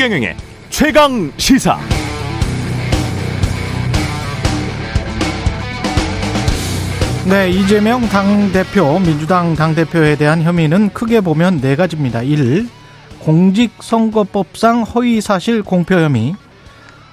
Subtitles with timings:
[0.00, 0.34] 최경영의
[0.70, 1.78] 최강 시사.
[7.28, 12.22] 네, 이재명 당대표, 민주당 당대표에 대한 혐의는 크게 보면 네 가지입니다.
[12.22, 12.66] 1.
[13.18, 16.34] 공직선거법상 허위사실 공표 혐의.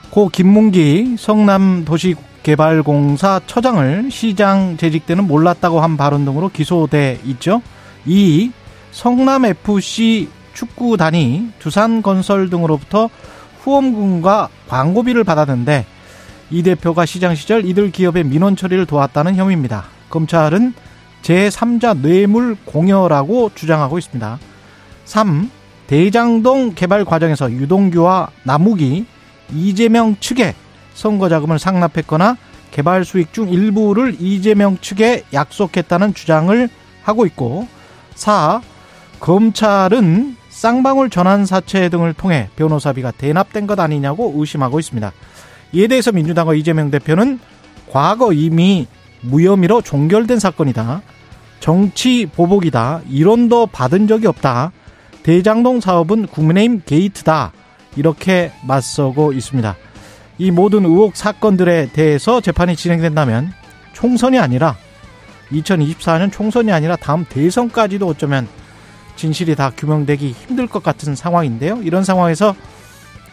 [0.09, 7.61] 고 김문기 성남도시개발공사 처장을 시장 재직 때는 몰랐다고 한 발언 등으로 기소돼 있죠.
[8.05, 8.53] 2.
[8.91, 13.09] 성남FC 축구단이 두산건설 등으로부터
[13.59, 15.85] 후원금과 광고비를 받았는데
[16.49, 19.85] 이 대표가 시장 시절 이들 기업의 민원 처리를 도왔다는 혐의입니다.
[20.09, 20.73] 검찰은
[21.21, 24.39] 제3자 뇌물 공여라고 주장하고 있습니다.
[25.05, 25.51] 3.
[25.87, 29.05] 대장동 개발 과정에서 유동규와 남욱이
[29.53, 30.55] 이재명 측에
[30.93, 32.37] 선거 자금을 상납했거나
[32.71, 36.69] 개발 수익 중 일부를 이재명 측에 약속했다는 주장을
[37.03, 37.67] 하고 있고
[38.15, 38.61] 4.
[39.19, 45.13] 검찰은 쌍방울 전환 사채 등을 통해 변호사비가 대납된 것 아니냐고 의심하고 있습니다.
[45.73, 47.39] 이에 대해서 민주당과 이재명 대표는
[47.91, 48.87] 과거 이미
[49.21, 51.03] 무혐의로 종결된 사건이다.
[51.59, 53.01] 정치 보복이다.
[53.07, 54.71] 이론도 받은 적이 없다.
[55.21, 57.51] 대장동 사업은 국민의힘 게이트다.
[57.95, 59.75] 이렇게 맞서고 있습니다.
[60.39, 63.53] 이 모든 의혹 사건들에 대해서 재판이 진행된다면
[63.93, 64.75] 총선이 아니라
[65.51, 68.47] 2024년 총선이 아니라 다음 대선까지도 어쩌면
[69.17, 71.81] 진실이 다 규명되기 힘들 것 같은 상황인데요.
[71.83, 72.55] 이런 상황에서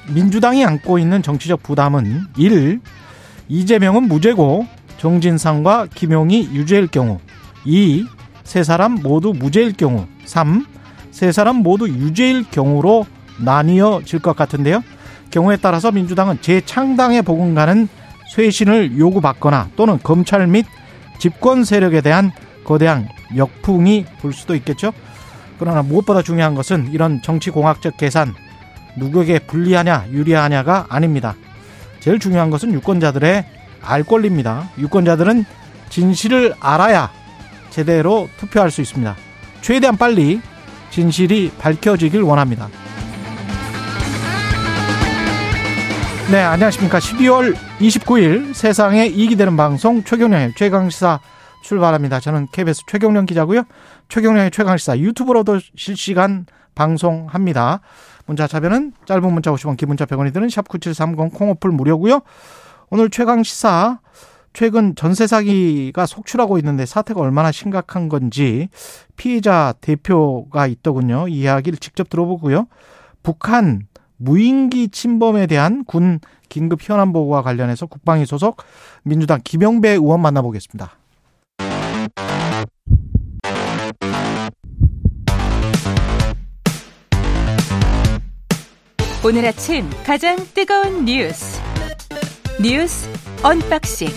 [0.09, 2.81] 민주당이 안고 있는 정치적 부담은 1.
[3.49, 4.67] 이재명은 무죄고
[4.99, 7.21] 정진상과 김용이 유죄일 경우
[7.65, 8.07] 2.
[8.43, 10.67] 세 사람 모두 무죄일 경우 3.
[11.11, 13.07] 세 사람 모두 유죄일 경우로
[13.39, 14.83] 나뉘어질 것 같은데요.
[15.31, 17.89] 경우에 따라서 민주당은 재창당에 복음가는
[18.35, 20.67] 쇄신을 요구받거나 또는 검찰 및
[21.19, 22.33] 집권 세력에 대한
[22.65, 24.93] 거대한 역풍이 불 수도 있겠죠.
[25.59, 28.35] 그러나 무엇보다 중요한 것은 이런 정치공학적 계산
[28.97, 31.35] 누구에게 불리하냐 유리하냐가 아닙니다.
[32.01, 33.45] 제일 중요한 것은 유권자들의
[33.83, 34.71] 알 권리입니다.
[34.79, 35.45] 유권자들은
[35.89, 37.11] 진실을 알아야
[37.71, 39.17] 제대로 투표할 수 있습니다.
[39.61, 40.41] 최대한 빨리
[40.91, 42.69] 진실이 밝혀지길 원합니다.
[46.31, 46.99] 네, 안녕하십니까.
[46.99, 51.21] 12월 29일 세상에 이익이 되는 방송 최경련의 최강시사
[51.63, 52.21] 출발합니다.
[52.21, 53.65] 저는 KBS 최경련 기자고요.
[54.09, 57.81] 최경련의 최강시사 유튜브로도 실시간 방송합니다.
[58.27, 62.21] 문자 차변은 짧은 문자 50원, 긴 문자 100원이 드는 샵 9730 콩오플 무료고요.
[62.91, 64.01] 오늘 최강시사
[64.53, 68.69] 최근 전세 사기가 속출하고 있는데 사태가 얼마나 심각한 건지
[69.17, 71.27] 피해자 대표가 있더군요.
[71.29, 72.69] 이 이야기를 직접 들어보고요.
[73.23, 78.63] 북한 무인기 침범에 대한 군 긴급 현안 보고와 관련해서 국방위 소속
[79.03, 80.99] 민주당 김영배 의원 만나보겠습니다.
[89.27, 91.59] 오늘 아침 가장 뜨거운 뉴스
[92.63, 93.09] 뉴스
[93.43, 94.09] 언박싱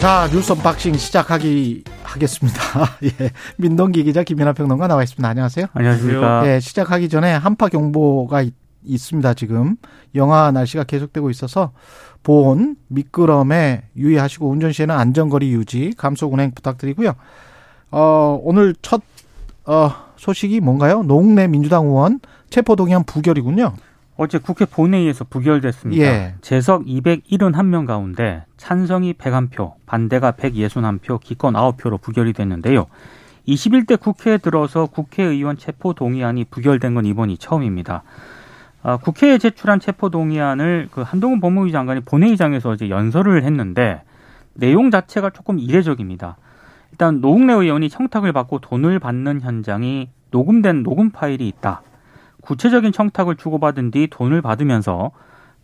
[0.00, 2.60] 자 뉴스 언박싱 시작하기 하겠습니다.
[3.04, 3.30] 예.
[3.58, 5.28] 민동기 기자 김연아 평론가 나와 있습니다.
[5.28, 5.66] 안녕하세요.
[5.74, 6.48] 안녕하십니까.
[6.48, 8.54] 예, 시작하기 전에 한파 경보가 있,
[8.84, 9.34] 있습니다.
[9.34, 9.76] 지금
[10.14, 11.72] 영하 날씨가 계속되고 있어서
[12.22, 17.12] 보온, 미끄럼에 유의하시고 운전 시에는 안전거리 유지, 감속 운행 부탁드리고요.
[17.90, 19.02] 어, 오늘 첫
[19.66, 21.02] 어, 소식이 뭔가요?
[21.02, 22.20] 농내 민주당 의원
[22.50, 23.72] 체포 동의안 부결이군요.
[24.16, 26.04] 어제 국회 본회의에서 부결됐습니다.
[26.04, 26.34] 예.
[26.40, 32.86] 재석 271명 가운데 찬성이 101표, 반대가 161표, 기권 9표로 부결이 됐는데요.
[33.46, 38.02] 21대 국회에 들어서 국회의원 체포 동의안이 부결된 건 이번이 처음입니다.
[38.82, 44.02] 아, 국회에 제출한 체포 동의안을 그 한동훈 법무부 장관이 본회의장에서 어제 연설을 했는데
[44.54, 46.36] 내용 자체가 조금 이례적입니다.
[46.92, 51.82] 일단 노웅래 의원이 청탁을 받고 돈을 받는 현장이 녹음된 녹음 파일이 있다.
[52.42, 55.10] 구체적인 청탁을 주고받은 뒤 돈을 받으면서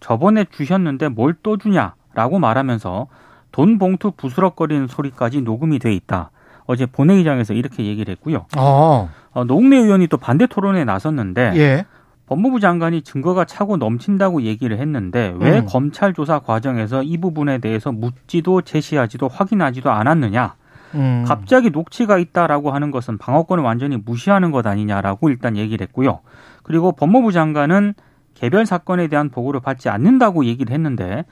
[0.00, 3.06] 저번에 주셨는데 뭘 또 주냐라고 말하면서
[3.52, 6.30] 돈 봉투 부스럭거리는 소리까지 녹음이 돼 있다.
[6.66, 8.46] 어제 본회의장에서 이렇게 얘기를 했고요.
[8.56, 9.10] 어.
[9.32, 11.86] 어, 노웅래 의원이 또 반대 토론에 나섰는데 예.
[12.26, 15.66] 법무부 장관이 증거가 차고 넘친다고 얘기를 했는데 왜 음.
[15.66, 20.54] 검찰 조사 과정에서 이 부분에 대해서 묻지도 제시하지도 확인하지도 않았느냐?
[20.94, 21.24] 음.
[21.26, 26.20] 갑자기 녹취가 있다라고 하는 것은 방어권을 완전히 무시하는 것 아니냐라고 일단 얘기를 했고요.
[26.62, 27.94] 그리고 법무부 장관은
[28.34, 31.24] 개별 사건에 대한 보고를 받지 않는다고 얘기를 했는데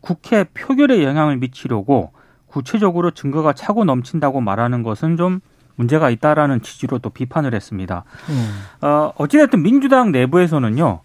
[0.00, 2.12] 국회 표결에 영향을 미치려고
[2.46, 5.40] 구체적으로 증거가 차고 넘친다고 말하는 것은 좀
[5.76, 8.04] 문제가 있다라는 취지로 또 비판을 했습니다.
[8.28, 8.86] 음.
[8.86, 11.00] 어, 어찌됐든 민주당 내부에서는요.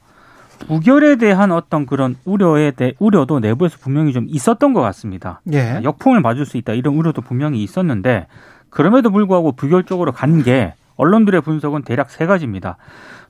[0.59, 5.41] 부결에 대한 어떤 그런 우려에 대 우려도 내부에서 분명히 좀 있었던 것 같습니다.
[5.53, 5.79] 예.
[5.83, 8.27] 역풍을 맞을 수 있다 이런 우려도 분명히 있었는데
[8.69, 12.77] 그럼에도 불구하고 부결 적으로 간 게 언론들의 분석은 대략 세 가지입니다.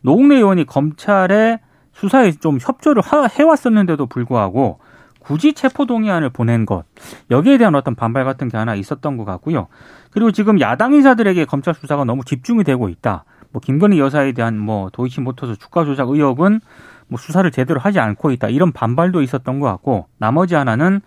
[0.01, 1.59] 노웅래 의원이 검찰의
[1.94, 3.03] 수사에 좀 협조를
[3.38, 4.80] 해왔었는데도 불구하고
[5.19, 6.85] 굳이 체포 동의안을 보낸 것
[7.30, 9.68] 여기에 대한 어떤 반발 같은 게 하나 있었던 것 같고요.
[10.12, 13.25] 그리고 지금 야당 인사들에게 검찰 수사가 너무 집중이 되고 있다.
[13.51, 16.62] 뭐 김건희 여사에 대한 뭐 도이치모터스 주가 조작 의혹은
[17.07, 18.50] 뭐 수사를 제대로 하지 않고 있다.
[18.50, 21.01] 이런 반발도 있었던 것 같고 나머지 하나는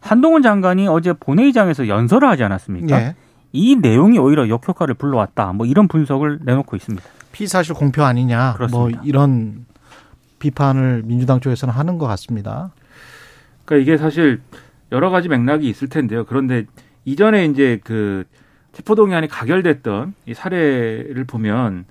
[0.00, 3.00] 한동훈 장관이 어제 본회의장에서 연설을 하지 않았습니까?
[3.00, 3.14] 예.
[3.52, 5.52] 이 내용이 오히려 역효과를 불러왔다.
[5.52, 7.04] 뭐 이런 분석을 내놓고 있습니다.
[7.32, 8.48] 피사실 공표 아니냐.
[8.48, 8.98] 뭐 그렇습니다.
[8.98, 9.66] 뭐 이런
[10.38, 12.72] 비판을 민주당 쪽에서는 하는 것 같습니다.
[13.64, 14.40] 그러니까 이게 사실
[14.92, 16.24] 여러 가지 맥락이 있을 텐데요.
[16.26, 16.64] 그런데
[17.04, 18.24] 이전에 이제 그
[18.72, 21.84] 체포동의안이 가결됐던 이 사례를 보면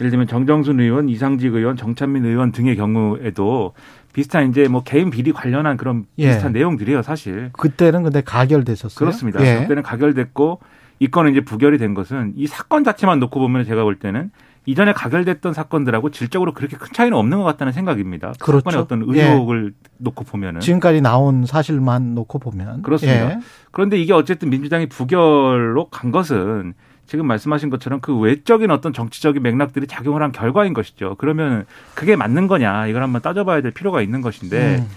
[0.00, 3.74] 예를 들면 정정순 의원, 이상직 의원, 정찬민 의원 등의 경우에도
[4.12, 6.28] 비슷한 이제 뭐 개인 비리 관련한 그런 예.
[6.28, 6.58] 비슷한 예.
[6.58, 7.50] 내용들이에요, 사실.
[7.52, 8.98] 그때는 근데 가결됐었어요.
[8.98, 9.44] 그렇습니다.
[9.44, 9.60] 예.
[9.60, 10.60] 그때는 가결됐고
[10.98, 14.30] 이 건은 이제 부결이 된 것은 이 사건 자체만 놓고 보면 제가 볼 때는
[14.64, 18.32] 이전에 가결됐던 사건들하고 질적으로 그렇게 큰 차이는 없는 것 같다는 생각입니다.
[18.38, 18.70] 그 그렇죠.
[18.70, 19.88] 사건의 어떤 의혹을 예.
[19.98, 23.30] 놓고 보면은 지금까지 나온 사실만 놓고 보면 그렇습니다.
[23.30, 23.38] 예.
[23.72, 26.74] 그런데 이게 어쨌든 민주당이 부결로 간 것은
[27.12, 31.14] 지금 말씀하신 것처럼 그 외적인 어떤 정치적인 맥락들이 작용을 한 결과인 것이죠.
[31.18, 34.78] 그러면 그게 맞는 거냐 이걸 한번 따져봐야 될 필요가 있는 것인데.
[34.78, 34.88] 음.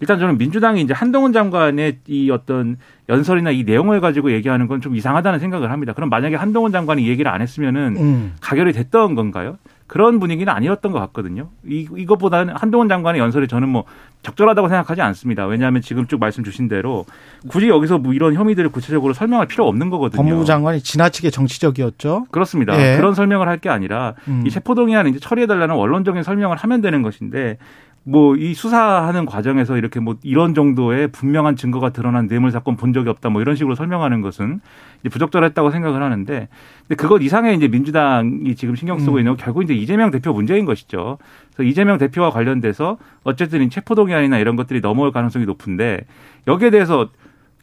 [0.00, 2.76] 일단 저는 민주당이 이제 한동훈 장관의 이 어떤
[3.08, 5.92] 연설이나 이 내용을 가지고 얘기하는 건 좀 이상하다는 생각을 합니다.
[5.94, 8.34] 그럼 만약에 한동훈 장관이 얘기를 안 했으면은 음.
[8.40, 9.56] 가결이 됐던 건가요?
[9.86, 11.48] 그런 분위기는 아니었던 것 같거든요.
[11.66, 13.84] 이, 이것보다는 한동훈 장관의 연설이 저는 뭐
[14.22, 15.44] 적절하다고 생각하지 않습니다.
[15.46, 17.04] 왜냐하면 지금 쭉 말씀 주신 대로
[17.48, 20.22] 굳이 여기서 뭐 이런 혐의들을 구체적으로 설명할 필요 없는 거거든요.
[20.22, 22.26] 법무부 장관이 지나치게 정치적이었죠.
[22.30, 22.74] 그렇습니다.
[22.80, 22.96] 예.
[22.96, 24.42] 그런 설명을 할 게 아니라 음.
[24.46, 27.56] 이 체포동의안 이제 처리해달라는 원론적인 설명을 하면 되는 것인데
[28.04, 33.08] 뭐 이 수사하는 과정에서 이렇게 뭐 이런 정도의 분명한 증거가 드러난 뇌물 사건 본 적이
[33.10, 34.60] 없다 뭐 이런 식으로 설명하는 것은
[35.00, 36.48] 이제 부적절했다고 생각을 하는데
[36.86, 39.18] 근데 그것 이상의 이제 민주당이 지금 신경 쓰고 음.
[39.20, 41.18] 있는 건 결국 이제 이재명 대표 문제인 것이죠.
[41.54, 46.00] 그래서 이재명 대표와 관련돼서 어쨌든 체포동의안이나 이런 것들이 넘어올 가능성이 높은데
[46.46, 47.08] 여기에 대해서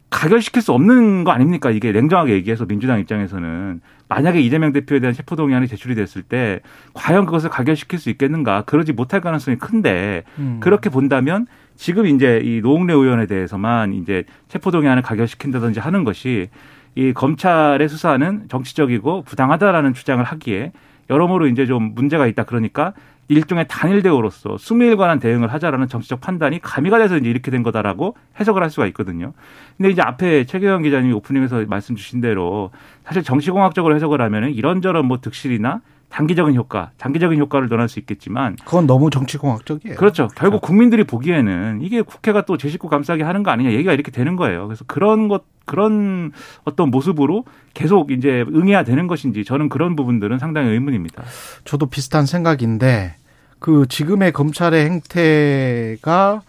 [0.09, 1.71] 가결시킬 수 없는 거 아닙니까?
[1.71, 3.81] 이게 냉정하게 얘기해서 민주당 입장에서는
[4.11, 6.59] 만약에 이재명 대표에 대한 체포동의안이 제출이 됐을 때
[6.93, 8.63] 과연 그것을 가결시킬 수 있겠는가?
[8.63, 10.57] 그러지 못할 가능성이 큰데 음.
[10.59, 11.47] 그렇게 본다면
[11.77, 16.49] 지금 이제 이 노웅래 의원에 대해서만 이제 체포동의안을 가결시킨다든지 하는 것이
[16.95, 20.73] 이 검찰의 수사는 정치적이고 부당하다라는 주장을 하기에
[21.09, 22.43] 여러모로 이제 좀 문제가 있다.
[22.43, 22.91] 그러니까
[23.31, 28.61] 일종의 단일 대우로서 수밀관한 대응을 하자라는 정치적 판단이 가미가 돼서 이제 이렇게 된 거다라고 해석을
[28.61, 29.31] 할 수가 있거든요.
[29.77, 32.71] 근데 이제 앞에 최경영 기자님이 오프닝에서 말씀 주신 대로
[33.05, 38.85] 사실 정치공학적으로 해석을 하면은 이런저런 뭐 득실이나 단기적인 효과, 장기적인 효과를 논할 수 있겠지만 그건
[38.85, 39.95] 너무 정치공학적이에요.
[39.95, 40.27] 그렇죠.
[40.35, 40.67] 결국 그렇죠.
[40.67, 44.67] 국민들이 보기에는 이게 국회가 또 제 식구 감싸게 하는 거 아니냐 얘기가 이렇게 되는 거예요.
[44.67, 46.33] 그래서 그런 것 그런
[46.65, 51.23] 어떤 모습으로 계속 이제 응해야 되는 것인지 저는 그런 부분들은 상당히 의문입니다.
[51.63, 53.15] 저도 비슷한 생각인데
[53.61, 56.41] 그 지금의 검찰의 행태가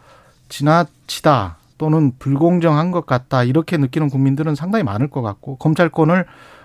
[0.49, 6.25] 지나치다 또는 불공정한 것 같다 이렇게 느끼는 국민들은 상당히 많을 것 같고 검찰권을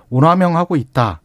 [0.09, 1.19] 오남용하고 있다.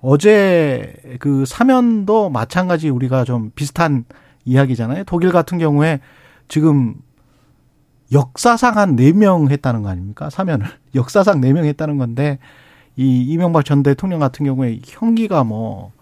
[0.00, 4.04] 어제 그 사면도 마찬가지 우리가 좀 비슷한
[4.44, 5.04] 이야기잖아요.
[5.04, 6.00] 독일 같은 경우에
[6.48, 6.96] 지금
[8.10, 10.28] 역사상 한 4명 했다는 거 아닙니까?
[10.28, 10.66] 사면을.
[10.96, 12.40] 역사상 4명 했다는 건데
[12.96, 15.92] 이 이명박 전 대통령 같은 경우에 형기가 뭐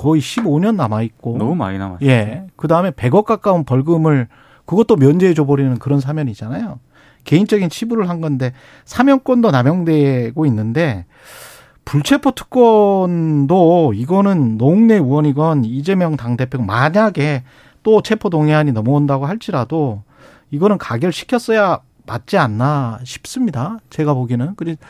[0.00, 2.06] 거의 15년 남아 있고 너무 많이 남았죠.
[2.06, 2.46] 예.
[2.56, 4.28] 그다음에 100억 가까운 벌금을
[4.64, 6.78] 그것도 면제해 줘 버리는 그런 사면이잖아요.
[7.24, 8.54] 개인적인 치부를 한 건데
[8.86, 11.04] 사면권도 남용되고 있는데
[11.84, 17.42] 불체포 특권도 이거는 노웅래 의원이건 이재명 당대표가 만약에
[17.82, 20.02] 또 체포 동의안이 넘어온다고 할지라도
[20.50, 23.76] 이거는 가결시켰어야 맞지 않나 싶습니다.
[23.90, 24.54] 제가 보기에는.
[24.56, 24.80] 그리고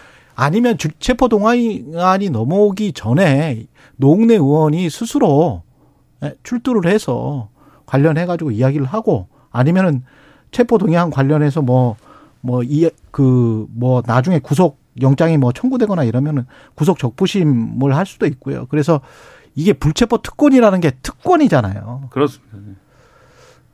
[0.41, 3.67] 아니면 체포 동의안이 넘어오기 전에
[3.97, 5.63] 노웅래 의원이 스스로
[6.23, 7.51] 예, 출두를 해서
[7.87, 10.03] 관련해 가지고 이야기를 하고 아니면은
[10.51, 11.97] 체포 동의안 관련해서 뭐
[12.43, 18.67] 뭐 이 그 뭐 나중에 구속 영장이 뭐 청구되거나 이러면은 구속 적부심을 할 수도 있고요.
[18.71, 19.01] 그래서
[19.55, 22.09] 이게 불체포 특권이라는 게 특권이잖아요.
[22.11, 22.57] 그렇습니다.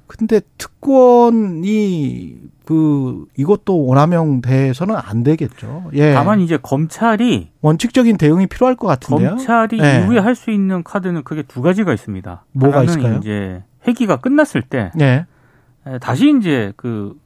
[0.06, 5.90] 근데 특권이 그 이것도 원하명 대해서는 안 되겠죠.
[5.94, 6.12] 예.
[6.14, 9.30] 다만 이제 검찰이 원칙적인 대응이 필요할 것 같은데요.
[9.30, 10.00] 검찰이 예.
[10.02, 12.44] 이후에 할 수 있는 카드는 크게 두 가지가 있습니다.
[12.52, 13.16] 뭐가 있을까요?
[13.18, 15.26] 이제 회기가 끝났을 때 예.
[16.00, 17.16] 다시 이제 그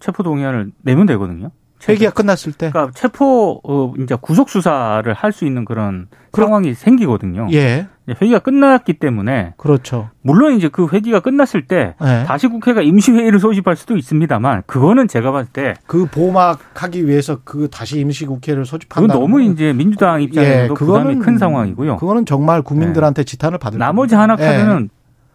[0.00, 1.50] 체포 동의안을 내면 되거든요.
[1.88, 2.70] 회기가 끝났을 때.
[2.70, 7.48] 그러니까 체포 어 이제 구속 수사를 할 수 있는 그런 그럼, 상황이 생기거든요.
[7.52, 7.88] 예.
[8.08, 10.10] 회기가 끝났기 때문에 그렇죠.
[10.22, 12.24] 물론 이제 그 회기가 끝났을 때 네.
[12.24, 17.68] 다시 국회가 임시 회의를 소집할 수도 있습니다만 그거는 제가 봤을 때 그 보막하기 위해서 그
[17.70, 19.14] 다시 임시 국회를 소집한다.
[19.14, 21.96] 너무 이제 민주당 입장에서도 예, 부담이 큰 상황이고요.
[21.98, 23.24] 그거는 정말 국민들한테 네.
[23.24, 24.88] 지탄을 받을 나머지 하나 카드는 예.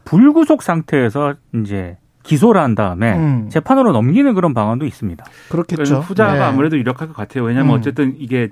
[0.03, 3.49] 불구속 상태에서 이제 기소를 한 다음에 음.
[3.49, 5.23] 재판으로 넘기는 그런 방안도 있습니다.
[5.49, 5.99] 그렇겠죠.
[5.99, 6.39] 후자가 네.
[6.41, 7.45] 아무래도 유력할 것 같아요.
[7.45, 7.79] 왜냐하면 음.
[7.79, 8.49] 어쨌든 이게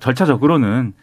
[0.00, 1.02] 절차적으로는 어,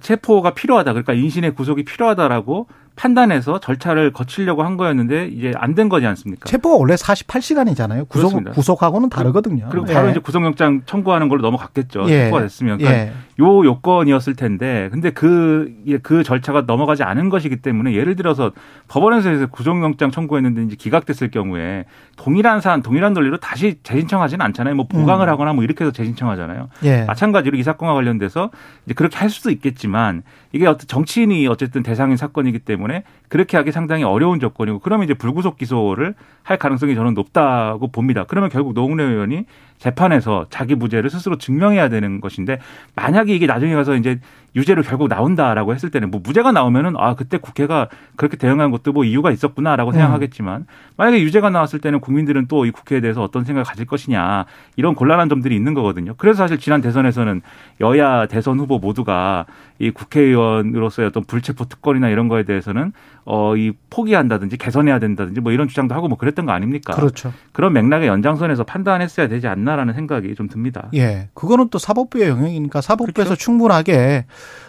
[0.00, 0.92] 체포가 필요하다.
[0.92, 2.66] 그러니까 인신의 구속이 필요하다라고
[2.98, 6.44] 판단해서 절차를 거치려고 한 거였는데 이제 안 된 거지 않습니까?
[6.46, 8.08] 체포가 원래 48시간이잖아요.
[8.08, 8.50] 구속 그렇습니다.
[8.50, 9.68] 구속하고 다르거든요.
[9.70, 10.10] 그리고 바로 예.
[10.10, 12.06] 이제 구속영장 청구하는 걸로 넘어갔겠죠.
[12.08, 12.24] 예.
[12.24, 12.78] 체포가 됐으면.
[12.78, 13.12] 그러니까 예.
[13.40, 18.50] 요 요건이었을 텐데 근데 그그 그 절차가 넘어가지 않은 것이기 때문에 예를 들어서
[18.88, 21.84] 법원에서 구속영장 청구했는데 이제 기각됐을 경우에
[22.16, 24.74] 동일한 사안, 동일한 논리로 다시 재신청하지는 않잖아요.
[24.74, 25.30] 뭐 보강을 음.
[25.30, 26.68] 하거나 뭐 이렇게 해서 재신청하잖아요.
[26.82, 27.04] 예.
[27.04, 28.50] 마찬가지로 이 사건과 관련돼서
[28.86, 34.04] 이제 그렇게 할 수도 있겠지만 이게 어떤 정치인이 어쨌든 대상인 사건이기 때문에 그렇게 하기 상당히
[34.04, 38.24] 어려운 조건이고 그러면 이제 불구속 기소를 할 가능성이 저는 높다고 봅니다.
[38.26, 39.44] 그러면 결국 노웅래 의원이
[39.78, 42.58] 재판에서 자기 무죄를 스스로 증명해야 되는 것인데
[42.94, 44.20] 만약에 이게 나중에 가서 이제
[44.58, 49.04] 유죄로 결국 나온다라고 했을 때는 뭐 무죄가 나오면은 아 그때 국회가 그렇게 대응한 것도 뭐
[49.04, 49.92] 이유가 있었구나라고 음.
[49.92, 54.44] 생각하겠지만 만약에 유죄가 나왔을 때는 국민들은 또 이 국회에 대해서 어떤 생각을 가질 것이냐
[54.76, 56.14] 이런 곤란한 점들이 있는 거거든요.
[56.18, 57.40] 그래서 사실 지난 대선에서는
[57.80, 59.46] 여야 대선 후보 모두가
[59.78, 62.92] 이 국회의원으로서의 어떤 불체포 특권이나 이런 거에 대해서는
[63.24, 66.94] 어 이 포기한다든지 개선해야 된다든지 뭐 이런 주장도 하고 뭐 그랬던 거 아닙니까?
[66.94, 67.32] 그렇죠.
[67.52, 70.88] 그런 맥락의 연장선에서 판단했어야 되지 않나라는 생각이 좀 듭니다.
[70.94, 71.28] 예.
[71.34, 73.34] 그거는 또 사법부의 영역이니까 사법부에서 그렇죠.
[73.36, 74.26] 충분하게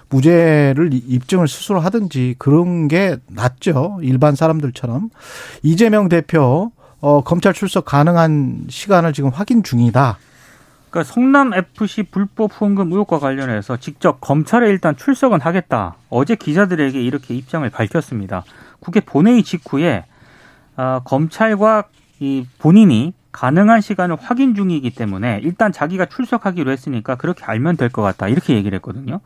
[0.09, 3.99] 무죄를 입증을 스스로 하든지 그런 게 낫죠.
[4.01, 5.09] 일반 사람들처럼.
[5.63, 10.17] 이재명 대표 어, 검찰 출석 가능한 시간을 지금 확인 중이다.
[10.89, 15.95] 그러니까 성남 FC 불법 후원금 의혹과 관련해서 직접 검찰에 일단 출석은 하겠다.
[16.09, 18.43] 어제 기자들에게 이렇게 입장을 밝혔습니다.
[18.79, 20.05] 국회 본회의 직후에
[20.77, 21.83] 어, 검찰과
[22.19, 28.01] 이 본인이 가능한 시간을 확인 중이기 때문에 일단 자기가 출석하기로 했으니까 그렇게 알면 될 것
[28.01, 28.27] 같다.
[28.27, 29.19] 이렇게 얘기를 했거든요.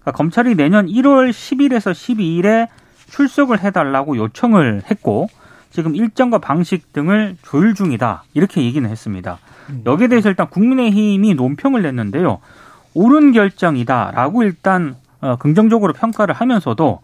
[0.00, 2.68] 그러니까 검찰이 내년 1월 10일에서 12일에
[3.10, 5.28] 출석을 해달라고 요청을 했고
[5.70, 8.24] 지금 일정과 방식 등을 조율 중이다.
[8.34, 9.38] 이렇게 얘기는 했습니다.
[9.70, 9.82] 음.
[9.86, 12.40] 여기에 대해서 일단 국민의힘이 논평을 냈는데요.
[12.94, 17.00] 옳은 결정이다라고 일단 어, 긍정적으로 평가를 하면서도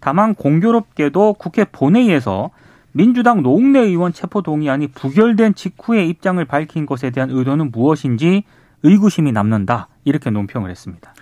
[0.00, 2.50] 다만 공교롭게도 국회 본회의에서
[2.92, 8.42] 민주당 노웅래 의원 체포 동의안이 부결된 직후에 입장을 밝힌 것에 대한 의도는 무엇인지
[8.82, 11.14] 의구심이 남는다 이렇게 논평을 했습니다.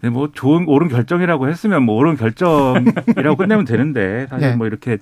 [0.00, 4.56] 근데 뭐 좋은 옳은 결정이라고 했으면 뭐 옳은 결정이라고 끝내면 되는데 사실 네.
[4.56, 4.98] 뭐 이렇게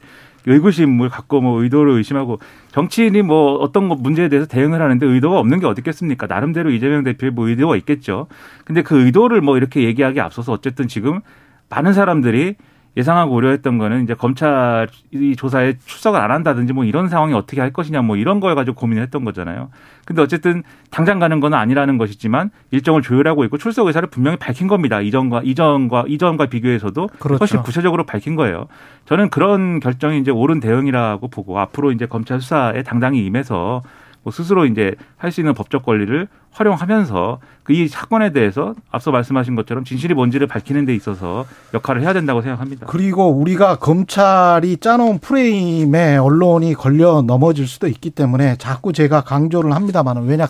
[0.47, 2.39] 의구심을 갖고 뭐 의도를 의심하고
[2.71, 6.27] 정치인이 뭐 어떤 문제에 대해서 대응을 하는데 의도가 없는 게 어디 있겠습니까?
[6.27, 8.29] 나름대로 이재명 대표의 뭐 의도가 있겠죠.
[8.65, 11.21] 근데 그 의도를 뭐 이렇게 얘기하기 앞서서 어쨌든 지금
[11.69, 12.55] 많은 사람들이
[12.97, 18.03] 예상하고 우려했던 거는 이제 검찰이 조사에 출석을 안 한다든지 뭐 이런 상황이 어떻게 할 것이냐
[18.03, 19.69] 뭐 이런 걸 가지고 고민을 했던 거잖아요.
[20.07, 25.01] 근데 어쨌든 당장 가는 건 아니라는 것이지만 일정을 조율하고 있고 출석 의사를 분명히 밝힌 겁니다.
[25.01, 27.39] 이전과 이전과 이전과 비교해서도 그렇죠.
[27.39, 28.67] 훨씬 구체적으로 밝힌 거예요.
[29.05, 33.83] 저는 그런 결정이 이제 옳은 대응이라고 보고 앞으로 이제 검찰 수사에 당당히 임해서
[34.27, 39.55] 뭐 스스로 이제 할 수 있는 법적 권리를 활용하면서 그 이 사건에 대해서 앞서 말씀하신
[39.55, 42.87] 것처럼 진실이 뭔지를 밝히는 데 있어서 역할을 해야 된다고 생각합니다.
[42.87, 50.25] 그리고 우리가 검찰이 짜놓은 프레임에 언론이 걸려 넘어질 수도 있기 때문에 자꾸 제가 강조를 합니다만
[50.25, 50.49] 왜냐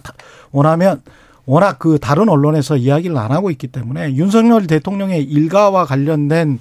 [0.52, 1.02] 원하면
[1.44, 6.60] 워낙 그 다른 언론에서 이야기를 안 하고 있기 때문에 윤석열 대통령의 일가와 관련된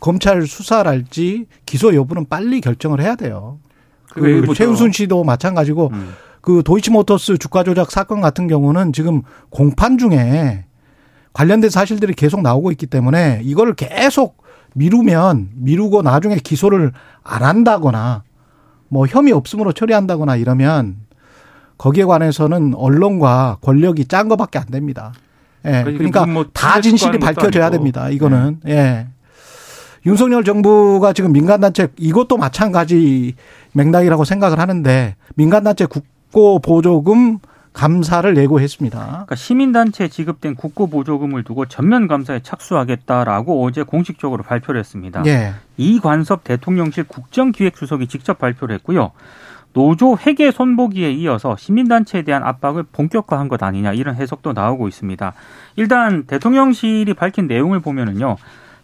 [0.00, 3.58] 검찰 수사랄지 기소 여부는 빨리 결정을 해야 돼요.
[4.10, 6.14] 그 최은순 씨도 마찬가지고 음.
[6.44, 10.66] 그 도이치모터스 주가 조작 사건 같은 경우는 지금 공판 중에
[11.32, 14.42] 관련된 사실들이 계속 나오고 있기 때문에 이거를 계속
[14.74, 18.24] 미루면 미루고 나중에 기소를 안 한다거나
[18.88, 20.96] 뭐 혐의 없음으로 처리한다거나 이러면
[21.78, 25.14] 거기에 관해서는 언론과 권력이 짠 거밖에 안 됩니다.
[25.64, 25.82] 예.
[25.82, 28.10] 그러니까 뭐 다 진실이 밝혀져야 됩니다.
[28.10, 28.60] 이거는.
[28.64, 28.72] 네.
[28.72, 29.06] 예.
[30.04, 33.34] 윤석열 정부가 지금 민간단체 이것도 마찬가지
[33.72, 37.38] 맥락이라고 생각을 하는데 민간단체 국 국고 보조금
[37.72, 38.98] 감사를 예고했습니다.
[38.98, 45.22] 그러니까 시민단체에 지급된 국고 보조금을 두고 전면 감사에 착수하겠다라고 어제 공식적으로 발표를 했습니다.
[45.26, 45.54] 예.
[45.76, 49.12] 이관섭 대통령실 국정기획수석이 직접 발표를 했고요.
[49.72, 55.32] 노조 회계 손보기에 이어서 시민단체에 대한 압박을 본격화한 것 아니냐 이런 해석도 나오고 있습니다.
[55.76, 58.36] 일단 대통령실이 밝힌 내용을 보면은요.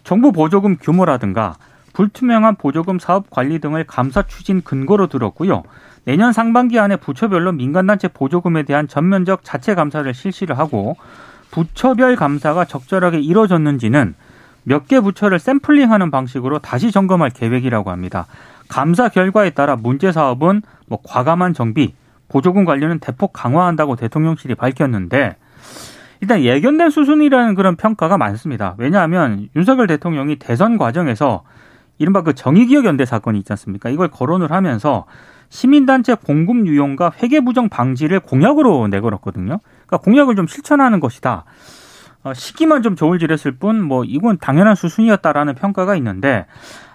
[0.05, 1.57] 정부 보조금 규모라든가
[1.93, 5.65] 불투명한 보조금 사업 관리 등을 감사 추진 근거로 들었고요.
[6.05, 10.97] 내년 상반기 안에 부처별로 민간단체 보조금에 대한 전면적 자체 감사를 실시를 하고
[11.51, 14.15] 부처별 감사가 적절하게 이루어졌는지는
[14.65, 18.27] 몇 개 부처를 샘플링하는 방식으로 다시 점검할 계획이라고 합니다.
[18.69, 21.95] 감사 결과에 따라 문제 사업은 뭐 과감한 정비,
[22.29, 25.37] 보조금 관련은 대폭 강화한다고 대통령실이 밝혔는데
[26.21, 28.75] 일단 예견된 수순이라는 그런 평가가 많습니다.
[28.79, 31.43] 왜냐하면 윤석열 대통령이 대선 과정에서
[31.99, 33.89] 이른바 그 정의기억연대 사건이 있지 않습니까?
[33.91, 35.07] 이걸 거론을 하면서
[35.51, 39.59] 시민단체 공급 유용과 회계 부정 방지를 공약으로 내걸었거든요.
[39.87, 41.45] 그러니까 공약을 좀 실천하는 것이다.
[42.23, 46.47] 어, 시기만 좀 저울질했을 뿐, 뭐, 이건 당연한 수순이었다라는 평가가 있는데,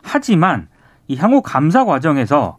[0.03, 0.67] 하지만,
[1.07, 2.57] 이 향후 감사 과정에서,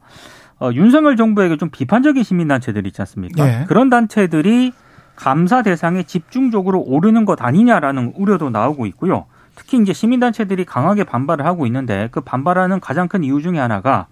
[0.58, 3.44] 어, 윤석열 정부에게 좀 비판적인 시민단체들이 있지 않습니까?
[3.44, 3.64] 네.
[3.68, 4.72] 그런 단체들이
[5.14, 9.26] 감사 대상에 집중적으로 오르는 것 아니냐라는 우려도 나오고 있고요.
[9.54, 14.06] 특히 이제 시민단체들이 강하게 반발을 하고 있는데 그 반발하는 가장 큰 이유 중에 하나가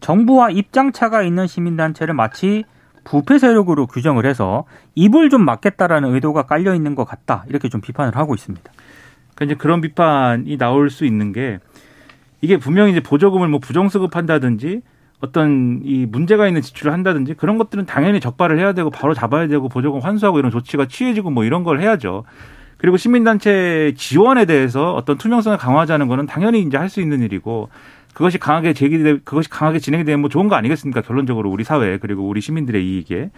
[0.00, 2.64] 정부와 입장차가 있는 시민단체를 마치
[3.04, 8.16] 부패 세력으로 규정을 해서 입을 좀 막겠다라는 의도가 깔려 있는 것 같다 이렇게 좀 비판을
[8.16, 8.72] 하고 있습니다.
[9.34, 11.58] 그러니까 이제 그런 비판이 나올 수 있는 게
[12.40, 14.82] 이게 분명히 이제 보조금을 뭐 부정수급한다든지
[15.20, 19.68] 어떤 이 문제가 있는 지출을 한다든지 그런 것들은 당연히 적발을 해야 되고 바로 잡아야 되고
[19.68, 22.24] 보조금 환수하고 이런 조치가 취해지고 뭐 이런 걸 해야죠.
[22.76, 27.70] 그리고 시민단체 지원에 대해서 어떤 투명성을 강화하자는 거는 당연히 이제 할 수 있는 일이고
[28.16, 31.02] 그것이 강하게 제기되 그것이 강하게 진행이 되면 뭐 좋은 거 아니겠습니까?
[31.02, 33.30] 결론적으로 우리 사회 그리고 우리 시민들의 이익에.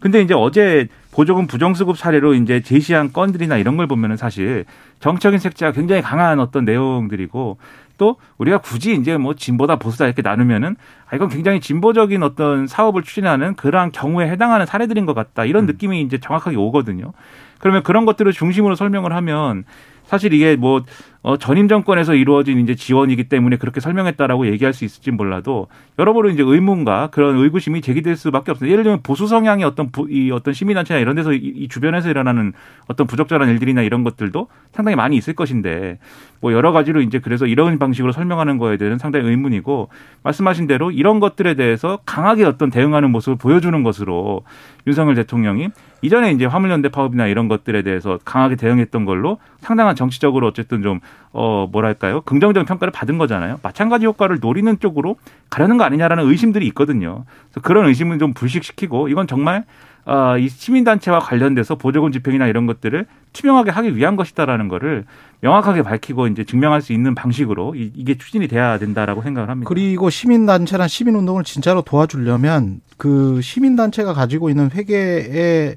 [0.00, 4.64] 근데 이제 어제 보조금 부정수급 사례로 이제 제시한 건들이나 이런 걸 보면은 사실
[5.00, 7.58] 정적인 색채가 굉장히 강한 어떤 내용들이고
[7.98, 10.76] 또 우리가 굳이 이제 뭐 진보다 보수다 이렇게 나누면은
[11.10, 15.66] 아 이건 굉장히 진보적인 어떤 사업을 추진하는 그러한 경우에 해당하는 사례들인 것 같다 이런 음.
[15.66, 17.12] 느낌이 이제 정확하게 오거든요.
[17.58, 19.64] 그러면 그런 것들을 중심으로 설명을 하면
[20.04, 20.84] 사실 이게 뭐
[21.24, 26.42] 어, 전임 정권에서 이루어진 이제 지원이기 때문에 그렇게 설명했다라고 얘기할 수 있을지 몰라도 여러모로 이제
[26.42, 28.72] 의문과 그런 의구심이 제기될 수밖에 없습니다.
[28.72, 32.52] 예를 들면 보수 성향의 어떤 부, 이 어떤 시민단체나 이런 데서 이, 이 주변에서 일어나는
[32.88, 35.98] 어떤 부적절한 일들이나 이런 것들도 상당히 많이 있을 것인데
[36.40, 39.90] 뭐 여러 가지로 이제 그래서 이런 방식으로 설명하는 거에 대해서는 상당히 의문이고
[40.24, 44.42] 말씀하신 대로 이런 것들에 대해서 강하게 어떤 대응하는 모습을 보여주는 것으로
[44.88, 45.68] 윤석열 대통령이
[46.02, 50.98] 이전에 이제 화물연대 파업이나 이런 것들에 대해서 강하게 대응했던 걸로 상당한 정치적으로 어쨌든 좀,
[51.32, 52.20] 어, 뭐랄까요.
[52.22, 53.58] 긍정적인 평가를 받은 거잖아요.
[53.62, 55.16] 마찬가지 효과를 노리는 쪽으로
[55.48, 57.24] 가려는 거 아니냐라는 의심들이 있거든요.
[57.50, 59.64] 그래서 그런 의심을 좀 불식시키고 이건 정말
[60.04, 65.04] 어, 이 시민단체와 관련돼서 보조금 집행이나 이런 것들을 투명하게 하기 위한 것이다라는 거를
[65.40, 69.68] 명확하게 밝히고 이제 증명할 수 있는 방식으로 이, 이게 추진이 돼야 된다라고 생각을 합니다.
[69.68, 75.76] 그리고 시민단체나 시민운동을 진짜로 도와주려면 그 시민단체가 가지고 있는 회계의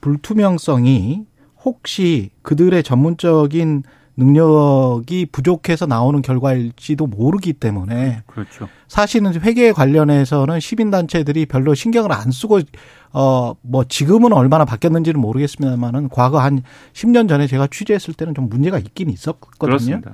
[0.00, 1.24] 불투명성이
[1.64, 3.84] 혹시 그들의 전문적인
[4.16, 8.68] 능력이 부족해서 나오는 결과일지도 모르기 때문에 그렇죠.
[8.88, 12.60] 사실은 회계 관련해서는 시민 단체들이 별로 신경을 안 쓰고
[13.12, 16.62] 어 뭐 지금은 얼마나 바뀌었는지는 모르겠습니다만은 과거 한
[16.94, 19.58] 10년 전에 제가 취재했을 때는 좀 문제가 있긴 있었거든요.
[19.58, 20.12] 그렇습니다.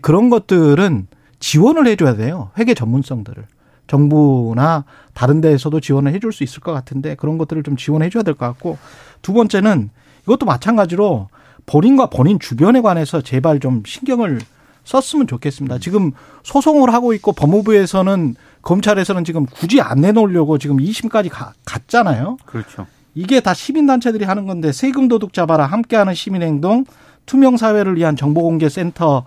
[0.00, 1.06] 그런 것들은
[1.38, 2.50] 지원을 해줘야 돼요.
[2.58, 3.44] 회계 전문성들을.
[3.88, 8.34] 정부나 다른 데에서도 지원을 해줄 수 있을 것 같은데 그런 것들을 좀 지원해 줘야 될
[8.34, 8.78] 것 같고
[9.22, 9.90] 두 번째는
[10.22, 11.28] 이것도 마찬가지로
[11.66, 14.40] 본인과 본인 주변에 관해서 제발 좀 신경을
[14.84, 15.78] 썼으면 좋겠습니다.
[15.78, 22.36] 지금 소송을 하고 있고 법무부에서는 검찰에서는 지금 굳이 안 내놓으려고 지금 2심까지 가, 갔잖아요.
[22.44, 22.86] 그렇죠.
[23.14, 26.84] 이게 다 시민단체들이 하는 건데 세금 도둑 잡아라 함께하는 시민행동
[27.26, 29.24] 투명 사회를 위한 정보공개센터와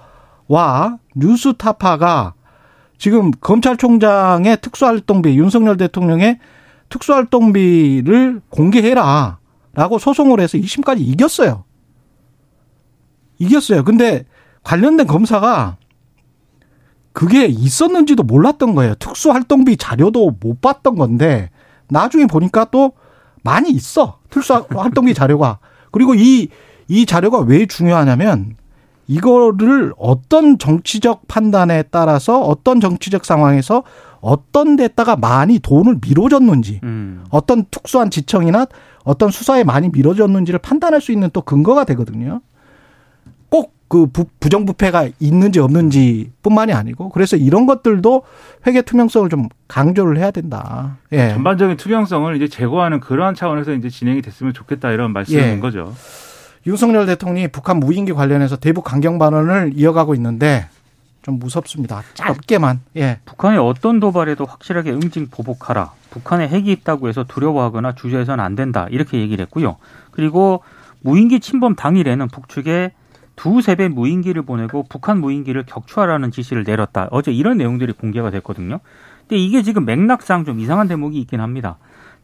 [1.16, 2.34] 뉴스타파가
[2.98, 6.40] 지금 검찰총장의 특수활동비 윤석열 대통령의
[6.90, 9.40] 특수활동비를 공개해라.
[9.74, 11.66] 라고 소송을 해서 2심까지 이겼어요.
[13.38, 13.84] 이겼어요.
[13.84, 14.26] 근데
[14.64, 15.78] 관련된 검사가
[17.14, 18.96] 그게 있었는지도 몰랐던 거예요.
[18.96, 21.50] 특수활동비 자료도 못 봤던 건데
[21.88, 22.94] 나중에 보니까 또
[23.44, 24.20] 많이 있어.
[24.30, 25.60] 특수활동비 자료가.
[25.92, 26.50] 그리고 이,
[26.88, 28.58] 이 자료가 왜 중요하냐면
[29.08, 33.84] 이거를 어떤 정치적 판단에 따라서 어떤 정치적 상황에서
[34.20, 37.24] 어떤 데다가 많이 돈을 밀어줬는지 음.
[37.30, 38.66] 어떤 특수한 지청이나
[39.04, 42.42] 어떤 수사에 많이 밀어줬는지를 판단할 수 있는 또 근거가 되거든요.
[43.50, 44.08] 꼭 그
[44.40, 48.24] 부정부패가 있는지 없는지 뿐만이 아니고 그래서 이런 것들도
[48.66, 50.98] 회계 투명성을 좀 강조를 해야 된다.
[51.12, 51.30] 예.
[51.30, 55.60] 전반적인 투명성을 이제 제고하는 그러한 차원에서 이제 진행이 됐으면 좋겠다 이런 말씀인 예.
[55.60, 55.94] 거죠.
[56.66, 60.68] 윤석열 대통령이 북한 무인기 관련해서 대북 강경 발언을 이어가고 있는데
[61.22, 62.02] 좀 무섭습니다.
[62.16, 62.82] 짧게만.
[62.98, 63.20] 예.
[63.26, 65.92] 북한이 어떤 도발에도 확실하게 응징 보복하라.
[66.10, 68.88] 북한에 핵이 있다고 해서 두려워하거나 주저해서는 안 된다.
[68.90, 69.78] 이렇게 얘기를 했고요.
[70.10, 70.64] 그리고
[71.02, 72.92] 무인기 침범 당일에는 북측에
[73.36, 77.08] 두세 배 무인기를 보내고 북한 무인기를 격추하라는 지시를 내렸다.
[77.12, 78.80] 어제 이런 내용들이 공개가 됐거든요.
[79.22, 81.78] 근데 이게 지금 맥락상 좀 이상한 대목이 있긴 합니다.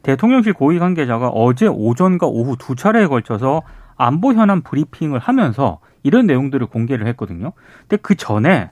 [0.04, 3.62] 대통령실 고위 관계자가 어제 오전과 오후 두 차례에 걸쳐서
[3.97, 7.54] 안보 현안 브리핑을 하면서 이런 내용들을 공개를 했거든요.
[7.82, 8.71] 근데 그 전에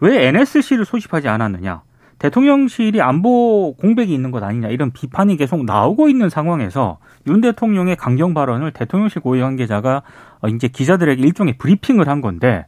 [0.00, 1.82] 왜 NSC를 소집하지 않았느냐?
[2.24, 8.32] 대통령실이 안보 공백이 있는 것 아니냐 이런 비판이 계속 나오고 있는 상황에서 윤 대통령의 강경
[8.32, 10.02] 발언을 대통령실 고위 관계자가
[10.40, 12.64] 어, 이제 기자들에게 일종의 브리핑을 한 건데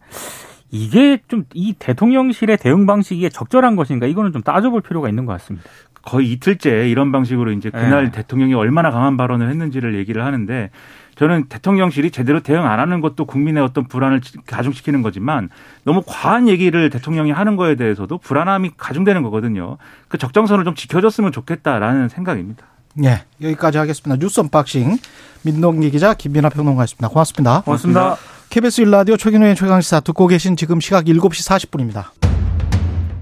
[0.71, 5.66] 이게 좀 이 대통령실의 대응 방식이 적절한 것인가 이거는 좀 따져볼 필요가 있는 것 같습니다.
[6.03, 8.11] 거의 이틀째 이런 방식으로 이제 그날 네.
[8.11, 10.71] 대통령이 얼마나 강한 발언을 했는지를 얘기를 하는데
[11.16, 15.48] 저는 대통령실이 제대로 대응 안 하는 것도 국민의 어떤 불안을 가중시키는 거지만
[15.85, 19.79] 너무 과한 얘기를 대통령이 하는 거에 대해서도 불안함이 가중되는 거거든요.
[20.09, 22.66] 그 적정선을 좀 지켜줬으면 좋겠다라는 생각입니다.
[22.94, 24.18] 네, 여기까지 하겠습니다.
[24.18, 24.98] 뉴스 언박싱
[25.42, 27.09] 민동기 기자 김민아 평론가였습니다.
[27.09, 27.62] 고맙습니다.
[27.62, 28.16] 고맙습니다.
[28.50, 32.07] KBS 일라디오 최경영의 최강시사 듣고 계신 지금 시각 7시 40분입니다.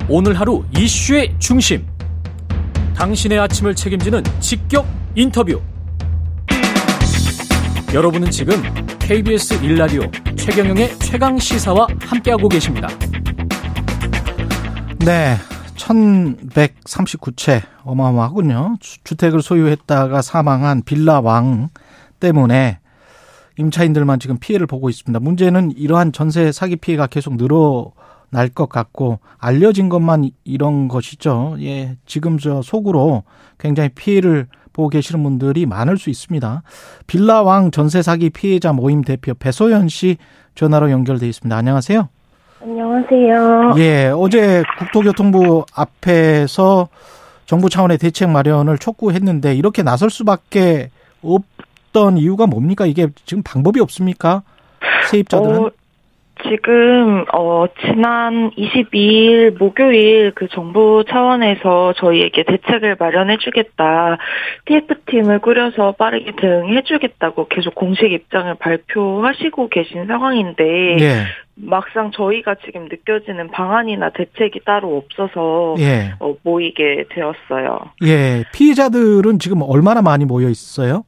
[0.09, 1.87] 오늘 하루 이슈의 중심.
[2.95, 5.61] 당신의 아침을 책임지는 직격 인터뷰.
[7.95, 8.57] 여러분은 지금
[8.99, 10.03] KBS 일라디오
[10.37, 12.89] 최경영의 최강 시사와 함께하고 계십니다.
[14.99, 15.37] 네.
[15.77, 18.79] 1139채 어마어마하군요.
[18.81, 21.69] 주택을 소유했다가 사망한 빌라왕
[22.19, 22.81] 때문에
[23.59, 25.21] 임차인들만 지금 피해를 보고 있습니다.
[25.21, 31.55] 문제는 이러한 전세 사기 피해가 계속 늘어날 것 같고 알려진 것만 이런 것이죠.
[31.61, 31.97] 예.
[32.07, 33.23] 지금 저 속으로
[33.57, 36.63] 굉장히 피해를 보고 계시는 분들이 많을 수 있습니다.
[37.07, 40.19] 빌라왕 전세 사기 피해자 모임 대표 배소연 씨
[40.55, 41.57] 전화로 연결돼 있습니다.
[41.57, 42.09] 안녕하세요.
[42.61, 43.75] 안녕하세요.
[43.79, 46.89] 예, 어제 국토교통부 앞에서
[47.47, 50.91] 정부 차원의 대책 마련을 촉구했는데 이렇게 나설 수밖에
[51.23, 52.87] 없던 이유가 뭡니까?
[52.87, 54.43] 이게 지금 방법이 없습니까?
[55.11, 55.65] 세입자들은?
[55.67, 55.71] 어,
[56.43, 64.19] 지금 어 지난 22일 목요일 그 정부 차원에서 저희에게 대책을 마련해 주겠다.
[64.67, 71.25] TF팀을 꾸려서 빠르게 대응해 주겠다고 계속 공식 입장을 발표하시고 계신 상황인데 예.
[71.57, 76.15] 막상 저희가 지금 느껴지는 방안이나 대책이 따로 없어서 예.
[76.19, 77.79] 어, 모이게 되었어요.
[78.05, 78.45] 예.
[78.53, 81.05] 피해자들은 지금 얼마나 많이 모여 있어요?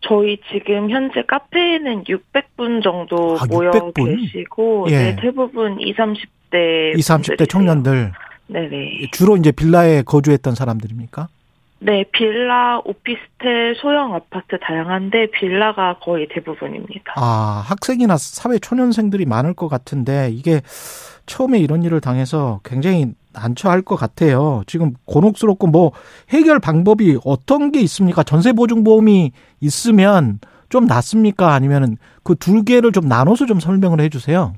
[0.00, 4.20] 저희 지금 현재 카페에는 600분 정도 아, 모여 600분?
[4.20, 4.96] 계시고 예.
[4.96, 8.12] 네, 대부분 20, 30대 20, 30대 청년들.
[8.48, 9.10] 네네.
[9.12, 11.28] 주로 이제 빌라에 거주했던 사람들입니까?
[11.82, 17.14] 네, 빌라, 오피스텔, 소형 아파트 다양한데 빌라가 거의 대부분입니다.
[17.16, 20.60] 아, 학생이나 사회 초년생들이 많을 것 같은데 이게
[21.24, 24.62] 처음에 이런 일을 당해서 굉장히 난처할 것 같아요.
[24.66, 25.92] 지금 곤혹스럽고 뭐
[26.30, 28.22] 해결 방법이 어떤 게 있습니까?
[28.22, 31.52] 전세 보증 보험이 있으면 좀 낫습니까?
[31.52, 34.54] 아니면은 그 두 개를 좀 나눠서 좀 설명을 해 주세요.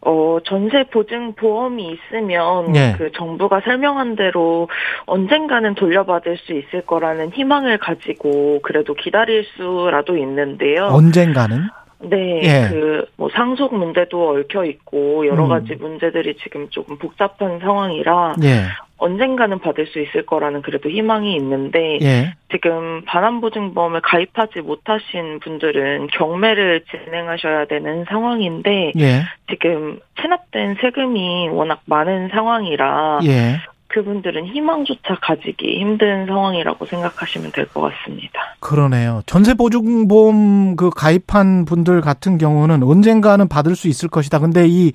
[0.00, 2.94] 어, 전세 보증 보험이 있으면 네.
[2.96, 4.68] 그 정부가 설명한 대로
[5.06, 10.84] 언젠가는 돌려받을 수 있을 거라는 희망을 가지고 그래도 기다릴 수라도 있는데요.
[10.86, 11.68] 언젠가는?
[12.00, 12.68] 네, 예.
[12.68, 15.48] 그뭐 상속 문제도 얽혀 있고 여러 음.
[15.48, 18.66] 가지 문제들이 지금 조금 복잡한 상황이라 예.
[18.98, 22.34] 언젠가는 받을 수 있을 거라는 그래도 희망이 있는데 예.
[22.50, 29.22] 지금 반환보증보험을 가입하지 못하신 분들은 경매를 진행하셔야 되는 상황인데 예.
[29.48, 33.56] 지금 체납된 세금이 워낙 많은 상황이라 예.
[33.88, 38.40] 그분들은 희망조차 가지기 힘든 상황이라고 생각하시면 될 것 같습니다.
[38.60, 39.22] 그러네요.
[39.26, 44.38] 전세보증보험 그 가입한 분들 같은 경우는 언젠가는 받을 수 있을 것이다.
[44.38, 44.92] 근데 이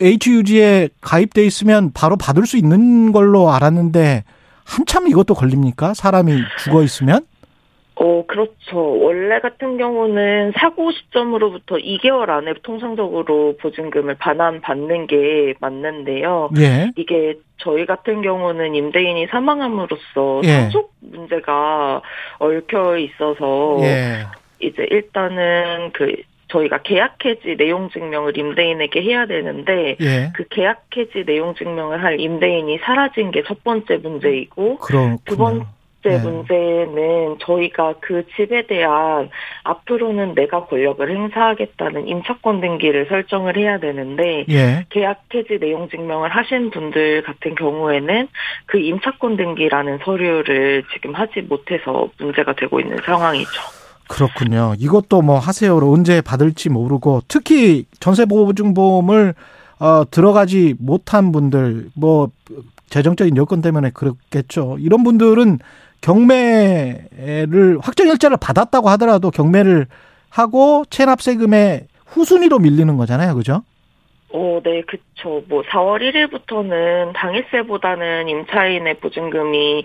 [0.00, 4.24] HUG에 가입돼 있으면 바로 받을 수 있는 걸로 알았는데
[4.64, 5.94] 한참 이것도 걸립니까?
[5.94, 7.22] 사람이 죽어 있으면?
[8.02, 8.98] 어, 그렇죠.
[8.98, 16.48] 원래 같은 경우는 사고 시점으로부터 2개월 안에 통상적으로 보증금을 반환받는 게 맞는데요.
[16.58, 16.90] 예.
[16.96, 20.48] 이게 저희 같은 경우는 임대인이 사망함으로써 예.
[20.48, 22.00] 상속 문제가
[22.38, 24.24] 얽혀 있어서 예.
[24.60, 26.16] 이제 일단은 그
[26.48, 30.32] 저희가 계약 해지 내용 증명을 임대인에게 해야 되는데 예.
[30.34, 35.16] 그 계약 해지 내용 증명을 할 임대인이 사라진 게 첫 번째 문제이고 그렇구나.
[35.26, 35.66] 두 번째
[36.08, 36.18] 네.
[36.18, 39.28] 문제는 저희가 그 집에 대한
[39.64, 44.86] 앞으로는 내가 권력을 행사하겠다는 임차권 등기를 설정을 해야 되는데 예.
[44.88, 48.28] 계약 해지 내용 증명을 하신 분들 같은 경우에는
[48.66, 53.50] 그 임차권 등기라는 서류를 지금 하지 못해서 문제가 되고 있는 상황이죠.
[54.08, 54.74] 그렇군요.
[54.78, 59.34] 이것도 뭐 하세요로 언제 받을지 모르고 특히 전세보증보험을
[59.78, 62.30] 어, 들어가지 못한 분들 뭐
[62.90, 64.76] 재정적인 여건 때문에 그렇겠죠.
[64.80, 65.58] 이런 분들은
[66.00, 69.86] 경매를 확정 일자를 받았다고 하더라도 경매를
[70.30, 73.34] 하고 체납세금의 후순위로 밀리는 거잖아요.
[73.34, 73.62] 그죠?
[74.32, 75.42] 어, 네, 그쵸.
[75.48, 79.84] 뭐, 4월 1일부터는 당일세보다는 임차인의 보증금이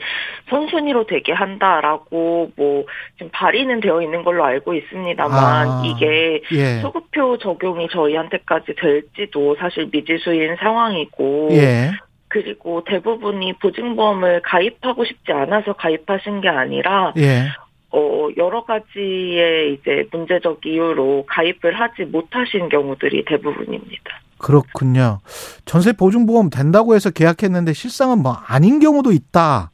[0.50, 2.86] 선순위로 되게 한다라고, 뭐,
[3.18, 6.80] 지금 발의는 되어 있는 걸로 알고 있습니다만, 아, 이게 예.
[6.82, 11.90] 소급표 적용이 저희한테까지 될지도 사실 미지수인 상황이고, 예.
[12.28, 17.48] 그리고 대부분이 보증보험을 가입하고 싶지 않아서 가입하신 게 아니라, 예.
[17.92, 24.20] 어, 여러 가지의 이제 문제적 이유로 가입을 하지 못하신 경우들이 대부분입니다.
[24.38, 25.20] 그렇군요.
[25.64, 29.72] 전세 보증보험 된다고 해서 계약했는데 실상은 뭐 아닌 경우도 있다.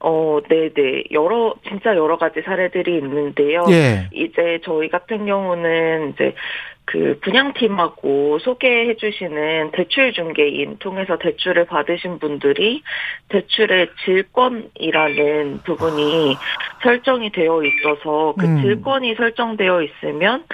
[0.00, 1.04] 어, 네네.
[1.12, 3.64] 여러, 진짜 여러 가지 사례들이 있는데요.
[3.70, 4.10] 예.
[4.12, 6.34] 이제 저희 같은 경우는 이제
[6.84, 12.82] 그 분양팀하고 소개해 주시는 대출 중개인 통해서 대출을 받으신 분들이
[13.28, 16.36] 대출의 질권이라는 부분이
[16.82, 18.62] 설정이 되어 있어서 그 음.
[18.62, 20.44] 질권이 설정되어 있으면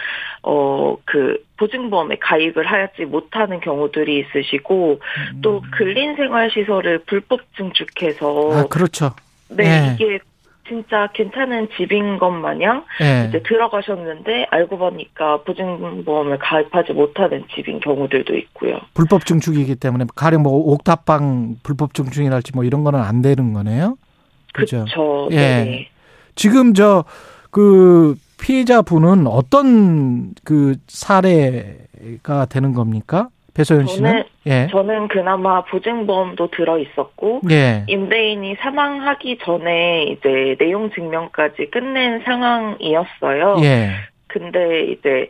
[0.42, 5.00] 어 그 보증보험에 가입을 하지 못하는 경우들이 있으시고
[5.34, 5.40] 음.
[5.42, 9.10] 또 근린생활시설을 불법 증축해서 아 그렇죠.
[9.48, 9.94] 네, 네.
[9.94, 10.20] 이게
[10.70, 13.26] 진짜 괜찮은 집인 것 마냥 네.
[13.28, 18.78] 이제 들어가셨는데 알고 보니까 보증보험을 가입하지 못하는 집인 경우들도 있고요.
[18.94, 23.96] 불법 증축이기 때문에 가령 뭐 옥탑방 불법 증축이랄지 뭐 이런 거는 안 되는 거네요.
[24.54, 24.85] 그렇죠.
[24.85, 25.28] 그렇죠.
[25.33, 25.37] 예.
[25.37, 25.88] 네.
[26.37, 27.04] 지금 저
[27.50, 33.28] 그 피해자 분은 어떤 그 사례가 되는 겁니까?
[33.61, 34.11] 배소연 씨는?
[34.11, 34.68] 저는, 예.
[34.70, 37.85] 저는 그나마 보증보험도 들어 있었고 예.
[37.87, 43.57] 임대인이 사망하기 전에 이제 내용 증명까지 끝낸 상황이었어요.
[43.62, 43.90] 예.
[44.29, 45.29] 근데 이제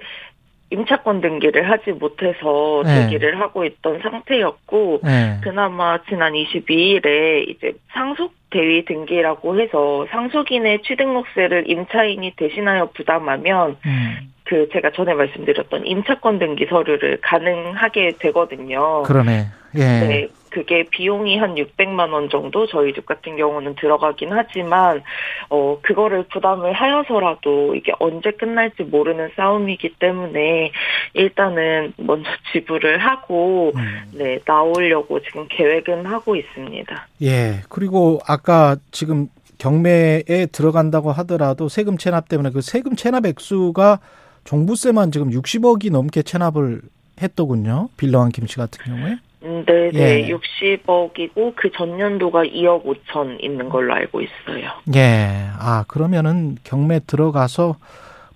[0.73, 3.03] 임차권 등기를 하지 못해서 네.
[3.03, 5.39] 대기를 하고 있던 상태였고 네.
[5.43, 14.33] 그나마 지난 22일에 이제 상속 대위 등기라고 해서 상속인의 취등록세를 임차인이 대신하여 부담하면 음.
[14.51, 19.05] 그 제가 전에 말씀드렸던 임차권 등기 서류를 가능하게 되거든요.
[19.05, 19.47] 그러네.
[19.77, 19.79] 예.
[19.79, 20.29] 네.
[20.51, 25.05] 그게 비용이 한 600만 원 정도 저희 집 같은 경우는 들어가긴 하지만
[25.49, 30.73] 어 그거를 부담을 하여서라도 이게 언제 끝날지 모르는 싸움이기 때문에
[31.15, 34.03] 일단은 먼저 지불을 하고 음.
[34.15, 37.07] 네 나오려고 지금 계획은 하고 있습니다.
[37.23, 37.61] 예.
[37.69, 44.01] 그리고 아까 지금 경매에 들어간다고 하더라도 세금 체납 때문에 그 세금 체납 액수가
[44.45, 46.83] 종부세만 지금 60억이 넘게 체납을
[47.21, 47.89] 했더군요.
[47.97, 49.19] 빌런한 김씨 같은 경우에.
[49.43, 50.29] 음, 네, 네.
[50.29, 50.29] 예.
[50.29, 54.71] 60억이고 그 전년도가 2억 5천 있는 걸로 알고 있어요.
[54.95, 55.49] 예.
[55.59, 57.77] 아, 그러면은 경매 들어가서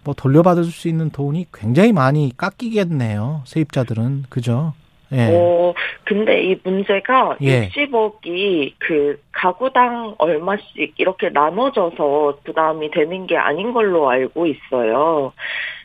[0.02, 3.42] 뭐 돌려받을 수 있는 돈이 굉장히 많이 깎이겠네요.
[3.46, 4.24] 세입자들은.
[4.28, 4.74] 그죠?
[5.14, 5.28] 예.
[5.30, 5.74] 어,
[6.04, 7.68] 근데 이 문제가 예.
[7.68, 15.32] 60억이 그 가구당 얼마씩 이렇게 나눠져서 부담이 되는 게 아닌 걸로 알고 있어요.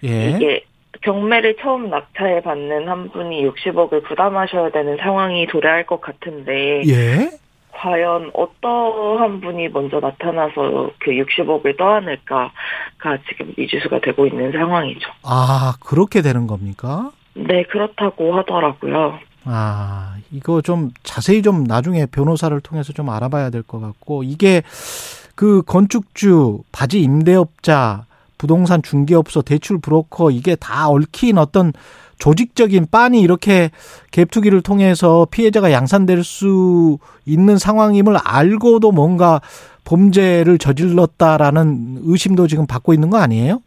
[0.04, 0.32] 예.
[0.32, 0.64] 이게
[1.02, 6.84] 경매를 처음 낙찰 받는 한 분이 60억을 부담하셔야 되는 상황이 도래할 것 같은데.
[6.88, 7.30] 예?
[7.72, 12.52] 과연 어떠한 분이 먼저 나타나서 그 60억을 떠안을까가
[13.30, 15.10] 지금 미지수가 되고 있는 상황이죠.
[15.24, 17.12] 아, 그렇게 되는 겁니까?
[17.48, 19.20] 네, 그렇다고 하더라고요.
[19.46, 24.62] 아, 이거 좀 자세히 좀 나중에 변호사를 통해서 좀 알아봐야 될 것 같고, 이게
[25.36, 28.04] 그 건축주, 바지 임대업자,
[28.38, 31.72] 부동산 중개업소, 대출 브로커, 이게 다 얽힌 어떤
[32.20, 33.72] 조직적인 빤이 이렇게
[34.12, 39.40] 갭투기를 통해서 피해자가 양산될 수 있는 상황임을 알고도 뭔가
[39.86, 43.62] 범죄를 저질렀다라는 의심도 지금 받고 있는 거 아니에요?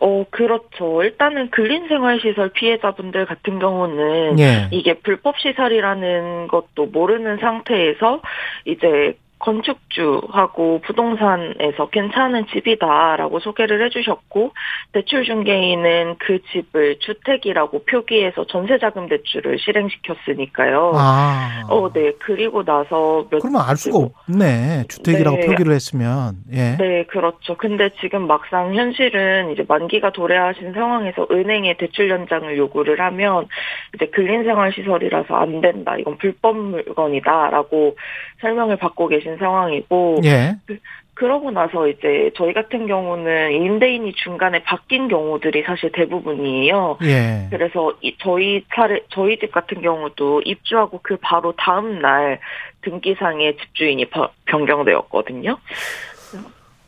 [0.00, 1.02] 어, 그렇죠.
[1.02, 4.68] 일단은 근린생활시설 피해자분들 같은 경우는 예.
[4.70, 8.22] 이게 불법시설이라는 것도 모르는 상태에서
[8.64, 14.52] 이제 건축주하고 부동산에서 괜찮은 집이다라고 소개를 해주셨고
[14.92, 20.92] 대출 중개인은 그 집을 주택이라고 표기해서 전세자금 대출을 실행시켰으니까요.
[20.94, 21.66] 아.
[21.68, 22.12] 어, 네.
[22.20, 24.84] 그리고 나서 몇 그러면 알 수가 없네.
[24.88, 25.46] 주택이라고 네.
[25.46, 26.36] 표기를 했으면.
[26.52, 26.76] 예.
[26.76, 27.56] 네, 그렇죠.
[27.56, 33.48] 근데 지금 막상 현실은 이제 만기가 도래하신 상황에서 은행에 대출 연장을 요구를 하면
[33.94, 35.96] 이제 근린생활시설이라서 안 된다.
[35.96, 37.96] 이건 불법 물건이다라고
[38.40, 40.56] 설명을 받고 계신 상황이고 예.
[40.66, 40.78] 그,
[41.14, 46.96] 그러고 나서 이제 저희 같은 경우는 임대인이 중간에 바뀐 경우들이 사실 대부분이에요.
[47.02, 47.46] 예.
[47.50, 52.40] 그래서 이, 저희 차례 저희 집 같은 경우도 입주하고 그 바로 다음 날
[52.82, 54.06] 등기상의 집주인이
[54.46, 55.58] 변경되었거든요.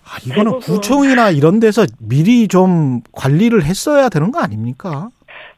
[0.04, 5.08] 아, 이거는 구청이나 이런 데서 미리 좀 관리를 했어야 되는 거 아닙니까?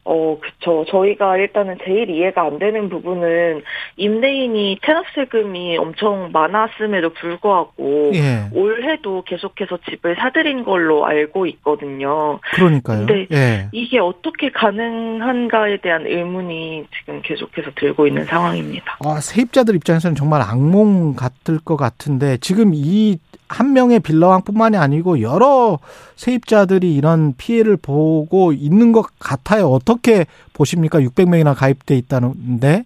[0.07, 0.85] 어, 그쵸.
[0.89, 3.63] 저희가 일단은 제일 이해가 안 되는 부분은
[3.97, 8.45] 임대인이 체납 세금이 엄청 많았음에도 불구하고 예.
[8.53, 12.39] 올해도 계속해서 집을 사들인 걸로 알고 있거든요.
[12.53, 13.07] 그러니까요.
[13.07, 13.67] 근데 예.
[13.71, 18.97] 이게 어떻게 가능한가에 대한 의문이 지금 계속해서 들고 있는 상황입니다.
[19.03, 25.79] 아, 세입자들 입장에서는 정말 악몽 같을 것 같은데 지금 이 한 명의 빌라왕뿐만이 아니고 여러
[26.15, 29.67] 세입자들이 이런 피해를 보고 있는 것 같아요.
[29.67, 30.99] 어떻게 보십니까?
[30.99, 32.83] 600명이나 가입돼 있다는데?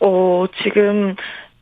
[0.00, 1.16] 어, 지금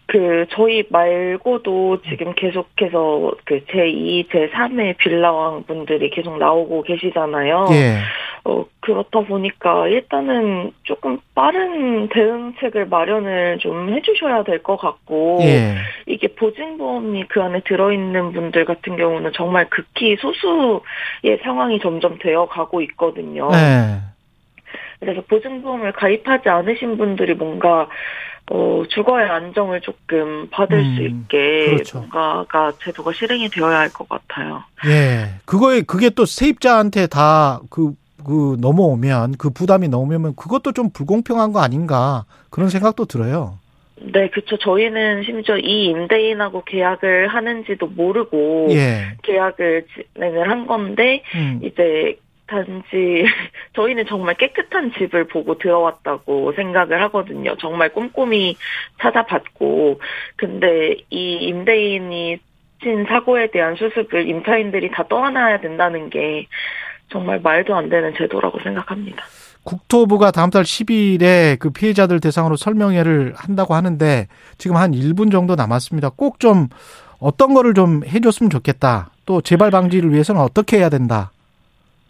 [0.07, 7.67] 그 저희 말고도 지금 계속해서 그 제2, 제3의 빌라왕 분들이 계속 나오고 계시잖아요.
[7.73, 7.99] 예.
[8.49, 15.75] 어 그렇다 보니까 일단은 조금 빠른 대응책을 마련을 좀 해주셔야 될 것 같고 예.
[16.07, 22.81] 이게 보증보험이 그 안에 들어있는 분들 같은 경우는 정말 극히 소수의 상황이 점점 되어 가고
[22.83, 23.51] 있거든요.
[23.53, 23.99] 예.
[25.01, 27.89] 그래서 보증보험을 가입하지 않으신 분들이 뭔가
[28.49, 31.99] 어, 주거의 안정을 조금 받을 음, 수 있게 그렇죠.
[31.99, 34.63] 뭔가가 제도가 실행이 되어야 할 것 같아요.
[34.87, 35.31] 예.
[35.47, 37.93] 그거에 그게 또 세입자한테 다 그
[38.25, 43.59] 그 넘어오면 그 부담이 넘으면 그것도 좀 불공평한 거 아닌가 그런 생각도 들어요.
[43.99, 44.59] 네, 그렇죠.
[44.59, 49.17] 저희는 심지어 이 임대인하고 계약을 하는지도 모르고 예.
[49.23, 51.61] 계약을 진행을 한 건데 음.
[51.63, 53.25] 이제 단지
[53.75, 57.57] 저희는 정말 깨끗한 집을 보고 들어왔다고 생각을 하거든요.
[57.57, 58.57] 정말 꼼꼼히
[59.01, 60.01] 찾아봤고
[60.37, 62.39] 근데 이 임대인이
[62.83, 66.47] 친 사고에 대한 수습을 임차인들이 다 떠안아야 된다는 게
[67.11, 69.23] 정말 말도 안 되는 제도라고 생각합니다.
[69.65, 76.11] 국토부가 다음 달 10일에 그 피해자들 대상으로 설명회를 한다고 하는데 지금 한 1분 정도 남았습니다.
[76.11, 76.69] 꼭 좀
[77.19, 79.11] 어떤 거를 좀 해줬으면 좋겠다.
[79.25, 81.31] 또 재발 방지를 위해서는 어떻게 해야 된다.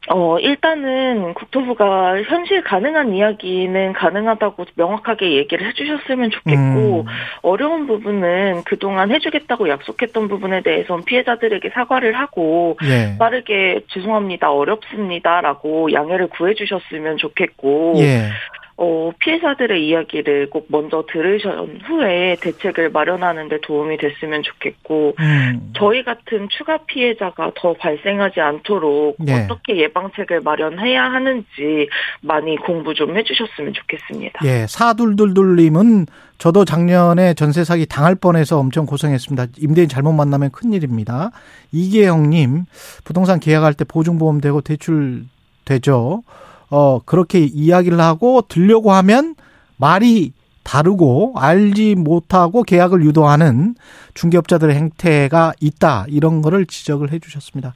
[0.09, 7.05] 어, 일단은 국토부가 현실 가능한 이야기는 가능하다고 명확하게 얘기를 해주셨으면 좋겠고, 음.
[7.42, 13.16] 어려운 부분은 그동안 해주겠다고 약속했던 부분에 대해서는 피해자들에게 사과를 하고, 예.
[13.19, 18.31] 빠르게 죄송합니다, 어렵습니다라고 양해를 구해주셨으면 좋겠고, 예.
[18.79, 21.51] 어, 피해자들의 이야기를 꼭 먼저 들으신
[21.87, 25.73] 후에 대책을 마련하는 데 도움이 됐으면 좋겠고, 음.
[25.77, 29.45] 저희 같은 추가 피해자가 더 발생하지 않도록 네.
[29.45, 31.89] 어떻게 예방책을 마련해야 하는지
[32.21, 34.41] 많이 공부 좀 해주셨으면 좋겠습니다.
[34.45, 39.47] 예, 사둘둘둘님은 저도 작년에 전세 사기 당할 뻔해서 엄청 고생했습니다.
[39.59, 41.31] 임대인 잘못 만나면 큰일입니다.
[41.73, 42.65] 이계영님,
[43.05, 45.25] 부동산 계약할 때 보증보험 되고 대출
[45.65, 46.23] 되죠.
[46.71, 49.35] 어, 그렇게 이야기를 하고 들려고 하면
[49.77, 53.77] 말이 다르고 알지 못하고 계약을 유도하는
[54.15, 56.07] 중개업자들의 행태가 있다.
[56.09, 57.75] 이런 거를 지적을 해 주셨습니다.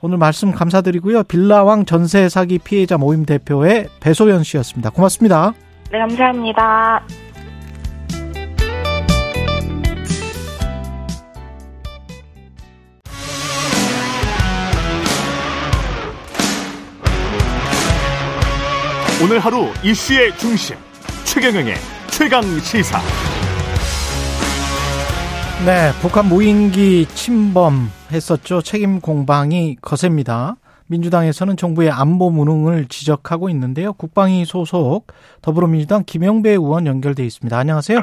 [0.00, 1.24] 오늘 말씀 감사드리고요.
[1.24, 4.90] 빌라왕 전세 사기 피해자 모임 대표의 배소연 씨였습니다.
[4.90, 5.54] 고맙습니다.
[5.90, 7.27] 네, 감사합니다.
[19.20, 20.76] 오늘 하루 이슈의 중심
[21.24, 21.74] 최경영의
[22.12, 23.00] 최강 시사.
[25.66, 28.62] 네, 북한 무인기 침범했었죠.
[28.62, 30.54] 책임 공방이 거셉니다.
[30.86, 33.92] 민주당에서는 정부의 안보 무능을 지적하고 있는데요.
[33.92, 35.08] 국방위 소속
[35.42, 37.58] 더불어민주당 김영배 의원 연결돼 있습니다.
[37.58, 38.00] 안녕하세요.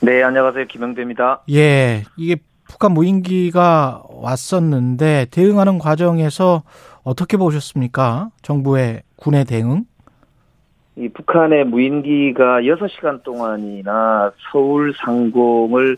[0.00, 0.66] 네, 안녕하세요.
[0.66, 1.42] 김영배입니다.
[1.52, 2.34] 예, 이게
[2.64, 6.64] 북한 무인기가 왔었는데 대응하는 과정에서
[7.04, 8.30] 어떻게 보셨습니까?
[8.42, 9.84] 정부의 군의 대응?
[10.96, 15.96] 이 북한의 무인기가 6시간 동안이나 서울 상공을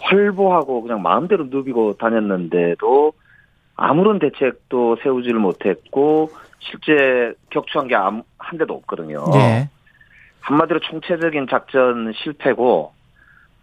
[0.00, 3.12] 활보하고 그냥 마음대로 누비고 다녔는데도
[3.76, 7.94] 아무런 대책도 세우지를 못했고 실제 격추한 게
[8.48, 9.24] 한 대도 없거든요.
[9.32, 9.68] 네.
[10.40, 12.92] 한마디로 총체적인 작전 실패고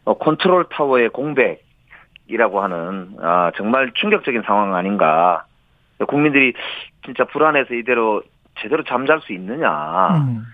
[0.06, 5.46] 어, 컨트롤 타워의 공백이라고 하는 아, 정말 충격적인 상황 아닌가.
[6.08, 6.54] 국민들이
[7.04, 8.22] 진짜 불안해서 이대로
[8.60, 10.10] 제대로 잠잘 수 있느냐.
[10.18, 10.46] 음.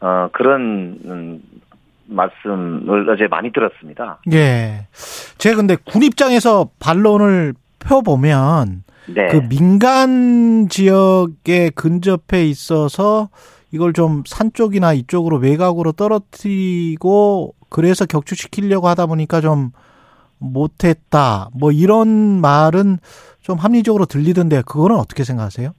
[0.00, 1.42] 어, 그런 음,
[2.06, 4.18] 말씀을 어제 많이 들었습니다.
[4.32, 4.86] 예.
[5.38, 9.28] 제가 근데 군 입장에서 반론을 펴보면 네.
[9.28, 13.28] 그 민간 지역에 근접해 있어서
[13.72, 19.70] 이걸 좀 산 쪽이나 이쪽으로 외곽으로 떨어뜨리고 그래서 격추시키려고 하다 보니까 좀
[20.38, 21.48] 못했다.
[21.54, 22.08] 뭐 이런
[22.40, 22.98] 말은
[23.42, 25.72] 좀 합리적으로 들리던데 그거는 어떻게 생각하세요?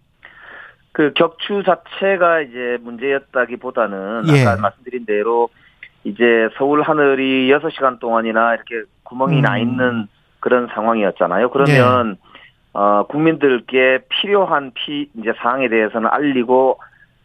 [0.94, 4.46] 그 격추 자체가 이제 문제였다기보다는 예.
[4.46, 5.50] 아까 말씀드린 대로
[6.04, 9.42] 이제 서울 하늘이 6시간 동안이나 이렇게 구멍이 음.
[9.42, 10.08] 나 있는
[10.40, 11.50] 그런 상황이었잖아요.
[11.52, 12.32] 그러면 예.
[12.74, 16.80] 어 국민들께 필요한 피 이제 사항에 대해서는 알리고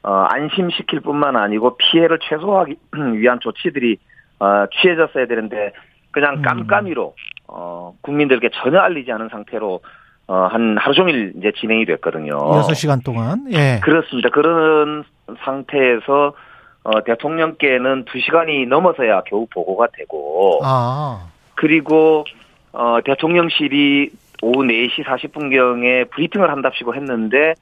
[0.06, 2.76] 어, 안심시킬 뿐만 아니고 피해를 최소화하기
[3.14, 3.98] 위한 조치들이
[4.38, 5.72] 어, 취해졌어야 되는데
[6.12, 6.42] 그냥 음.
[6.42, 7.14] 깜깜이로
[7.48, 9.80] 어, 국민들께 전혀 알리지 않은 상태로
[10.28, 12.36] 어, 한 하루 종일 이제 진행이 됐거든요.
[12.36, 13.46] 6시간 동안.
[13.52, 13.80] 예.
[13.82, 14.28] 그렇습니다.
[14.30, 15.04] 그런
[15.44, 16.34] 상태에서
[16.82, 21.28] 어, 대통령께는 2시간이 넘어서야 겨우 보고가 되고 아.
[21.54, 22.24] 그리고
[22.72, 24.10] 어, 대통령실이
[24.42, 27.54] 오후 4시 40분경에 브리핑을 한답시고 했는데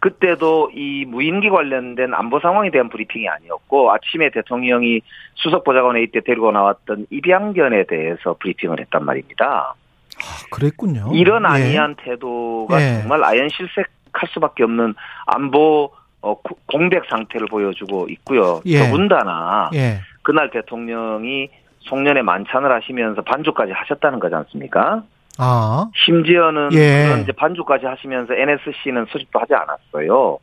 [0.00, 5.00] 그때도 이 무인기 관련된 안보 상황에 대한 브리핑이 아니었고 아침에 대통령이
[5.34, 9.74] 수석 보좌관에 이때 데리고 나왔던 입양견에 대해서 브리핑을 했단 말입니다.
[10.22, 11.10] 아, 그랬군요.
[11.14, 11.46] 이런 예.
[11.48, 13.00] 아니한 태도가 예.
[13.00, 14.94] 정말 아연 실색할 수밖에 없는
[15.26, 15.90] 안보
[16.22, 16.34] 어,
[16.66, 18.60] 공백 상태를 보여주고 있고요.
[18.66, 18.80] 예.
[18.80, 20.00] 더군다나 예.
[20.22, 21.48] 그날 대통령이
[21.80, 25.04] 송년회 만찬을 하시면서 반주까지 하셨다는 거지 않습니까?
[25.38, 25.88] 아.
[25.94, 27.20] 심지어는 예.
[27.22, 30.38] 이제 반주까지 하시면서 NSC는 수집도 하지 않았어요.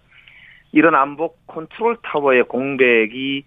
[0.72, 3.44] 이런 안보 컨트롤 타워의 공백이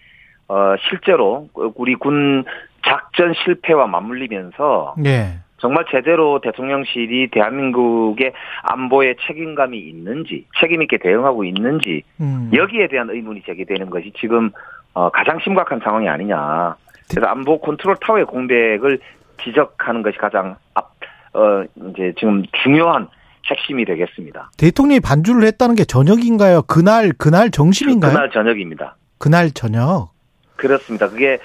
[0.48, 2.44] 어 실제로 우리 군
[2.84, 5.40] 작전 실패와 맞물리면서 예.
[5.66, 12.50] 정말 제대로 대통령실이 대한민국의 안보에 책임감이 있는지 책임 있게 대응하고 있는지 음.
[12.54, 14.50] 여기에 대한 의문이 제기되는 것이 지금
[14.94, 16.76] 어 가장 심각한 상황이 아니냐.
[17.10, 18.98] 그래서 안보 컨트롤 타워의 공백을
[19.42, 20.96] 지적하는 것이 가장 앞
[21.36, 23.08] 어 이제 지금 중요한
[23.44, 24.50] 핵심이 되겠습니다.
[24.56, 26.62] 대통령이 반주를 했다는 게 저녁인가요?
[26.62, 28.12] 그날 그날 정심인가요?
[28.12, 28.96] 그날 저녁입니다.
[29.18, 30.12] 그날 저녁.
[30.56, 31.08] 그렇습니다.
[31.08, 31.38] 그게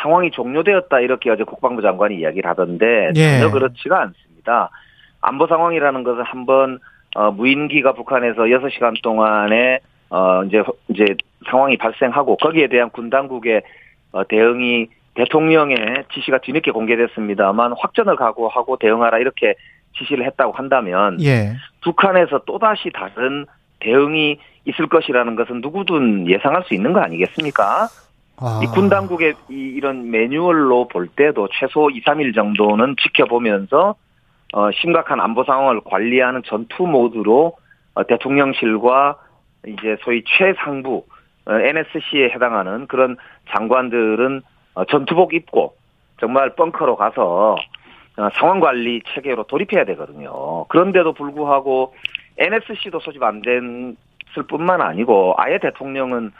[0.00, 3.38] 상황이 종료되었다 이렇게 어제 국방부 장관이 이야기를 하던데 예.
[3.38, 4.70] 전혀 그렇지가 않습니다.
[5.20, 6.78] 안보 상황이라는 것은 한번
[7.14, 9.80] 어, 무인기가 북한에서 6시간 동안에
[10.10, 11.04] 어 이제 이제
[11.48, 13.62] 상황이 발생하고 거기에 대한 군 당국의
[14.12, 15.76] 어, 대응이 대통령의
[16.12, 19.54] 지시가 뒤늦게 공개됐습니다만 확전을 각오하고 대응하라 이렇게
[19.98, 21.52] 지시를 했다고 한다면 예.
[21.82, 23.46] 북한에서 또다시 다른
[23.80, 27.88] 대응이 있을 것이라는 것은 누구든 예상할 수 있는 거 아니겠습니까?
[28.40, 28.60] 아.
[28.62, 33.94] 이군 당국의 이, 이런 매뉴얼로 볼 때도 최소 2, 3일 정도는 지켜보면서
[34.52, 37.56] 어, 심각한 안보 상황을 관리하는 전투 모드로
[37.94, 39.16] 어, 대통령실과
[39.66, 41.04] 이제 소위 최상부
[41.46, 43.16] 어, NSC에 해당하는 그런
[43.50, 44.42] 장관들은
[44.74, 45.74] 어, 전투복 입고
[46.18, 47.56] 정말 벙커로 가서
[48.16, 50.64] 어, 상황 관리 체계로 돌입해야 되거든요.
[50.64, 51.94] 그런데도 불구하고
[52.38, 56.30] NSC도 소집 안 됐을 뿐만 아니고 아예 대통령은 어,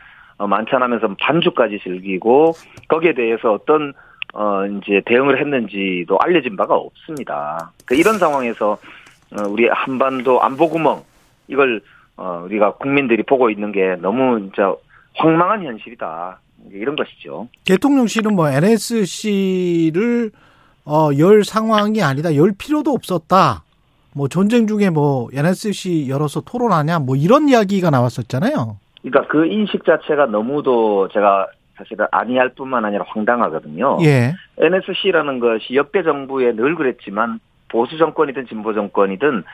[0.47, 2.53] 만찬하면서 반주까지 즐기고
[2.89, 3.93] 거기에 대해서 어떤
[4.33, 7.73] 어 이제 대응을 했는지도 알려진 바가 없습니다.
[7.85, 8.79] 그러니까 이런 상황에서
[9.49, 11.03] 우리 한반도 안보 구멍
[11.49, 11.81] 이걸
[12.17, 14.75] 어 우리가 국민들이 보고 있는 게 너무 진짜
[15.17, 16.39] 황망한 현실이다.
[16.73, 17.49] 이런 것이죠.
[17.65, 20.31] 대통령실은 뭐 NSC를
[20.85, 22.35] 어, 열 상황이 아니다.
[22.35, 23.65] 열 필요도 없었다.
[24.13, 28.79] 뭐 전쟁 중에 뭐 NSC 열어서 토론하냐 뭐 이런 이야기가 나왔었잖아요.
[29.03, 33.99] 그러니까 그 인식 자체가 너무도 제가 사실은 아니할 뿐만 아니라 황당하거든요.
[34.03, 34.33] 예.
[34.59, 39.45] NSC라는 것이 역대 정부에 늘 그랬지만 보수 정권이든 진보 정권이든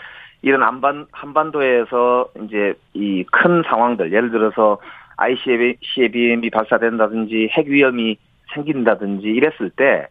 [0.43, 4.79] 이런 한반 한반도에서 이제 이 큰 상황들 예를 들어서
[5.17, 8.19] ICBM이 발사된다든지 핵 위험이
[8.55, 10.07] 생긴다든지 이랬을 때,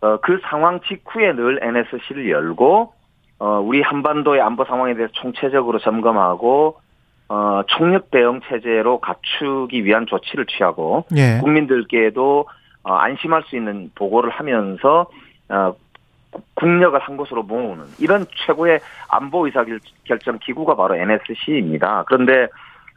[0.00, 2.92] 어, 그 상황 직후에 늘 NSC를 열고,
[3.38, 6.80] 어, 우리 한반도의 안보 상황에 대해서 총체적으로 점검하고,
[7.28, 11.38] 어, 총력 대응 체제로 갖추기 위한 조치를 취하고, 예.
[11.40, 12.46] 국민들께도
[12.82, 15.06] 어, 안심할 수 있는 보고를 하면서,
[15.48, 15.74] 어,
[16.54, 22.04] 국력을 한 곳으로 모으는 이런 최고의 안보 의사결정 기구가 바로 NSC입니다.
[22.06, 22.48] 그런데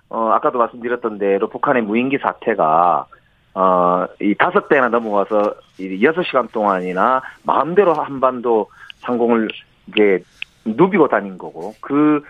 [0.09, 3.05] 어, 아까도 말씀드렸던 대로 북한의 무인기 사태가
[3.53, 8.69] 어, 이 다섯 대나 넘어와서 이 여섯 시간 동안이나 마음대로 한반도
[8.99, 9.49] 상공을
[9.87, 10.19] 이게
[10.65, 12.23] 누비고 다닌 거고 그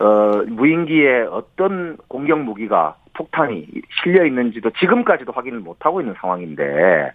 [0.00, 3.66] 어, 무인기에 어떤 공격 무기가 폭탄이
[4.02, 7.12] 실려 있는지도 지금까지도 확인을 못 하고 있는 상황인데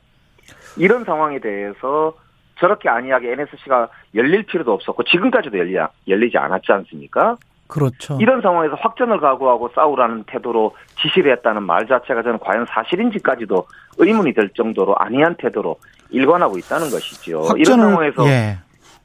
[0.77, 2.13] 이런 상황에 대해서
[2.59, 5.77] 저렇게 안이하게 NSC가 열릴 필요도 없었고 지금까지도 열리,
[6.07, 7.37] 열리지 않았지 않습니까?
[7.67, 8.17] 그렇죠.
[8.19, 13.65] 이런 상황에서 확전을 각오하고 싸우라는 태도로 지시를 했다는 말 자체가 저는 과연 사실인지까지도
[13.97, 15.77] 의문이 될 정도로 안이한 태도로
[16.09, 17.39] 일관하고 있다는 것이죠.
[17.39, 18.59] 확전을, 이런 상황에서 예.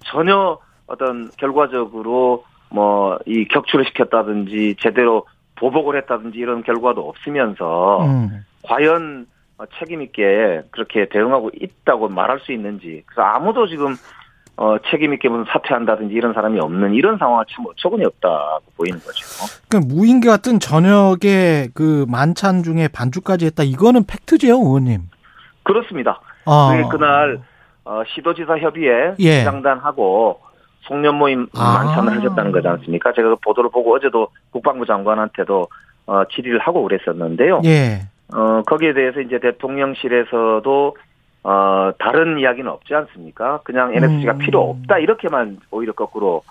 [0.05, 8.45] 전혀 어떤 결과적으로 뭐 이 격추를 시켰다든지 제대로 보복을 했다든지 이런 결과도 없으면서 음.
[8.63, 9.27] 과연
[9.79, 13.97] 책임 있게 그렇게 대응하고 있다고 말할 수 있는지 그래서 아무도 지금
[14.57, 19.25] 어, 책임 있게 무슨 사퇴한다든지 이런 사람이 없는 이런 상황은 참 어처구니 없다고 보이는 거죠.
[19.69, 23.63] 그 무인기 같은 저녁에 그 만찬 중에 반주까지 했다.
[23.63, 25.03] 이거는 팩트죠, 의원님?
[25.63, 26.21] 그렇습니다.
[26.45, 26.89] 아.
[26.91, 27.41] 그날
[27.85, 29.45] 어, 시도지사 협의회 예.
[29.45, 30.41] 장단하고
[30.83, 31.85] 송년 모임 아.
[31.85, 33.13] 만찬을 하셨다는 거지 않습니까?
[33.13, 35.69] 제가 그 보도를 보고 어제도 국방부 장관한테도
[36.07, 37.61] 어, 질의를 하고 그랬었는데요.
[37.65, 38.03] 예.
[38.35, 40.97] 어, 거기에 대해서 이제 대통령실에서도
[41.45, 43.61] 어, 다른 이야기는 없지 않습니까?
[43.65, 44.39] 그냥 NSC가 음.
[44.39, 46.43] 필요 없다 이렇게만 오히려 거꾸로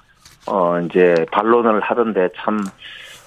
[0.47, 2.59] 어, 이제 반론을 하던데 참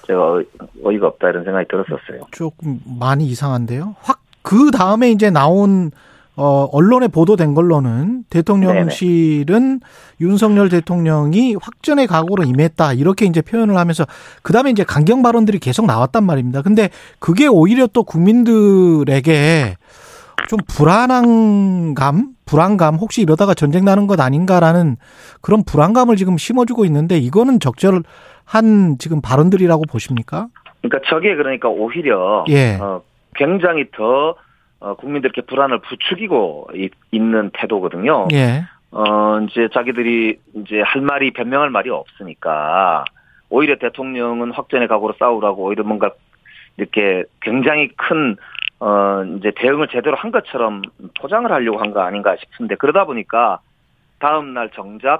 [0.06, 0.42] 제가
[0.84, 2.26] 어이가 없다 이런 생각이 들었었어요.
[2.30, 3.96] 조금 많이 이상한데요.
[4.02, 5.90] 확 그 다음에 이제 나온
[6.36, 9.78] 어, 언론에 보도된 걸로는 대통령실은 네네.
[10.20, 12.94] 윤석열 대통령이 확전의 각오로 임했다.
[12.94, 14.06] 이렇게 이제 표현을 하면서
[14.42, 16.62] 그 다음에 이제 강경 발언들이 계속 나왔단 말입니다.
[16.62, 19.76] 근데 그게 오히려 또 국민들에게
[20.48, 24.96] 좀 불안한 감, 불안감, 혹시 이러다가 전쟁 나는 것 아닌가라는
[25.40, 30.48] 그런 불안감을 지금 심어주고 있는데 이거는 적절한 지금 발언들이라고 보십니까?
[30.80, 32.78] 그러니까 저게 그러니까 오히려 예.
[32.80, 33.02] 어,
[33.34, 34.34] 굉장히 더
[34.80, 38.28] 어, 국민들께 불안을 부추기고 있 는 태도거든요.
[38.32, 38.64] 예.
[38.92, 43.04] 어, 이제 자기들이 이제 할 말이 변명할 말이 없으니까
[43.50, 46.10] 오히려 대통령은 확전의 각오로 싸우라고 오히려 뭔가
[46.76, 48.36] 이렇게 굉장히 큰
[48.78, 50.82] 어, 이제 대응을 제대로 한 것처럼
[51.20, 53.58] 포장을 하려고 한 거 아닌가 싶은데 그러다 보니까
[54.20, 55.18] 다음날 정작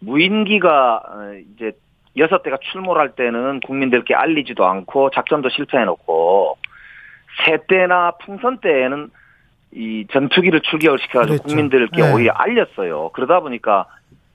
[0.00, 1.72] 무인기가 어, 이제
[2.16, 6.58] 여섯 대가 출몰할 때는 국민들께 알리지도 않고 작전도 실패해놓고
[7.44, 9.10] 새 때나 풍선 때에는
[9.72, 11.48] 이 전투기를 출격을 시켜가지고 그랬죠.
[11.48, 12.12] 국민들께 네.
[12.12, 13.10] 오히려 알렸어요.
[13.10, 13.86] 그러다 보니까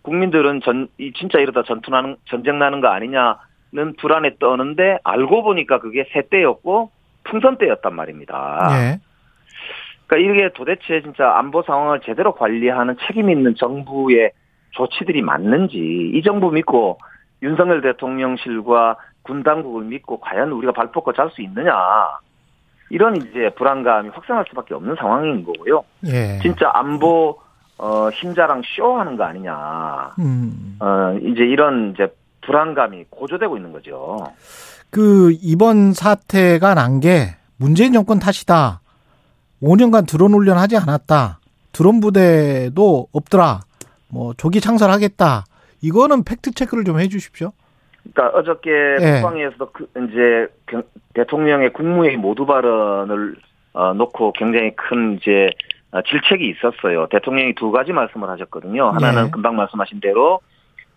[0.03, 5.79] 국민들은 전, 이 진짜 이러다 전투 나는, 전쟁 나는 거 아니냐는 불안에 떠는데 알고 보니까
[5.79, 6.91] 그게 새 때였고
[7.23, 8.67] 풍선 때였단 말입니다.
[8.69, 8.99] 네.
[10.07, 14.31] 그러니까 이게 도대체 진짜 안보 상황을 제대로 관리하는 책임 있는 정부의
[14.71, 15.77] 조치들이 맞는지
[16.13, 16.99] 이 정부 믿고
[17.41, 21.73] 윤석열 대통령실과 군 당국을 믿고 과연 우리가 발 뻗고 잘 수 있느냐
[22.89, 25.83] 이런 이제 불안감이 확산할 수밖에 없는 상황인 거고요.
[26.05, 26.39] 예.
[26.41, 27.39] 진짜 안보
[27.77, 30.13] 어 힘자랑 쇼하는 거 아니냐.
[30.19, 30.77] 음.
[30.79, 32.07] 어 이제 이런 이제
[32.41, 34.17] 불안감이 고조되고 있는 거죠.
[34.91, 38.81] 그 이번 사태가 난 게 문재인 정권 탓이다.
[39.61, 41.39] 5년간 드론 훈련 하지 않았다.
[41.71, 43.61] 드론 부대도 없더라.
[44.09, 45.45] 뭐 조기 창설하겠다.
[45.81, 47.51] 이거는 팩트 체크를 좀 해주십시오.
[48.13, 49.21] 그러니까 어저께 네.
[49.21, 50.47] 국방위에서도 그 이제
[51.13, 53.35] 대통령의 국무회의 모두 발언을
[53.73, 55.49] 어, 놓고 굉장히 큰 이제
[55.91, 57.07] 어, 질책이 있었어요.
[57.07, 58.89] 대통령이 두 가지 말씀을 하셨거든요.
[58.89, 59.31] 하나는 네.
[59.31, 60.39] 금방 말씀하신 대로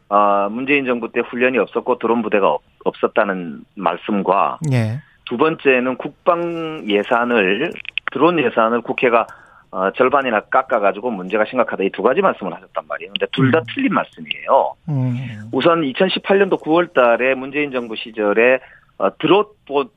[0.09, 5.01] 어, 문재인 정부 때 훈련이 없었고 드론 부대가 없, 없었다는 말씀과 예.
[5.27, 7.73] 두 번째는 국방 예산을
[8.13, 9.27] 드론 예산을 국회가
[9.71, 13.13] 어, 절반이나 깎아가지고 문제가 심각하다 이 두 가지 말씀을 하셨단 말이에요.
[13.13, 13.65] 근데 둘다 음.
[13.75, 14.75] 틀린 말씀이에요.
[14.89, 15.51] 음.
[15.53, 18.61] 우선 2018년도 9월 달에 문재인 정부 시절에
[18.99, 19.93] 어, 드롯봇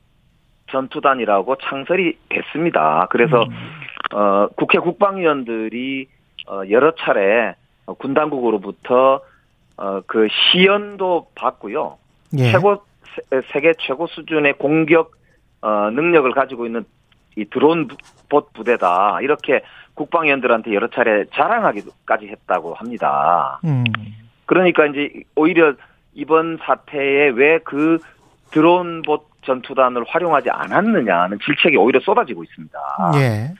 [0.70, 3.06] 전투단이라고 창설이 됐습니다.
[3.10, 4.16] 그래서 음.
[4.16, 6.06] 어, 국회 국방위원들이
[6.48, 7.54] 어, 여러 차례
[7.98, 9.20] 군 당국으로부터
[9.76, 11.98] 어, 그 시연도 받고요.
[12.38, 12.52] 예.
[12.52, 12.82] 최고
[13.52, 15.12] 세계 최고 수준의 공격
[15.60, 16.84] 어, 능력을 가지고 있는
[17.36, 17.88] 이 드론
[18.28, 19.62] 봇 부대다 이렇게
[19.94, 23.60] 국방위원들한테 여러 차례 자랑하기까지 했다고 합니다.
[23.64, 23.84] 음.
[24.46, 25.74] 그러니까 이제 오히려
[26.14, 27.98] 이번 사태에 왜 그
[28.50, 32.78] 드론 봇 전투단을 활용하지 않았느냐는 질책이 오히려 쏟아지고 있습니다.
[33.16, 33.54] 예.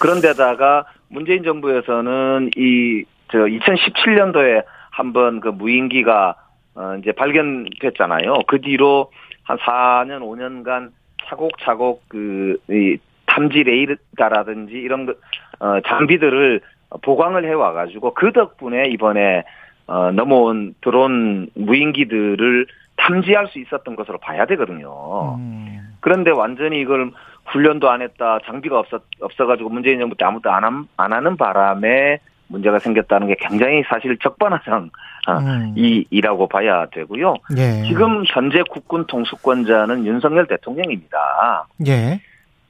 [0.00, 6.34] 그런데다가 문재인 정부에서는 이 저 2017년도에 한번 그 무인기가
[6.74, 8.40] 어 이제 발견됐잖아요.
[8.46, 9.10] 그 뒤로
[9.42, 10.90] 한 4년 5년간
[11.28, 15.14] 차곡차곡 그 이 탐지 레이더라든지 이런 거,
[15.60, 16.60] 어, 장비들을
[17.02, 19.44] 보강을 해 와 가지고 그 덕분에 이번에
[19.86, 22.66] 어, 넘어온 드론 무인기들을
[22.96, 25.36] 탐지할 수 있었던 것으로 봐야 되거든요.
[25.36, 25.94] 음.
[26.00, 27.10] 그런데 완전히 이걸
[27.46, 32.18] 훈련도 안 했다, 장비가 없었, 없어가지고 문재인 정부 때 아무도 안, 함, 안 하는 바람에
[32.48, 34.90] 문제가 생겼다는 게 굉장히 사실 적반하장
[35.28, 35.74] 어, 음.
[35.76, 37.34] 이라고 봐야 되고요.
[37.56, 37.82] 예.
[37.86, 41.66] 지금 현재 국군 통수권자는 윤석열 대통령입니다.
[41.86, 42.20] 예.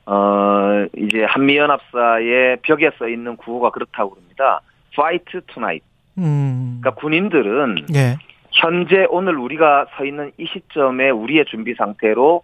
[0.07, 4.61] 어 이제 한미연합사의 벽에 써 있는 구호가 그렇다고 그럽니다.
[4.93, 5.87] Fight tonight.
[6.16, 6.79] 음.
[6.81, 8.16] 그러니까 군인들은 예.
[8.51, 12.43] 현재 오늘 우리가 서 있는 이 시점에 우리의 준비 상태로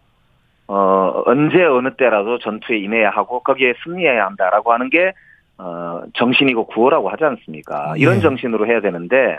[0.69, 5.13] 어 언제 어느 때라도 전투에 임해야 하고 거기에 승리해야 한다라고 하는 게
[5.59, 7.95] 어, 정신이고 구호라고 하지 않습니까?
[7.97, 8.21] 이런 예.
[8.21, 9.39] 정신으로 해야 되는데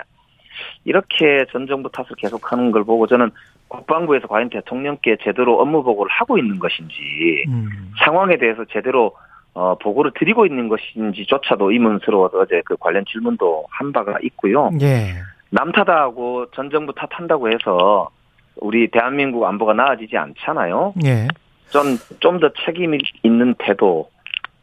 [0.85, 3.31] 이렇게 전 정부 탓을 계속하는 걸 보고 저는
[3.67, 6.93] 국방부에서 과연 대통령께 제대로 업무 보고를 하고 있는 것인지
[7.47, 7.91] 음.
[8.03, 9.13] 상황에 대해서 제대로
[9.53, 14.69] 어, 보고를 드리고 있는 것인지조차도 의문스러워서 어제 그 관련 질문도 한 바가 있고요.
[14.81, 15.13] 예.
[15.49, 18.09] 남 탓하고 전 정부 탓한다고 해서
[18.57, 20.93] 우리 대한민국 안보가 나아지지 않잖아요.
[21.05, 21.27] 예.
[21.69, 24.09] 좀, 좀 더 책임 있는 태도,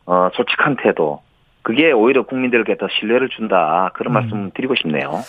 [0.06, 1.20] 어, 솔직한 태도,
[1.62, 3.90] 그게 오히려 국민들에게 더 신뢰를 준다.
[3.94, 4.14] 그런 음.
[4.14, 5.22] 말씀 드리고 싶네요.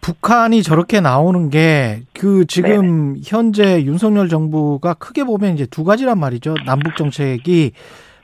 [0.00, 3.20] 북한이 저렇게 나오는 게 그 지금 네네.
[3.26, 6.54] 현재 윤석열 정부가 크게 보면 이제 두 가지란 말이죠.
[6.64, 7.72] 남북 정책이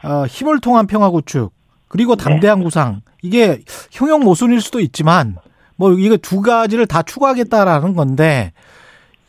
[0.02, 1.52] 어, 힘을 통한 평화 구축
[1.86, 2.24] 그리고 네.
[2.24, 2.64] 담대한 네.
[2.64, 5.36] 구상 이게 형용 모순일 수도 있지만
[5.76, 8.52] 뭐 이거 두 가지를 다 추구하겠다라는 건데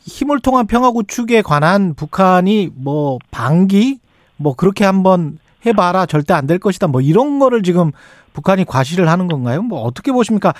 [0.00, 3.98] 힘을 통한 평화 구축에 관한 북한이 뭐 방기
[4.38, 7.92] 뭐 그렇게 한번 해봐라 절대 안 될 것이다 뭐 이런 거를 지금
[8.32, 9.62] 북한이 과시를 하는 건가요?
[9.62, 10.52] 뭐 어떻게 보십니까?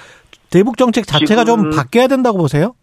[0.50, 2.74] 대북 정책 자체가 좀 바뀌어야 된다고 보세요?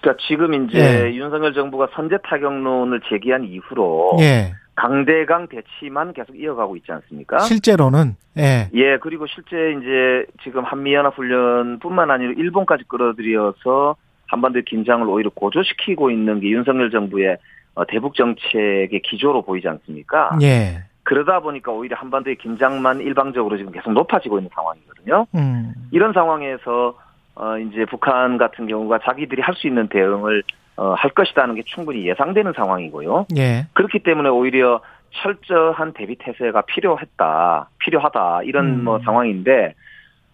[0.00, 1.14] 그러니까 지금 이제 예.
[1.14, 4.54] 윤석열 정부가 선제 타격론을 제기한 이후로 예.
[4.74, 7.38] 강대강 대치만 계속 이어가고 있지 않습니까?
[7.40, 8.68] 실제로는 예.
[8.74, 13.94] 예, 그리고 실제 이제 지금 한미 연합 훈련뿐만 아니라 일본까지 끌어들여서
[14.26, 17.36] 한반도의 긴장을 오히려 고조시키고 있는 게 윤석열 정부의
[17.74, 20.36] 어, 대북 정책의 기조로 보이지 않습니까?
[20.42, 20.84] 예.
[21.04, 25.26] 그러다 보니까 오히려 한반도의 긴장만 일방적으로 지금 계속 높아지고 있는 상황이거든요.
[25.34, 25.72] 음.
[25.90, 26.94] 이런 상황에서
[27.34, 30.42] 어 이제 북한 같은 경우가 자기들이 할 수 있는 대응을
[30.76, 33.26] 어, 할 것이라는 게 충분히 예상되는 상황이고요.
[33.36, 33.66] 예.
[33.74, 34.80] 그렇기 때문에 오히려
[35.14, 38.84] 철저한 대비 태세가 필요했다, 필요하다 이런 음.
[38.84, 39.74] 뭐 상황인데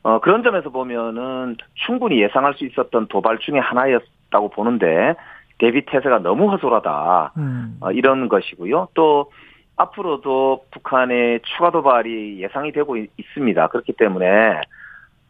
[0.05, 5.15] 어, 그런 점에서 보면은 충분히 예상할 수 있었던 도발 중의 하나였다고 보는데
[5.59, 7.77] 대비 태세가 너무 허술하다 음.
[7.81, 8.89] 어, 이런 것이고요.
[8.95, 9.33] 또
[9.79, 13.69] 앞으로도 북한의 추가 도발이 예상이 되고 있습니다.
[13.69, 14.61] 그렇기 때문에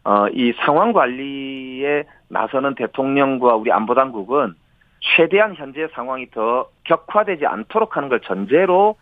[0.03, 4.55] 어, 이 상황 관리에 나서는 대통령과 우리 안보당국은
[4.99, 8.95] 최대한 현재 상황이 더 격화되지 않도록 하는 걸 전제로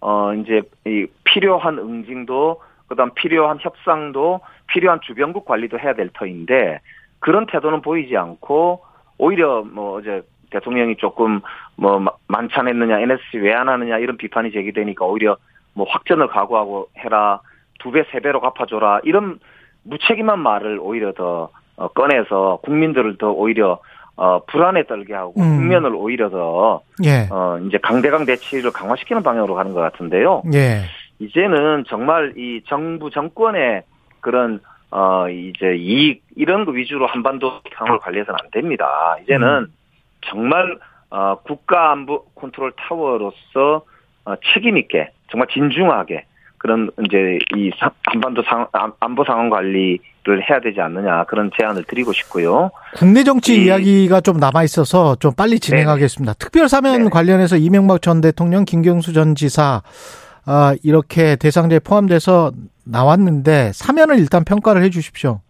[0.00, 6.80] 어 이제 이 필요한 응징도 그다음 필요한 협상도 필요한 주변국 관리도 해야 될 터인데
[7.20, 8.84] 그런 태도는 보이지 않고
[9.18, 10.22] 오히려 뭐 어제
[10.54, 11.40] 대통령이 조금
[11.76, 15.36] 뭐 만찬했느냐 NSC 왜 안 하느냐 이런 비판이 제기되니까 오히려
[15.74, 17.40] 뭐 확전을 각오하고 해라
[17.80, 19.38] 두 배 세 배로 갚아줘라 이런
[19.84, 23.80] 무책임한 말을 오히려 더 어, 꺼내서 국민들을 더 오히려
[24.16, 25.56] 어, 불안에 떨게 하고 음.
[25.58, 27.26] 국면을 오히려 더 예.
[27.30, 30.42] 어, 이제 강대강 대치를 강화시키는 방향으로 가는 것 같은데요.
[30.54, 30.82] 예.
[31.18, 33.82] 이제는 정말 이 정부 정권의
[34.20, 39.16] 그런 어 이제 이익 이런 거 위주로 한반도 상황을 관리해서는 안 됩니다.
[39.22, 39.72] 이제는 음.
[40.28, 40.78] 정말
[41.10, 43.84] 어, 국가 안보 컨트롤 타워로서
[44.24, 46.24] 어, 책임 있게 정말 진중하게
[46.58, 47.70] 그런 이제 이
[48.04, 48.66] 한반도 상,
[48.98, 52.70] 안보 상황 관리를 해야 되지 않느냐 그런 제안을 드리고 싶고요.
[52.96, 56.32] 국내 정치 이, 야기가 좀 남아 있어서 좀 빨리 진행하겠습니다.
[56.32, 56.38] 네.
[56.38, 57.10] 특별 사면 네.
[57.10, 59.82] 관련해서 이명박 전 대통령, 김경수 전 지사
[60.46, 62.52] 아, 이렇게 대상자에 포함돼서
[62.84, 65.40] 나왔는데 사면을 일단 평가를 해 주십시오.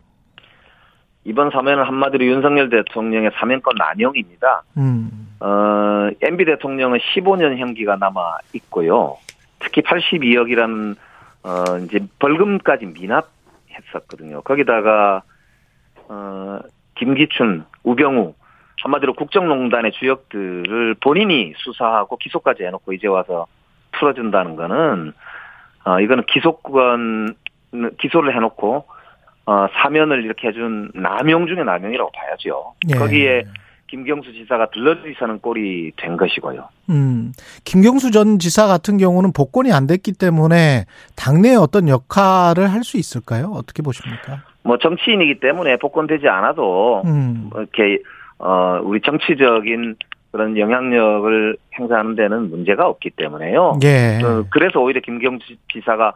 [1.25, 4.63] 이번 사면은 한마디로 윤석열 대통령의 사면권 난용입니다.
[4.77, 5.29] 음.
[5.41, 9.17] 어, MB 대통령은 15년 형기가 남아 있고요.
[9.59, 10.97] 특히 82억이라는
[11.45, 14.43] 어, 이제 벌금까지 미납했었거든요.
[14.43, 15.23] 거기다가
[16.09, 16.59] 어,
[16.97, 18.35] 김기춘, 우병우
[18.83, 23.47] 한마디로 국정농단의 주역들을 본인이 수사하고 기소까지 해놓고 이제 와서
[23.93, 25.13] 풀어준다는 거는
[25.85, 27.35] 어, 이거는 기소권
[27.99, 28.87] 기소를 해놓고
[29.47, 32.75] 어, 사면을 이렇게 해준 남용 중의 남용이라고 봐야죠.
[32.91, 32.95] 예.
[32.95, 33.45] 거기에
[33.87, 36.69] 김경수 지사가 들러리서는 꼴이 된 것이고요.
[36.91, 37.33] 음,
[37.65, 40.87] 김경수 전 지사 같은 경우는 복권이 안 됐기 때문에
[41.17, 43.53] 당내에 어떤 역할을 할 수 있을까요?
[43.55, 44.43] 어떻게 보십니까?
[44.63, 47.51] 뭐 정치인이기 때문에 복권되지 않아도 음.
[47.51, 48.03] 뭐 이렇게
[48.39, 49.97] 어 우리 정치적인
[50.33, 53.79] 그런 영향력을 행사하는 데는 문제가 없기 때문에요.
[53.85, 54.19] 예.
[54.25, 56.15] 어, 그래서 오히려 김경수 지사가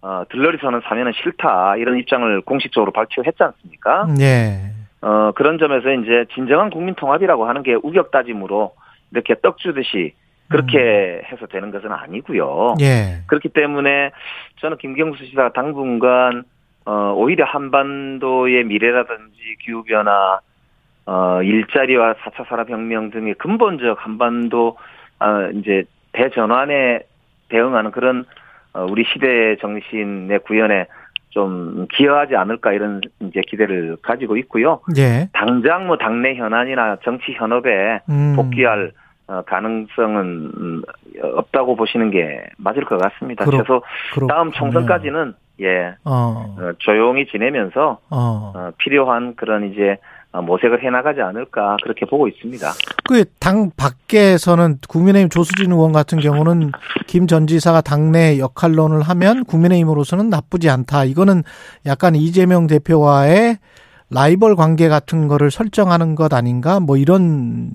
[0.00, 4.06] 어, 들러리서는 사면은 싫다 이런 입장을 공식적으로 발표했지 않습니까?
[4.20, 4.70] 예.
[5.00, 8.74] 어, 그런 점에서 이제 진정한 국민 통합이라고 하는 게 우격 따짐으로
[9.12, 10.14] 이렇게 떡 주듯이
[10.48, 11.22] 그렇게 음.
[11.30, 12.74] 해서 되는 것은 아니고요.
[12.80, 13.22] 예.
[13.26, 14.10] 그렇기 때문에
[14.60, 16.44] 저는 김경수 씨가 당분간
[16.88, 20.40] 어, 오히려 한반도의 미래라든지 기후 변화,
[21.04, 24.78] 어, 일자리와 4차 산업 혁명 등의 근본적 한반도,
[25.20, 27.00] 어, 이제 대전환에
[27.50, 28.24] 대응하는 그런 어,
[28.74, 30.86] 우리 시대 정신의 구현에
[31.30, 34.80] 좀 기여하지 않을까 이런 이제 기대를 가지고 있고요.
[34.96, 35.28] 예.
[35.32, 38.34] 당장 뭐 당내 현안이나 정치 현업에 음.
[38.36, 38.92] 복귀할
[39.28, 40.82] 어, 가능성은 음,
[41.22, 43.44] 없다고 보시는 게 맞을 것 같습니다.
[43.44, 43.82] 그렇, 그래서
[44.26, 46.56] 다음 총선까지는 예 어.
[46.58, 46.72] 어.
[46.78, 48.52] 조용히 지내면서 어.
[48.54, 49.96] 어 필요한 그런 이제 어,
[50.32, 52.70] 모색을 해나가지 않을까 그렇게 보고 있습니다.
[53.08, 56.72] 그 당 밖에서는 국민의힘 조수진 의원 같은 경우는
[57.06, 61.04] 김 전 지사가 당내 역할론을 하면 국민의힘으로서는 나쁘지 않다.
[61.04, 61.42] 이거는
[61.86, 63.58] 약간 이재명 대표와의
[64.10, 66.80] 라이벌 관계 같은 거를 설정하는 것 아닌가?
[66.80, 67.70] 뭐 이런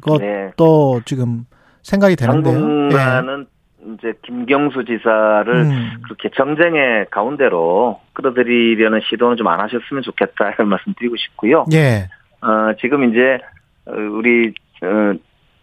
[0.00, 1.02] 것도 네.
[1.06, 1.44] 지금
[1.82, 2.52] 생각이 되는데요.
[2.54, 3.46] 당분간은
[3.92, 5.90] 이제 김경수 지사를 음.
[6.04, 11.64] 그렇게 정쟁의 가운데로 끌어들이려는 시도는 좀 안 하셨으면 좋겠다 이런 말씀 드리고 싶고요.
[11.72, 12.08] 예.
[12.40, 13.38] 어, 지금 이제
[13.86, 15.14] 우리 어,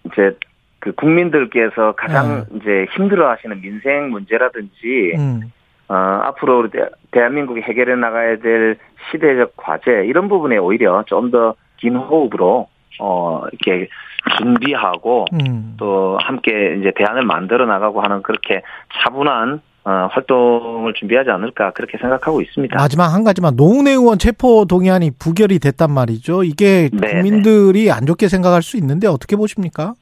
[0.05, 0.37] 이제
[0.79, 2.57] 그 국민들께서 가장 네.
[2.57, 5.51] 이제 힘들어하시는 민생 문제라든지 음.
[5.87, 6.69] 어, 앞으로
[7.11, 8.77] 대한민국이 해결해 나가야 될
[9.11, 12.67] 시대적 과제 이런 부분에 오히려 좀 더 긴 호흡으로
[12.99, 13.89] 어 이렇게
[14.37, 15.75] 준비하고 음.
[15.77, 18.61] 또 함께 이제 대안을 만들어 나가고 하는 그렇게
[18.93, 22.77] 차분한 어, 활동을 준비하지 않을까 그렇게 생각하고 있습니다.
[22.77, 26.43] 마지막 한 가지만 노웅래 의원 체포 동의안이 부결이 됐단 말이죠.
[26.43, 27.91] 이게 네, 국민들이 네.
[27.91, 29.93] 안 좋게 생각할 수 있는데 어떻게 보십니까?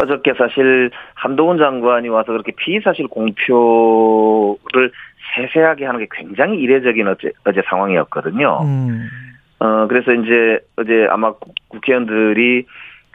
[0.00, 4.90] 어저께 사실 한동훈 장관이 와서 그렇게 피의 사실 공표를
[5.36, 8.60] 세세하게 하는 게 굉장히 이례적인 어제, 어제 상황이었거든요.
[8.62, 9.08] 음.
[9.60, 11.32] 어, 그래서 이제 어제 아마
[11.68, 12.66] 국회의원들이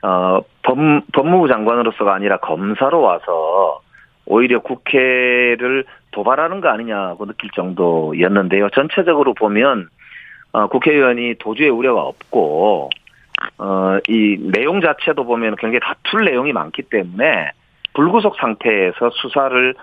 [0.02, 0.78] 어, 법,
[1.14, 3.82] 법무부 장관으로서가 아니라 검사로 와서
[4.26, 8.70] 오히려 국회를 도발하는 거 아니냐고 느낄 정도였는데요.
[8.70, 9.90] 전체적으로 보면
[10.52, 12.90] 어, 국회의원이 도주의 우려가 없고
[13.58, 17.52] 어, 이 내용 자체도 보면 굉장히 다툴 내용이 많기 때문에
[17.94, 19.76] 불구속 상태에서 수사를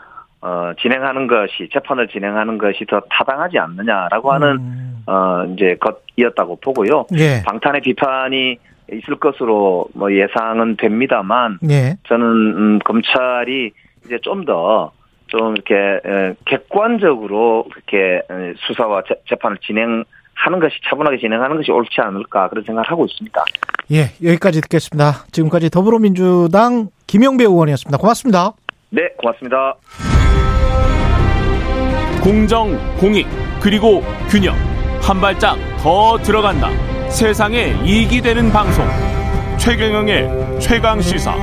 [0.43, 5.03] 어, 진행하는 것이 재판을 진행하는 것이 더 타당하지 않느냐라고 하는 음.
[5.07, 7.07] 어, 이제 것이었다고 보고요.
[7.19, 7.43] 예.
[7.45, 8.59] 방탄의 비판이
[8.93, 11.97] 있을 것으로 뭐 예상은 됩니다만 예.
[12.09, 13.73] 저는 음, 검찰이
[14.05, 14.91] 이제 좀 더좀
[15.27, 18.23] 좀 이렇게 객관적으로 그렇게
[18.67, 23.45] 수사와 재판을 진행 하는 것이 차분하게 진행하는 것이 옳지 않을까 그런 생각을 하고 있습니다.
[23.93, 25.25] 예, 여기까지 듣겠습니다.
[25.33, 27.99] 지금까지 더불어민주당 김영배 의원이었습니다.
[27.99, 28.53] 고맙습니다.
[28.91, 29.75] 네, 고맙습니다.
[32.23, 33.27] 공정, 공익,
[33.63, 34.55] 그리고 균형.
[35.01, 36.96] 한 발짝 더 들어간다.
[37.17, 38.87] 세상에 이익이 되는 방송.
[39.57, 41.35] 최경영의 최강 시사.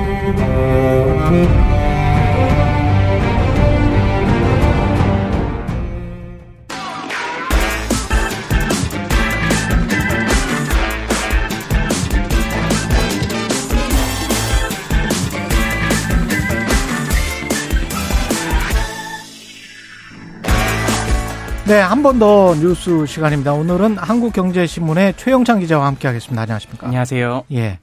[21.66, 23.53] 네, 한 번 더 뉴스 시간입니다.
[23.53, 26.41] 오늘은 한국경제신문의 최영창 기자와 함께 하겠습니다.
[26.41, 26.88] 안녕하십니까?
[26.88, 27.43] 안녕하세요.
[27.53, 27.80] 예.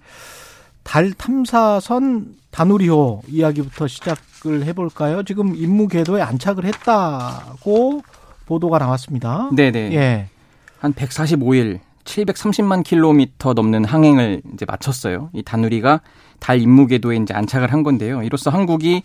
[0.84, 5.22] 달 탐사선 다누리호 이야기부터 시작을 해볼까요?
[5.22, 8.02] 지금 임무 궤도에 안착을 했다고
[8.46, 9.48] 보도가 나왔습니다.
[9.54, 9.94] 네네.
[9.94, 10.26] 예.
[10.78, 15.30] 한 145일, 730만 킬로미터 넘는 항행을 이제 마쳤어요.
[15.32, 16.02] 이 다누리가
[16.38, 18.22] 달 임무 궤도에 이제 안착을 한 건데요.
[18.22, 19.02] 이로써 한국이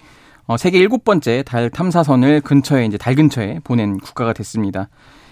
[0.47, 4.89] 어, 세계 일곱 번째 달 탐사선을 근처에 이제 달 근처에 보낸 국가가 됐습니다.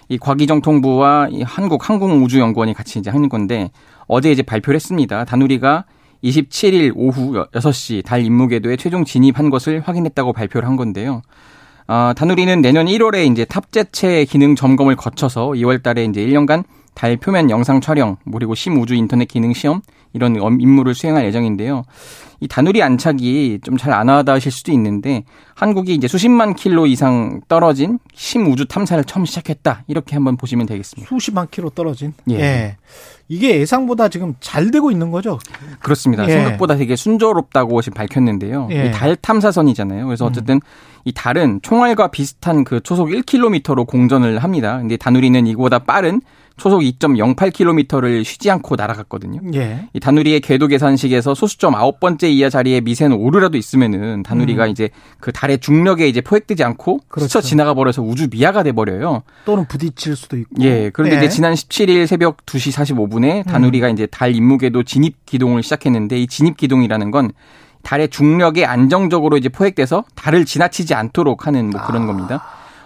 [0.10, 3.70] 이 과기정통부와 이 한국 항공우주연구원이 같이 이제 하는 건데
[4.08, 5.24] 어제 이제 발표를 했습니다.
[5.26, 5.86] 다누리가
[6.24, 11.22] 27일 오후 6시 달 임무 궤도에 최종 진입한 것을 확인했다고 발표를 한 건데요.
[11.88, 16.64] 어, 다누리는 내년 1월에 이제 탑재체 기능 점검을 거쳐서 2월 달에 이제 1년간
[16.96, 19.82] 달 표면 영상 촬영, 그리고 심우주 인터넷 기능 시험
[20.14, 21.84] 이런 임무를 수행할 예정인데요.
[22.40, 25.24] 이 다누리 안착이 좀 잘 안 와닿으실 수도 있는데
[25.56, 31.08] 한국이 이제 수십만 킬로 이상 떨어진 심우주 탐사를 처음 시작했다 이렇게 한번 보시면 되겠습니다.
[31.10, 32.14] 수십만 킬로 떨어진.
[32.30, 32.40] 예.
[32.40, 32.78] 예.
[33.30, 35.40] 이게 예상보다 지금 잘 되고 있는 거죠?
[35.80, 36.28] 그렇습니다.
[36.28, 36.32] 예.
[36.34, 38.68] 생각보다 되게 순조롭다고 지금 밝혔는데요.
[38.72, 38.92] 예.
[38.92, 40.06] 달 탐사선이잖아요.
[40.06, 40.60] 그래서 어쨌든 음.
[41.06, 44.78] 이 달은 총알과 비슷한 그 초속 1km로 공전을 합니다.
[44.80, 46.22] 근데 다누리는 이거보다 빠른
[46.58, 49.42] 초속 2.08km를 쉬지 않고 날아갔거든요.
[49.56, 49.90] 예.
[49.94, 54.70] 이 다누리의 궤도 계산식에서 소수점 아홉 번째 이하 자리에 미세는 오류라도 있으면은 다누리가 음.
[54.70, 54.90] 이제
[55.20, 57.28] 그 달의 중력에 이제 포획되지 않고 그렇죠.
[57.28, 59.24] 스쳐 지나가 버려서 우주 미아가 돼 버려요.
[59.46, 60.62] 또는 부딪힐 수도 있고.
[60.62, 60.92] 예.
[60.92, 61.20] 그런데 예.
[61.20, 63.94] 이제 지난 17일 새벽 2시 45분에 다누리가 음.
[63.94, 67.32] 이제 달 임무궤도 진입 기동을 시작했는데 이 진입 기동이라는 건
[67.82, 72.06] 달의 중력에 안정적으로 이제 포획돼서 달을 지나치지 않도록 하는 뭐 그런 아.
[72.06, 72.44] 겁니다.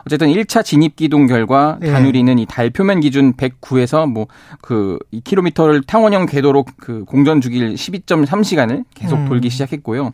[0.08, 1.92] 어쨌든 1차 진입 기동 결과 예.
[1.92, 4.28] 다누리는 이 달 표면 기준 109에서 뭐
[4.62, 9.26] 그 2km를 탕원형 궤도로 그 공전 주기를 12.3시간을 계속 음.
[9.28, 10.14] 돌기 시작했고요.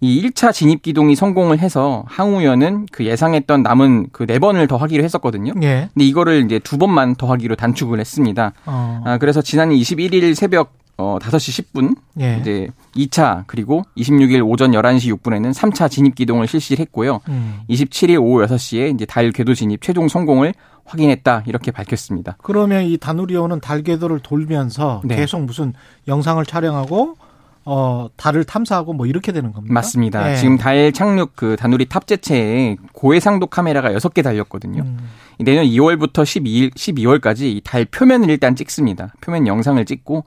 [0.00, 5.02] 이 1차 진입 기동이 성공을 해서 항우연은 그 예상했던 남은 그 네 번을 더 하기로
[5.04, 5.52] 했었거든요.
[5.62, 5.88] 예.
[5.94, 8.52] 근데 이거를 이제 두 번만 더 하기로 단축을 했습니다.
[8.66, 9.00] 어.
[9.04, 12.38] 아, 그래서 지난 21일 새벽 어 5시 10분 예.
[12.40, 17.20] 이제 2차 그리고 26일 오전 11시 6분에는 3차 진입 기동을 실시했고요.
[17.28, 17.60] 음.
[17.68, 22.36] 27일 오후 6시에 이제 달 궤도 진입 최종 성공을 확인했다 이렇게 밝혔습니다.
[22.42, 25.16] 그러면 이 다누리호는 달 궤도를 돌면서 네.
[25.16, 25.72] 계속 무슨
[26.06, 27.16] 영상을 촬영하고
[27.64, 29.72] 어, 달을 탐사하고 뭐 이렇게 되는 겁니다.
[29.72, 30.24] 맞습니다.
[30.26, 30.36] 네.
[30.36, 34.82] 지금 달 착륙 그 다누리 탑재체에 고해상도 카메라가 6개 달렸거든요.
[34.82, 34.98] 음.
[35.38, 39.12] 내년 2월부터 12일, 12월까지 이 달 표면을 일단 찍습니다.
[39.20, 40.24] 표면 영상을 찍고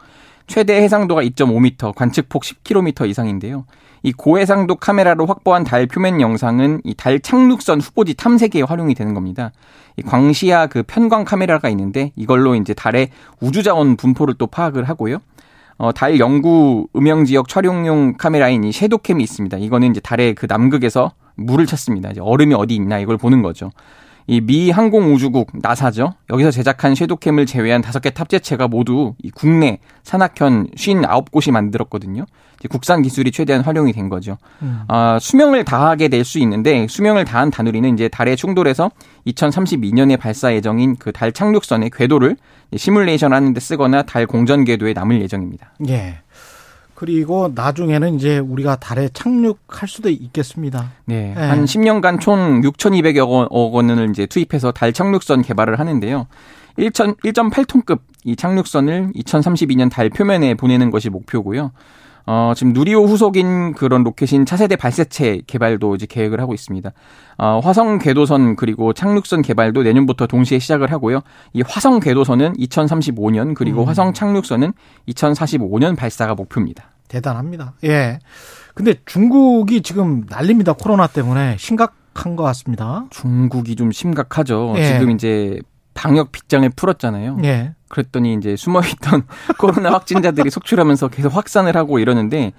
[0.48, 3.66] 최대 해상도가 2.5m, 관측폭 10km 이상인데요.
[4.04, 9.52] 이 고해상도 카메라로 확보한 달 표면 영상은 이 달 착륙선 후보지 탐색에 활용이 되는 겁니다.
[9.98, 15.18] 이 광시야 그 편광 카메라가 있는데 이걸로 이제 달의 우주 자원 분포를 또 파악을 하고요.
[15.78, 19.58] 어, 달 영구 음영 지역 촬영용 카메라인 이 섀도캠이 있습니다.
[19.58, 22.12] 이거는 이제 달의 그 남극에서 물을 찾습니다.
[22.12, 23.72] 이제 얼음이 어디 있나 이걸 보는 거죠.
[24.28, 26.14] 이 미 항공우주국 나사죠.
[26.32, 32.26] 여기서 제작한 섀도캠을 제외한 다섯 개 탑재체가 모두 이 국내 산악현 59곳이 만들었거든요.
[32.70, 34.38] 국산 기술이 최대한 활용이 된 거죠.
[34.64, 34.82] 음.
[34.88, 38.90] 아, 수명을 다하게 될 수 있는데 수명을 다한 다누리는 이제 달에 충돌해서
[39.28, 42.36] 2032년에 발사 예정인 그 달 착륙선의 궤도를
[42.76, 45.74] 시뮬레이션 하는데 쓰거나 달 공전 궤도에 남을 예정입니다.
[45.90, 46.18] 예.
[46.96, 50.94] 그리고 나중에는 이제 우리가 달에 착륙할 수도 있겠습니다.
[51.06, 51.34] 네.
[51.36, 51.42] 네.
[51.42, 56.28] 한 10년간 총 6,200억 원을 이제 투입해서 달 착륙선 개발을 하는데요.
[56.80, 61.72] 1.8톤급 이 착륙선을 2032년 달 표면에 보내는 것이 목표고요.
[62.28, 66.92] 어, 지금 누리호 후속인 그런 로켓인 차세대 발사체 개발도 이제 계획을 하고 있습니다.
[67.38, 71.22] 어, 화성 궤도선 그리고 착륙선 개발도 내년부터 동시에 시작을 하고요.
[71.54, 73.88] 이 화성 궤도선은 2035년 그리고 음.
[73.88, 74.74] 화성 착륙선은
[75.10, 76.90] 2045년 발사가 목표입니다.
[77.08, 77.74] 대단합니다.
[77.84, 78.20] 예.
[78.74, 80.74] 근데 중국이 지금 난립니다.
[80.74, 83.06] 코로나 때문에 심각한 것 같습니다.
[83.12, 84.74] 중국이 좀 심각하죠.
[84.78, 84.86] 예.
[84.86, 85.60] 지금 이제
[85.94, 87.38] 방역 빗장을 풀었잖아요.
[87.44, 87.75] 예.
[87.88, 89.24] 그랬더니 이제 숨어있던
[89.58, 92.54] 코로나 확진자들이 속출하면서 계속 확산을 하고 이러는데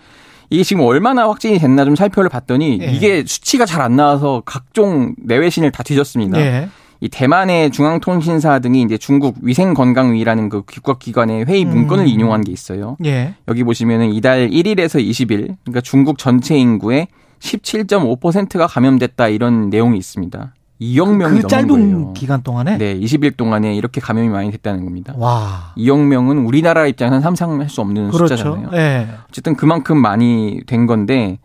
[0.51, 2.87] 이게 지금 얼마나 확진이 됐나 좀 살펴를 봤더니 예.
[2.87, 6.39] 이게 수치가 잘 안 나와서 각종 내외신을 다 뒤졌습니다.
[6.41, 6.68] 예.
[7.01, 11.70] 이 대만의 중앙통신사 등이 이제 중국 위생건강위라는 그 국가기관의 회의 음.
[11.70, 12.09] 문건을 음.
[12.09, 12.97] 인용한 게 있어요.
[13.05, 13.35] 예.
[13.49, 17.09] 여기 보시면은 이달 1일에서 20일, 그러니까 중국 전체 인구의
[17.41, 20.55] 17.5%가 감염됐다 이런 내용이 있습니다.
[20.81, 22.12] 2억 명이 그 짧은 거예요.
[22.12, 22.77] 기간 동안에?
[22.79, 25.14] 네, 20일 동안에 이렇게 감염이 많이 됐다는 겁니다.
[25.16, 25.72] 와.
[25.77, 28.37] 2억 명은 우리나라 입장에서는 상상할 수 없는 그렇죠.
[28.37, 28.70] 숫자잖아요.
[28.70, 29.09] 네.
[29.29, 31.39] 어쨌든 그만큼 많이 된 건데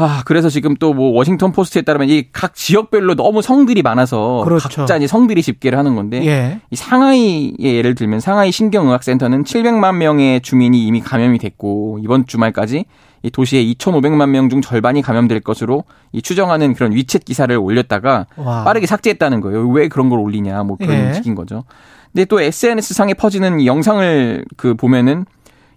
[0.00, 4.68] 아, 그래서 지금 또 뭐 워싱턴 포스트에 따르면 이 각 지역별로 너무 성들이 많아서 그렇죠.
[4.68, 6.60] 각자 이제 성들이 집계를 하는 건데 예.
[6.70, 12.84] 이 상하이의 예를 들면 상하이 신경의학센터는 700만 명의 주민이 이미 감염이 됐고 이번 주말까지
[13.28, 18.64] 이 도시의 2,500만 명 중 절반이 감염될 것으로 이 추정하는 그런 위챗 기사를 올렸다가 와.
[18.64, 19.68] 빠르게 삭제했다는 거예요.
[19.68, 21.12] 왜 그런 걸 올리냐 뭐 그런 예.
[21.12, 21.64] 식인 거죠.
[22.12, 25.26] 근데 또 SNS 상에 퍼지는 영상을 그 보면은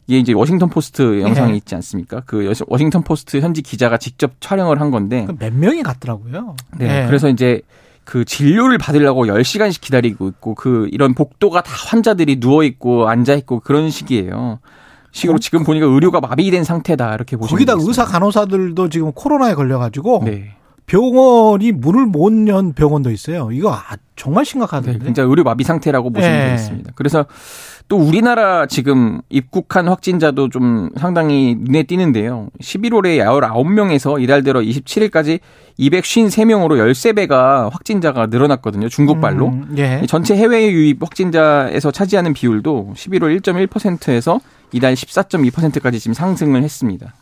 [0.08, 1.58] 이게 이제 워싱턴 포스트 영상이 네.
[1.58, 2.22] 있지 않습니까?
[2.26, 6.56] 그 워싱턴 포스트 현지 기자가 직접 촬영을 한 건데 몇 명이 갔더라고요.
[6.78, 6.88] 네.
[6.88, 7.06] 네.
[7.08, 7.62] 그래서 이제
[8.06, 13.60] 그 진료를 받으려고 10시간씩 기다리고 있고 그 이런 복도가 다 환자들이 누워 있고 앉아 있고
[13.60, 14.60] 그런 식이에요.
[15.12, 15.40] 식으로 어?
[15.40, 20.52] 지금 보니까 의료가 마비된 상태다 이렇게 보시면 거기다 의사 간호사들도 지금 코로나에 걸려 가지고 네.
[20.88, 23.50] 병원이 문을 못 연 병원도 있어요.
[23.52, 23.82] 이거 아,
[24.16, 25.00] 정말 심각하던데.
[25.00, 26.46] 네, 진짜 의료 마비 상태라고 보시면 네.
[26.48, 26.92] 되겠습니다.
[26.96, 27.26] 그래서
[27.88, 32.48] 또 우리나라 지금 입국한 확진자도 좀 상당히 눈에 띄는데요.
[32.62, 35.40] 11월에 19명에서 이달 들어 27일까지
[35.80, 38.90] 253명으로 13배가 확진자가 늘어났거든요.
[38.90, 39.48] 중국발로.
[39.48, 40.02] 음, 예.
[40.08, 44.40] 전체 해외 유입 확진자에서 차지하는 비율도 11월 1.1%에서
[44.72, 47.14] 이달 14.2%까지 지금 상승을 했습니다.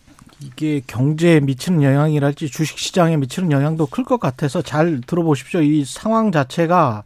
[0.42, 5.62] 이게 경제에 미치는 영향이랄지 주식 시장에 미치는 영향도 클 것 같아서 잘 들어보십시오.
[5.62, 7.04] 이 상황 자체가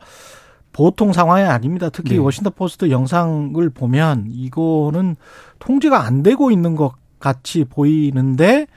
[0.71, 1.89] 보통 상황이 아닙니다.
[1.89, 2.17] 특히 네.
[2.17, 5.15] 워싱턴 포스트 영상을 보면 이거는
[5.59, 8.67] 통제가 안 되고 있는 것 같이 보이는데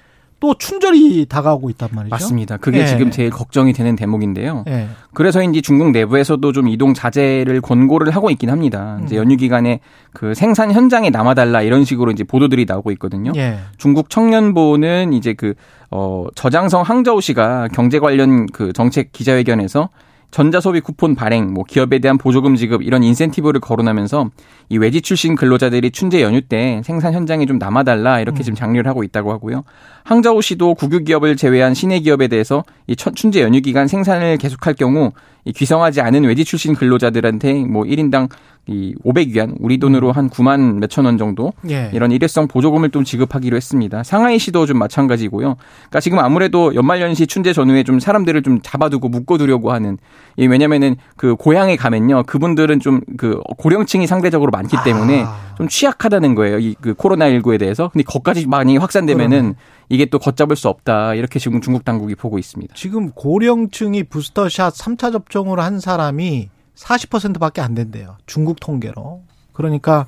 [0.46, 2.14] 또 충절이 다가오고 있단 말이죠.
[2.14, 2.56] 맞습니다.
[2.56, 2.86] 그게 네.
[2.86, 4.62] 지금 제일 걱정이 되는 대목인데요.
[4.64, 4.86] 네.
[5.12, 9.00] 그래서인지 중국 내부에서도 좀 이동 자제를 권고를 하고 있긴 합니다.
[9.04, 9.22] 이제 음.
[9.22, 9.80] 연휴 기간에
[10.12, 13.32] 그 생산 현장에 남아달라 이런 식으로 이제 보도들이 나오고 있거든요.
[13.32, 13.58] 네.
[13.76, 15.54] 중국 청년보는 이제 그
[15.90, 19.88] 어, 저장성 항저우 씨가 경제 관련 그 정책 기자회견에서
[20.36, 24.28] 전자소비 쿠폰 발행, 뭐 기업에 대한 보조금 지급 이런 인센티브를 거론하면서
[24.68, 28.42] 이 외지 출신 근로자들이 춘제 연휴 때 생산 현장에 좀 남아달라 이렇게 음.
[28.42, 29.64] 지금 장려를 하고 있다고 하고요.
[30.04, 35.12] 항저우 시도 국유 기업을 제외한 시내 기업에 대해서 이 춘제 연휴 기간 생산을 계속할 경우
[35.46, 38.28] 이 귀성하지 않은 외지 출신 근로자들한테 뭐 1인당
[38.68, 41.90] 이 500위안 우리 돈으로 한 9만 몇천 원 정도 예.
[41.92, 44.02] 이런 일회성 보조금을 좀 지급하기로 했습니다.
[44.02, 45.56] 상하이시도 좀 마찬가지고요.
[45.56, 49.98] 그러니까 지금 아무래도 연말연시 춘제 전후에 좀 사람들을 좀 잡아두고 묶어두려고 하는
[50.36, 55.54] 이 왜냐면은 그 고향에 가면요 그분들은 좀 그 고령층이 상대적으로 많기 때문에 아.
[55.56, 56.58] 좀 취약하다는 거예요.
[56.58, 59.54] 이 그 코로나 19에 대해서 근데 거기까지 많이 확산되면은.
[59.88, 62.74] 이게 또 걷잡을 수 없다 이렇게 지금 중국 당국이 보고 있습니다.
[62.74, 68.16] 지금 고령층이 부스터샷 3차 접종을 한 사람이 40%밖에 안 된대요.
[68.26, 69.22] 중국 통계로.
[69.52, 70.06] 그러니까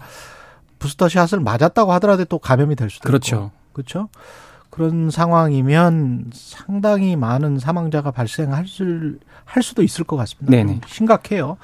[0.78, 3.36] 부스터샷을 맞았다고 하더라도 또 감염이 될 수도 그렇죠.
[3.36, 3.50] 있고.
[3.72, 4.08] 그렇죠.
[4.70, 10.50] 그런 상황이면 상당히 많은 사망자가 발생할 수, 할 수도 있을 것 같습니다.
[10.50, 10.82] 네네.
[10.86, 11.56] 심각해요.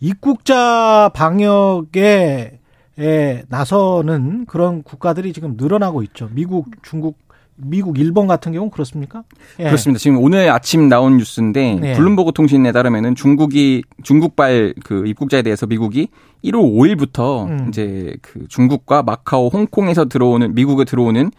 [0.00, 2.58] 입국자 방역에
[3.00, 6.28] 에 나서는 그런 국가들이 지금 늘어나고 있죠.
[6.32, 7.16] 미국, 중국,
[7.60, 9.24] 미국, 일본 같은 경우는 그렇습니까?
[9.58, 9.64] 예.
[9.64, 9.98] 그렇습니다.
[9.98, 11.92] 지금 오늘 아침 나온 뉴스인데 네.
[11.94, 16.08] 블룸버그 통신에 따르면은 중국이 중국발 그 입국자에 대해서 미국이
[16.44, 17.66] 1월 5일부터 음.
[17.68, 21.30] 이제 그 중국과 마카오, 홍콩에서 들어오는 미국에 들어오는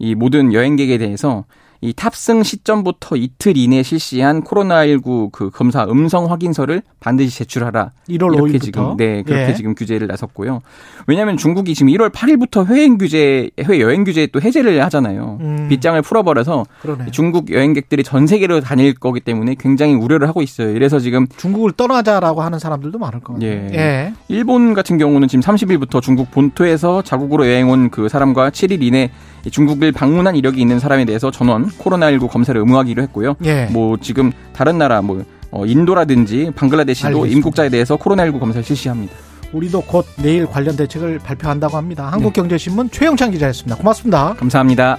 [0.00, 1.44] 이 모든 여행객에 대해서
[1.80, 7.92] 이 탑승 시점부터 이틀 이내 실시한 코로나19 그 검사 음성 확인서를 반드시 제출하라.
[8.08, 8.62] 1월 이렇게 5일부터?
[8.62, 9.54] 지금 네 그렇게 예.
[9.54, 10.60] 지금 규제를 나섰고요.
[11.06, 15.38] 왜냐하면 중국이 지금 1월 8일부터 해외 규제 해외 여행 규제 또 해제를 하잖아요.
[15.40, 15.66] 음.
[15.68, 17.06] 빗장을 풀어버려서 그러네.
[17.12, 20.70] 중국 여행객들이 전 세계로 다닐 거기 때문에 굉장히 우려를 하고 있어요.
[20.74, 23.50] 이래서 지금 중국을 떠나자라고 하는 사람들도 많을 것 같아요.
[23.50, 23.70] 예.
[23.74, 24.12] 예.
[24.26, 29.10] 일본 같은 경우는 지금 30일부터 중국 본토에서 자국으로 여행 온 그 사람과 7일 이내
[29.50, 33.36] 중국을 방문한 이력이 있는 사람에 대해서 전원 코로나19 검사를 의무하기로 했고요.
[33.44, 33.66] 예.
[33.70, 37.36] 뭐 지금 다른 나라 뭐 어, 인도라든지 방글라데시도 알겠습니다.
[37.36, 39.14] 임국자에 대해서 코로나19 검사를 실시합니다.
[39.52, 42.08] 우리도 곧 내일 관련 대책을 발표한다고 합니다.
[42.12, 42.98] 한국경제신문 네.
[42.98, 43.76] 최영창 기자였습니다.
[43.76, 44.34] 고맙습니다.
[44.34, 44.98] 감사합니다.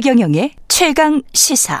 [0.00, 1.78] 최경영의 최강 시사.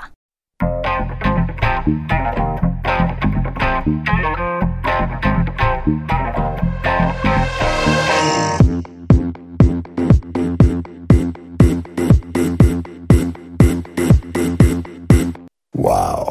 [15.78, 16.26] 와우.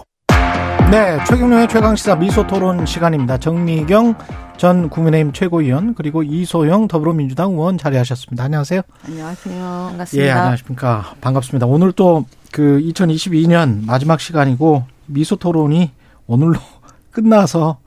[0.92, 3.40] 네, 최경영의 최강 시사 미소 토론 시간입니다.
[3.40, 4.14] 정미경
[4.60, 8.44] 전 국민의힘 최고위원 그리고 이소영 더불어민주당 의원 자리하셨습니다.
[8.44, 8.82] 안녕하세요.
[9.08, 9.88] 안녕하세요.
[9.92, 10.28] 반갑습니다.
[10.28, 11.14] 예, 안녕하십니까.
[11.22, 11.66] 반갑습니다.
[11.66, 15.92] 오늘 또 그 2022년 마지막 시간이고 미소 토론이
[16.28, 16.56] 오늘로
[17.12, 17.78] 끝나서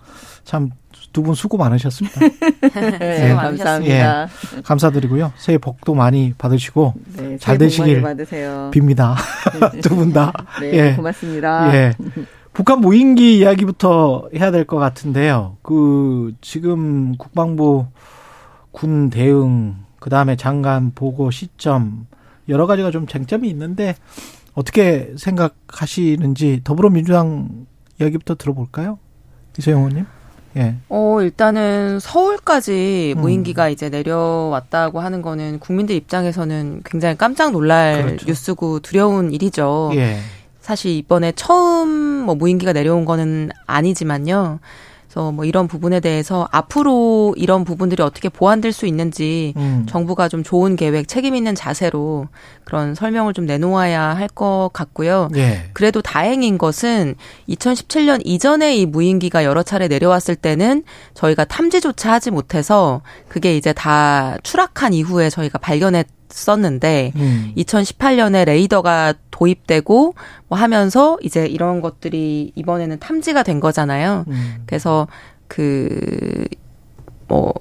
[0.44, 0.70] 참
[1.12, 2.20] 두 분 수고 많으셨습니다.
[2.72, 4.22] 네, 네, 감사합니다.
[4.22, 5.30] 예, 감사드리고요.
[5.36, 9.14] 새해 복도 많이 받으시고 네, 잘 되시길 빕니다.
[9.82, 10.32] 두 분 다.
[10.58, 10.94] 네, 예.
[10.96, 11.74] 고맙습니다.
[11.74, 11.92] 예.
[12.52, 15.56] 북한 무인기 이야기부터 해야 될 것 같은데요.
[15.62, 17.86] 그 지금 국방부
[18.70, 22.06] 군 대응, 그 다음에 장관 보고 시점
[22.48, 23.94] 여러 가지가 좀 쟁점이 있는데
[24.54, 27.66] 어떻게 생각하시는지 더불어민주당
[28.00, 28.98] 이야기부터 들어볼까요,
[29.58, 30.06] 이세영 의원님?
[30.58, 30.76] 예.
[30.90, 33.20] 어, 일단은 서울까지 음.
[33.22, 33.70] 무인기가 음.
[33.70, 38.26] 이제 내려왔다고 하는 거는 국민들 입장에서는 굉장히 깜짝 놀랄 그렇죠.
[38.26, 39.92] 뉴스고 두려운 일이죠.
[39.94, 40.18] 예.
[40.62, 44.60] 사실 이번에 처음 뭐 무인기가 내려온 거는 아니지만요.
[45.12, 49.84] 그래서 뭐 이런 부분에 대해서 앞으로 이런 부분들이 어떻게 보완될 수 있는지 음.
[49.86, 52.28] 정부가 좀 좋은 계획, 책임 있는 자세로
[52.64, 55.28] 그런 설명을 좀 내놓아야 할 것 같고요.
[55.36, 55.64] 예.
[55.74, 57.16] 그래도 다행인 것은
[57.50, 60.82] 2017년 이전에 이 무인기가 여러 차례 내려왔을 때는
[61.12, 66.06] 저희가 탐지조차 하지 못해서 그게 이제 다 추락한 이후에 저희가 발견했
[66.38, 67.52] 썼는데 음.
[67.56, 70.14] 2018년에 레이더가 도입되고
[70.48, 74.24] 뭐 하면서 이제 이런 것들이 이번에는 탐지가 된 거잖아요.
[74.28, 74.56] 음.
[74.66, 75.06] 그래서
[75.48, 76.46] 그
[77.32, 77.54] 뭐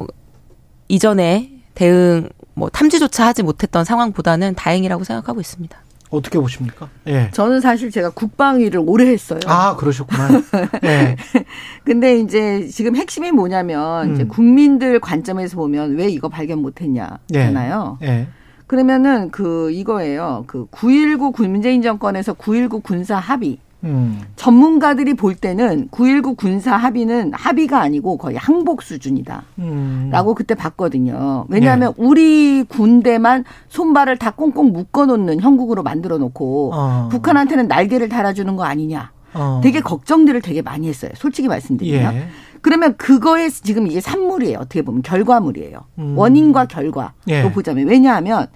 [0.89, 5.77] 이전에 대응 뭐 탐지조차 하지 못했던 상황보다는 다행이라고 생각하고 있습니다.
[6.09, 6.89] 어떻게 보십니까?
[7.07, 7.31] 예.
[7.31, 9.39] 저는 사실 제가 국방위를 오래 했어요.
[9.45, 10.27] 아, 그러셨구나.
[10.83, 11.15] 예.
[11.85, 14.15] 근데 이제 지금 핵심이 뭐냐면 음.
[14.15, 17.99] 이제 국민들 관점에서 보면 왜 이거 발견 못 했냐잖아요.
[18.01, 18.07] 예.
[18.07, 18.27] 예.
[18.71, 20.45] 그러면은 그 이거예요.
[20.47, 23.57] 그 9.19 문재인 정권에서 9.19 군사 합의.
[23.83, 24.21] 음.
[24.37, 29.43] 전문가들이 볼 때는 9.19 군사 합의는 합의가 아니고 거의 항복 수준이다.
[29.59, 30.07] 음.
[30.09, 31.47] 라고 그때 봤거든요.
[31.49, 32.03] 왜냐하면 네.
[32.05, 37.09] 우리 군대만 손발을 다 꽁꽁 묶어 놓는 형국으로 만들어 놓고 어.
[37.11, 39.11] 북한한테는 날개를 달아주는 거 아니냐.
[39.33, 39.61] 어.
[39.63, 41.11] 되게 걱정들을 되게 많이 했어요.
[41.15, 42.15] 솔직히 말씀드리면.
[42.15, 42.27] 예.
[42.61, 44.59] 그러면 그거에 지금 이게 산물이에요.
[44.59, 45.79] 어떻게 보면 결과물이에요.
[45.99, 46.17] 음.
[46.17, 47.51] 원인과 결과로 예.
[47.51, 48.47] 보자면 왜냐하면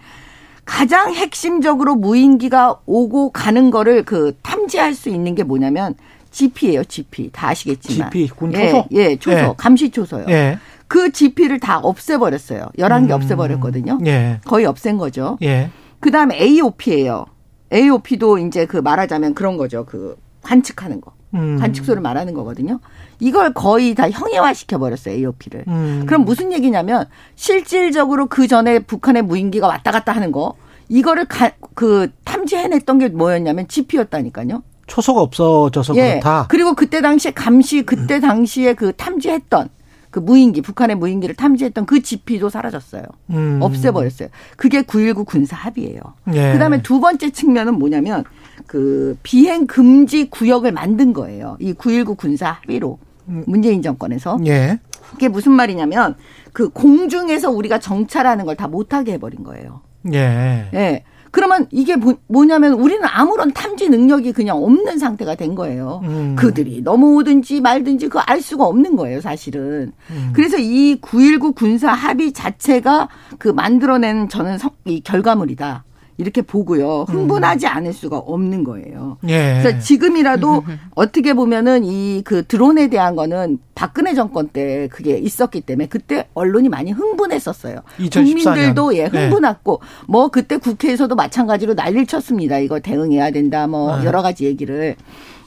[0.63, 5.95] 가장 핵심적으로 무인기가 오고 가는 거를 그 탐지할 수 있는 게 뭐냐면
[6.31, 7.29] GP예요, GP.
[7.31, 8.11] 다 아시겠지만.
[8.11, 8.85] GP, 군 초소?
[8.93, 9.37] 예, 예 초소.
[9.37, 9.53] 예.
[9.55, 10.25] 감시 초소요.
[10.29, 10.59] 예.
[10.87, 12.67] 그 GP를 다 없애버렸어요.
[12.77, 13.11] 11개 음.
[13.11, 13.99] 없애버렸거든요.
[14.05, 14.39] 예.
[14.45, 15.37] 거의 없앤 거죠.
[15.41, 15.69] 예.
[15.99, 17.25] 그 다음에 AOP예요.
[17.73, 19.85] AOP도 이제 그 말하자면 그런 거죠.
[19.85, 21.13] 그 관측하는 거.
[21.33, 21.57] 음.
[21.59, 22.79] 관측소를 말하는 거거든요.
[23.19, 25.65] 이걸 거의 다 형해화 시켜버렸어요, AOP를.
[25.67, 26.03] 음.
[26.05, 30.55] 그럼 무슨 얘기냐면, 실질적으로 그 전에 북한의 무인기가 왔다 갔다 하는 거,
[30.87, 34.63] 이거를 가, 그 탐지해냈던 게 뭐였냐면 GP였다니까요.
[34.87, 36.11] 초소가 없어져서 예.
[36.19, 36.45] 그렇다.
[36.47, 39.69] 그리고 그때 당시에 감시, 그때 당시에 그 탐지했던
[40.11, 43.03] 그 무인기, 북한의 무인기를 탐지했던 그 GP도 사라졌어요.
[43.31, 43.59] 음.
[43.61, 44.29] 없애버렸어요.
[44.55, 45.99] 그게 9.19 군사 합의예요.
[46.33, 46.53] 예.
[46.53, 48.23] 그 다음에 두 번째 측면은 뭐냐면
[48.67, 51.57] 그 비행 금지 구역을 만든 거예요.
[51.59, 52.97] 이 9.19 군사 합의로.
[53.27, 53.43] 음.
[53.47, 54.39] 문재인 정권에서.
[54.45, 54.79] 예.
[55.11, 56.15] 그게 무슨 말이냐면
[56.53, 59.81] 그 공중에서 우리가 정찰하는 걸 다 못하게 해버린 거예요.
[60.13, 60.69] 예.
[60.73, 61.03] 예.
[61.31, 61.95] 그러면 이게
[62.27, 65.99] 뭐냐면 우리는 아무런 탐지 능력이 그냥 없는 상태가 된 거예요.
[66.05, 66.35] 음.
[66.37, 69.91] 그들이 넘어오든지 말든지 그거 알 수가 없는 거예요, 사실은.
[70.11, 70.31] 음.
[70.33, 75.83] 그래서 이 9.19 군사 합의 자체가 그 만들어낸 저는 이 결과물이다.
[76.17, 77.05] 이렇게 보고요.
[77.09, 79.17] 흥분하지 않을 수가 없는 거예요.
[79.27, 79.59] 예.
[79.61, 80.63] 그래서 지금이라도
[80.95, 86.69] 어떻게 보면은 이 그 드론에 대한 거는 박근혜 정권 때 그게 있었기 때문에 그때 언론이
[86.69, 87.81] 많이 흥분했었어요.
[87.99, 88.13] 2014년.
[88.13, 89.87] 국민들도 예, 흥분했고 네.
[90.07, 92.57] 뭐 그때 국회에서도 마찬가지로 난리를 쳤습니다.
[92.57, 94.05] 이거 대응해야 된다 뭐 네.
[94.05, 94.95] 여러 가지 얘기를.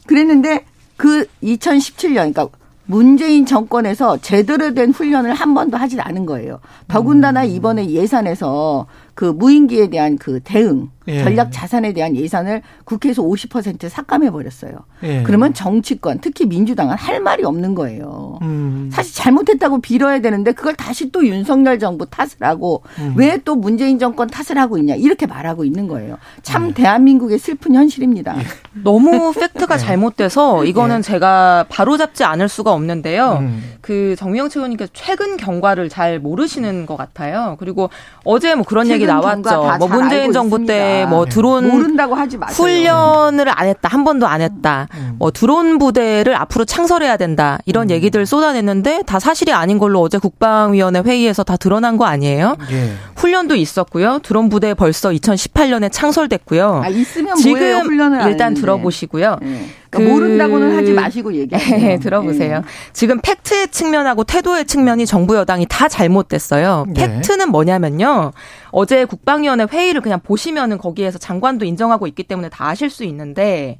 [0.06, 0.64] 그랬는데
[0.96, 2.48] 그 2017년 그러니까
[2.86, 6.60] 문재인 정권에서 제대로 된 훈련을 한 번도 하진 않은 거예요.
[6.88, 7.50] 더군다나 음.
[7.50, 8.86] 이번에 예산에서
[9.18, 11.24] 그 무인기에 대한 그 대응 예.
[11.24, 14.72] 전략 자산에 대한 예산을 국회에서 50% 삭감해 버렸어요.
[15.02, 15.22] 예.
[15.22, 18.38] 그러면 정치권 특히 민주당은 할 말이 없는 거예요.
[18.42, 18.90] 음.
[18.92, 23.14] 사실 잘못했다고 빌어야 되는데 그걸 다시 또 윤석열 정부 탓을 하고 음.
[23.16, 26.18] 왜또 문재인 정권 탓을 하고 있냐 이렇게 말하고 있는 거예요.
[26.42, 26.74] 참 예.
[26.74, 28.38] 대한민국의 슬픈 현실입니다.
[28.38, 28.42] 예.
[28.84, 29.78] 너무 팩트가 예.
[29.78, 33.38] 잘못돼서 이거는 제가 바로 잡지 않을 수가 없는데요.
[33.40, 33.62] 음.
[33.80, 37.56] 그 정명 최원님께서 최근 경과를 잘 모르시는 것 같아요.
[37.58, 37.90] 그리고
[38.24, 39.78] 어제 뭐 그런 얘기 나왔죠.
[39.78, 42.66] 뭐 문재인 정부 때뭐 드론 모른다고 하지 마세요.
[42.66, 43.88] 훈련을 안 했다.
[43.88, 44.88] 한 번도 안 했다.
[44.94, 45.16] 음.
[45.18, 47.58] 뭐 드론 부대를 앞으로 창설해야 된다.
[47.66, 47.90] 이런 음.
[47.90, 52.56] 얘기들 쏟아냈는데 다 사실이 아닌 걸로 어제 국방위원회 회의에서 다 드러난 거 아니에요?
[52.70, 52.92] 예.
[53.16, 54.20] 훈련도 있었고요.
[54.22, 56.82] 드론 부대 벌써 2018년에 창설됐고요.
[56.84, 59.38] 아, 있으면 지금 뭐예요, 훈련을 일단 들어보시고요.
[59.42, 59.66] 예.
[59.90, 61.78] 그 모른다고는 하지 마시고 얘기해요.
[61.78, 62.58] 네, 들어보세요.
[62.58, 62.64] 네.
[62.92, 66.86] 지금 팩트의 측면하고 태도의 측면이 정부 여당이 다 잘못됐어요.
[66.88, 67.06] 네.
[67.06, 68.32] 팩트는 뭐냐면요.
[68.70, 73.78] 어제 국방위원회 회의를 그냥 보시면은 거기에서 장관도 인정하고 있기 때문에 다 아실 수 있는데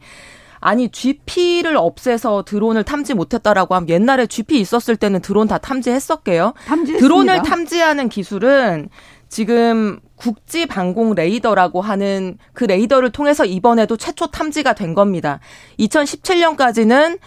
[0.61, 6.54] 아니 GP를 없애서 드론을 탐지 못했다라고 하면 옛날에 GP 있었을 때는 드론 다 탐지했었게요.
[6.66, 6.98] 탐지했습니다.
[6.98, 8.88] 드론을 탐지하는 기술은
[9.28, 15.40] 지금 국지 방공 레이더라고 하는 그 레이더를 통해서 이번에도 최초 탐지가 된 겁니다.
[15.78, 17.18] 2017년까지는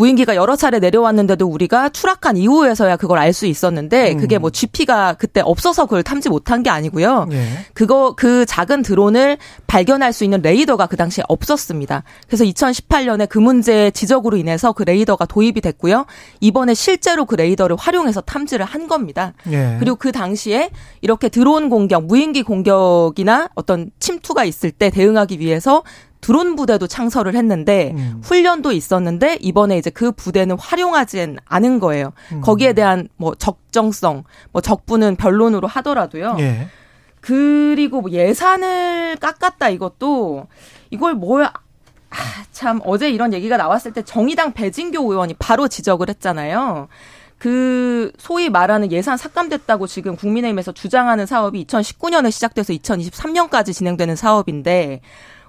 [0.00, 4.18] 무인기가 여러 차례 내려왔는데도 우리가 추락한 이후에서야 그걸 알 수 있었는데 음.
[4.18, 7.26] 그게 뭐 GP가 그때 없어서 그걸 탐지 못한 게 아니고요.
[7.30, 7.46] 네.
[7.74, 9.38] 그거 그 작은 드론을
[9.68, 12.02] 발견할 수 있는 레이더가 그 당시에 없었습니다.
[12.26, 16.06] 그래서 2018년에 그 문제 지적으로 인해서 그 레이더가 도입이 됐고요.
[16.40, 19.32] 이번에 실제로 그 레이더를 활용해서 탐지를 한 겁니다.
[19.44, 19.76] 네.
[19.78, 20.70] 그리고 그 당시에
[21.02, 25.84] 이렇게 드론 공격, 무인기 공격이나 어떤 침투가 있을 때 대응하기 위해서
[26.20, 28.20] 드론 부대도 창설을 했는데 음.
[28.22, 32.12] 훈련도 있었는데 이번에 이제 그 부대는 활용하진 않은 거예요.
[32.32, 32.40] 음.
[32.40, 36.36] 거기에 대한 뭐 적정성, 뭐 적부는 변론으로 하더라도요.
[36.40, 36.68] 예.
[37.20, 40.46] 그리고 뭐 예산을 깎았다 이것도
[40.90, 41.52] 이걸 뭐야
[42.10, 42.16] 아,
[42.50, 46.88] 참 어제 이런 얘기가 나왔을 때 정의당 배진교 의원이 바로 지적을 했잖아요.
[47.38, 55.00] 그 소위 말하는 예산 삭감됐다고 지금 국민의힘에서 주장하는 사업이 2019년에 시작돼서 2023년까지 진행되는 사업인데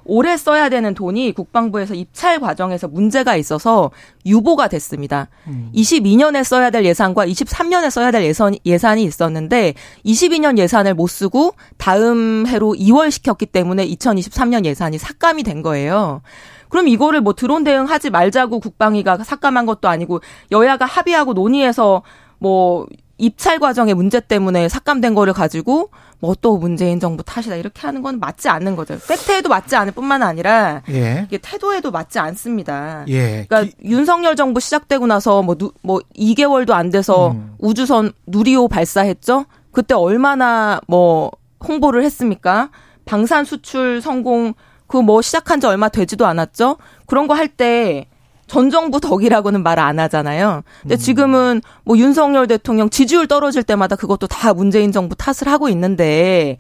[0.06, 3.91] 올해 써야 되는 돈이 국방부에서 입찰 과정에서 문제가 있어서
[4.26, 5.28] 유보가 됐습니다.
[5.47, 5.72] 음.
[5.76, 9.74] 22년에 써야 될 예산과 23년에 써야 될 예산, 예산이 있었는데
[10.06, 16.22] 22년 예산을 못 쓰고 다음 해로 2월 시켰기 때문에 2023년 예산이 삭감이 된 거예요.
[16.70, 20.22] 그럼 이거를 뭐 드론 대응하지 말자고 국방위가 삭감한 것도 아니고
[20.52, 22.02] 여야가 합의하고 논의해서
[22.39, 22.88] 뭐
[23.18, 25.91] 입찰 과정의 문제 때문에 삭감된 거를 가지고
[26.22, 28.98] 뭐 또 문재인 정부 탓이다 이렇게 하는 건 맞지 않는 거죠.
[29.08, 31.24] 팩트에도 맞지 않을 뿐만 아니라 예.
[31.28, 33.04] 이게 태도에도 맞지 않습니다.
[33.10, 33.46] 예.
[33.48, 33.74] 그러니까 기...
[33.84, 37.56] 윤석열 정부 시작되고 나서 뭐, 누, 뭐 2개월도 안 돼서 음.
[37.60, 39.46] 우주선 누리호 발사했죠.
[39.72, 41.32] 그때 얼마나 뭐
[41.68, 42.70] 홍보를 했습니까?
[43.06, 44.54] 방산 수출 성공
[44.88, 46.78] 그 뭐 시작한 지 얼마 되지도 않았죠.
[47.08, 48.08] 그런 거 할 때
[48.52, 50.62] 전 정부 덕이라고는 말 안 하잖아요.
[50.82, 50.97] 근데 음.
[50.97, 56.58] 지금은 뭐 윤석열 대통령 지지율 떨어질 때마다 그것도 다 문재인 정부 탓을 하고 있는데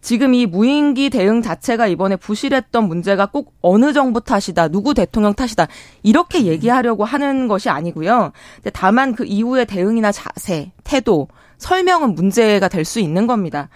[0.00, 5.66] 지금 이 무인기 대응 자체가 이번에 부실했던 문제가 꼭 어느 정부 탓이다, 누구 대통령 탓이다,
[6.04, 8.30] 이렇게 얘기하려고 하는 것이 아니고요.
[8.72, 11.26] 다만 그 이후의 대응이나 자세, 태도,
[11.58, 13.68] 설명은 문제가 될 수 있는 겁니다.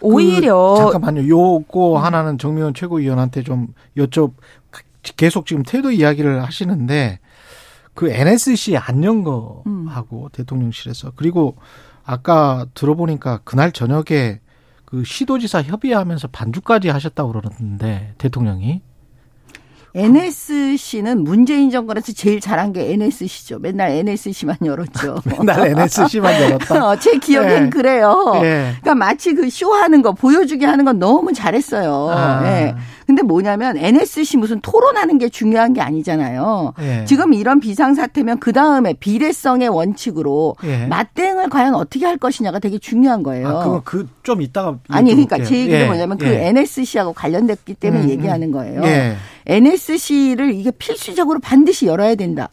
[0.00, 0.74] 오히려.
[0.74, 1.28] 그, 잠깐만요.
[1.28, 4.32] 요거 하나는 정미원 최고위원한테 좀 여쭤,
[5.16, 7.18] 계속 지금 태도 이야기를 하시는데
[7.94, 10.28] 그 NSC 안연 거하고 음.
[10.32, 11.56] 대통령실에서 그리고
[12.04, 14.40] 아까 들어보니까 그날 저녁에
[14.84, 18.82] 그 시도지사 협의하면서 반주까지 하셨다고 그러는데 대통령이
[19.94, 23.58] NSC는 문재인 정권에서 제일 잘한 게 NSC죠.
[23.58, 25.18] 맨날 NSC만 열었죠.
[25.28, 26.88] 맨날 NSC만 열었다.
[26.88, 27.70] 어, 제 기억엔 네.
[27.70, 28.30] 그래요.
[28.40, 28.74] 네.
[28.80, 32.08] 그러니까 마치 그 쇼하는 거 보여주게 하는 건 너무 잘했어요.
[32.10, 32.40] 아.
[32.40, 32.74] 네.
[33.06, 36.74] 근데 뭐냐면 NSC 무슨 토론하는 게 중요한 게 아니잖아요.
[36.80, 37.04] 예.
[37.04, 40.86] 지금 이런 비상 사태면 그 다음에 비례성의 원칙으로 예.
[40.86, 43.48] 맞대응을 과연 어떻게 할 것이냐가 되게 중요한 거예요.
[43.48, 45.86] 아, 그거 그 좀 이따가 아니 그러니까 제 얘기는 예.
[45.86, 46.48] 뭐냐면 그 예.
[46.48, 48.10] NSC하고 관련됐기 때문에 음, 음.
[48.10, 48.82] 얘기하는 거예요.
[48.84, 49.16] 예.
[49.46, 52.48] NSC를 이게 필수적으로 반드시 열어야 된다.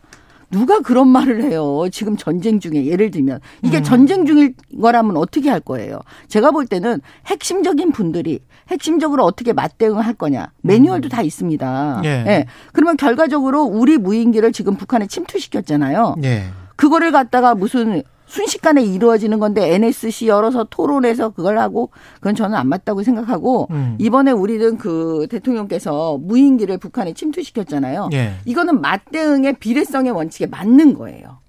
[0.52, 1.86] 누가 그런 말을 해요.
[1.92, 3.84] 지금 전쟁 중에 예를 들면 이게 음.
[3.84, 6.00] 전쟁 중일 거라면 어떻게 할 거예요.
[6.28, 8.40] 제가 볼 때는 핵심적인 분들이
[8.70, 11.10] 핵심적으로 어떻게 맞대응을 할 거냐 매뉴얼도 음.
[11.10, 12.02] 다 있습니다.
[12.06, 12.10] 예.
[12.10, 12.46] 예.
[12.74, 16.16] 그러면 결과적으로 우리 무인기를 지금 북한에 침투시켰잖아요.
[16.24, 16.46] 예.
[16.76, 23.02] 그거를 갖다가 무슨 순식간에 이루어지는 건데 NSC 열어서 토론해서 그걸 하고 그건 저는 안 맞다고
[23.02, 23.96] 생각하고 음.
[24.00, 28.10] 이번에 우리는 그 대통령께서 무인기를 북한에 침투시켰잖아요.
[28.14, 28.36] 예.
[28.46, 31.40] 이거는 맞대응의 비례성의 원칙에 맞는 거예요.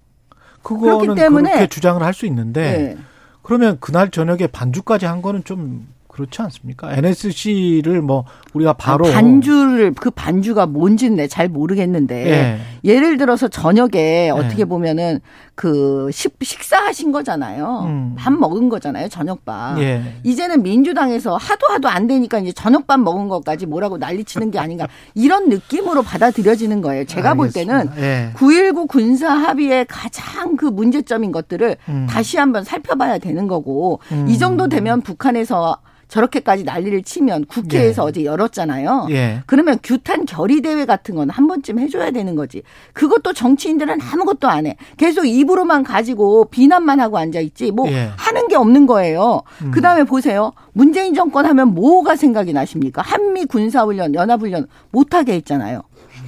[0.63, 2.99] 그렇기 때문에 그렇게 주장을 할 수 있는데 예.
[3.43, 5.87] 그러면 그날 저녁에 반주까지 한 거는 좀
[6.21, 6.93] 그렇지 않습니까?
[6.95, 13.01] NSC를 뭐 우리가 바로 반주를 그 반주가 뭔지는 잘 모르겠는데 예.
[13.01, 14.31] 를 들어서 저녁에 예.
[14.31, 15.21] 어떻게 보면은
[15.55, 17.85] 그 식, 식사하신 거잖아요.
[17.87, 18.15] 음.
[18.19, 19.09] 밥 먹은 거잖아요.
[19.09, 19.79] 저녁밥.
[19.81, 20.03] 예.
[20.25, 25.49] 이제는 민주당에서 하도 하도 안 되니까 이제 저녁밥 먹은 것까지 뭐라고 난리치는 게 아닌가 이런
[25.49, 27.05] 느낌으로 받아들여지는 거예요.
[27.05, 27.83] 제가 알겠습니다.
[27.85, 28.87] 볼 때는 9.19 예.
[28.89, 32.07] 군사 합의의 가장 그 문제점인 것들을 음.
[32.09, 34.27] 다시 한번 살펴봐야 되는 거고 음.
[34.29, 35.79] 이 정도 되면 북한에서
[36.11, 38.07] 저렇게까지 난리를 치면 국회에서 예.
[38.09, 39.07] 어제 열었잖아요.
[39.11, 39.43] 예.
[39.47, 42.63] 그러면 규탄 결의 대회 같은 건 한 번쯤 해줘야 되는 거지.
[42.93, 44.77] 그것도 정치인들은 아무것도 안 해.
[44.97, 47.71] 계속 입으로만 가지고 비난만 하고 앉아 있지.
[47.71, 48.11] 뭐 예.
[48.17, 49.43] 하는 게 없는 거예요.
[49.63, 49.71] 음.
[49.71, 50.53] 그 다음에 보세요.
[50.73, 53.03] 문재인 정권 하면 뭐가 생각이 나십니까?
[53.03, 55.83] 한미 군사훈련, 연합훈련 못하게 했잖아요.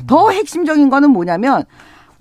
[0.06, 1.64] 더 핵심적인 거는 뭐냐면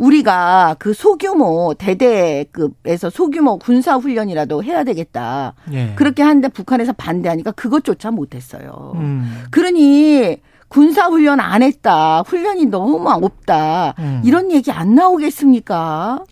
[0.02, 5.54] 우리가 그 소규모 대대급에서 소규모 군사 훈련이라도 해야 되겠다.
[5.74, 5.94] 예.
[5.96, 8.94] 그렇게 하는데 북한에서 반대하니까 그것조차 못했어요.
[8.96, 9.44] 음.
[9.52, 10.38] 그러니
[10.70, 12.22] 군사 훈련 안 했다.
[12.22, 13.94] 훈련이 너무 없다.
[14.00, 14.22] 음.
[14.26, 16.24] 이런 얘기 안 나오겠습니까?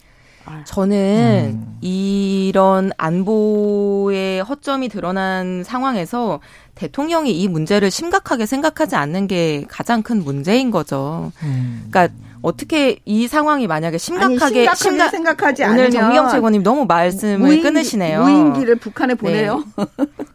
[0.66, 1.78] 저는 음.
[1.82, 6.40] 이런 안보의 허점이 드러난 상황에서
[6.74, 11.32] 대통령이 이 문제를 심각하게 생각하지 않는 게 가장 큰 문제인 거죠.
[11.44, 11.88] 음.
[11.92, 17.38] 그러니까 어떻게 이 상황이 만약에 심각하게, 아니, 심각 생각하지 오늘 않으면 정미경 최고님 너무 말씀을
[17.38, 18.24] 무인, 끊으시네요.
[18.24, 19.18] 무인기를 북한에 네.
[19.20, 19.64] 보내요.
[19.78, 19.86] 네.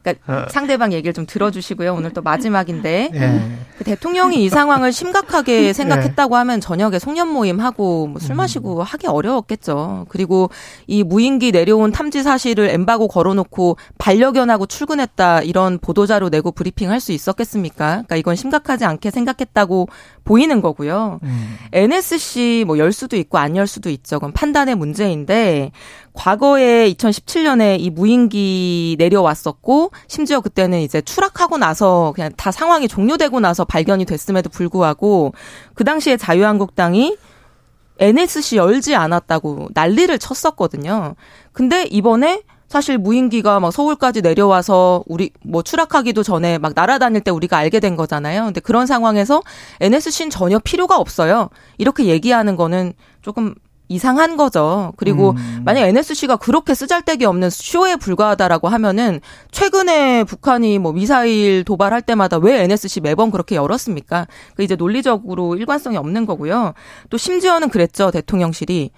[0.02, 0.46] 그러니까 어.
[0.50, 1.94] 상대방 얘기를 좀 들어주시고요.
[1.94, 3.58] 오늘 또 마지막인데 네.
[3.78, 5.72] 그 대통령이 이 상황을 심각하게 네.
[5.72, 8.36] 생각했다고 하면 저녁에 송년 모임 하고 뭐술 음.
[8.36, 10.06] 마시고 하기 어려웠겠죠.
[10.08, 10.50] 그리고
[10.86, 17.86] 이 무인기 내려온 탐지 사실을 엠바고 걸어놓고 반려견하고 출근했다 이런 보도자료 내고 브리핑할 수 있었겠습니까?
[17.86, 19.88] 그러니까 이건 심각하지 않게 생각했다고
[20.24, 21.20] 보이는 거고요.
[21.22, 21.56] 음.
[21.94, 24.16] NSC 뭐 열 수도 있고 안 열 수도 있죠.
[24.18, 25.70] 그건 판단의 문제인데
[26.12, 33.64] 과거에 2017년에 이 무인기 내려왔었고 심지어 그때는 이제 추락하고 나서 그냥 다 상황이 종료되고 나서
[33.64, 35.34] 발견이 됐음에도 불구하고
[35.74, 37.16] 그 당시에 자유한국당이
[38.00, 41.14] NSC 열지 않았다고 난리를 쳤었거든요.
[41.52, 42.42] 근데 이번에
[42.74, 47.94] 사실 무인기가 막 서울까지 내려와서 우리 뭐 추락하기도 전에 막 날아다닐 때 우리가 알게 된
[47.94, 48.46] 거잖아요.
[48.46, 49.42] 근데 그런 상황에서
[49.80, 51.50] NSC는 전혀 필요가 없어요.
[51.78, 53.54] 이렇게 얘기하는 거는 조금
[53.86, 54.92] 이상한 거죠.
[54.96, 55.62] 그리고 음.
[55.64, 59.20] 만약 NSC가 그렇게 쓰잘데기 없는 쇼에 불과하다라고 하면은
[59.52, 64.26] 최근에 북한이 뭐 미사일 도발할 때마다 왜 NSC 매번 그렇게 열었습니까?
[64.56, 66.74] 그 이제 논리적으로 일관성이 없는 거고요.
[67.08, 68.10] 또 심지어는 그랬죠.
[68.10, 68.90] 대통령실이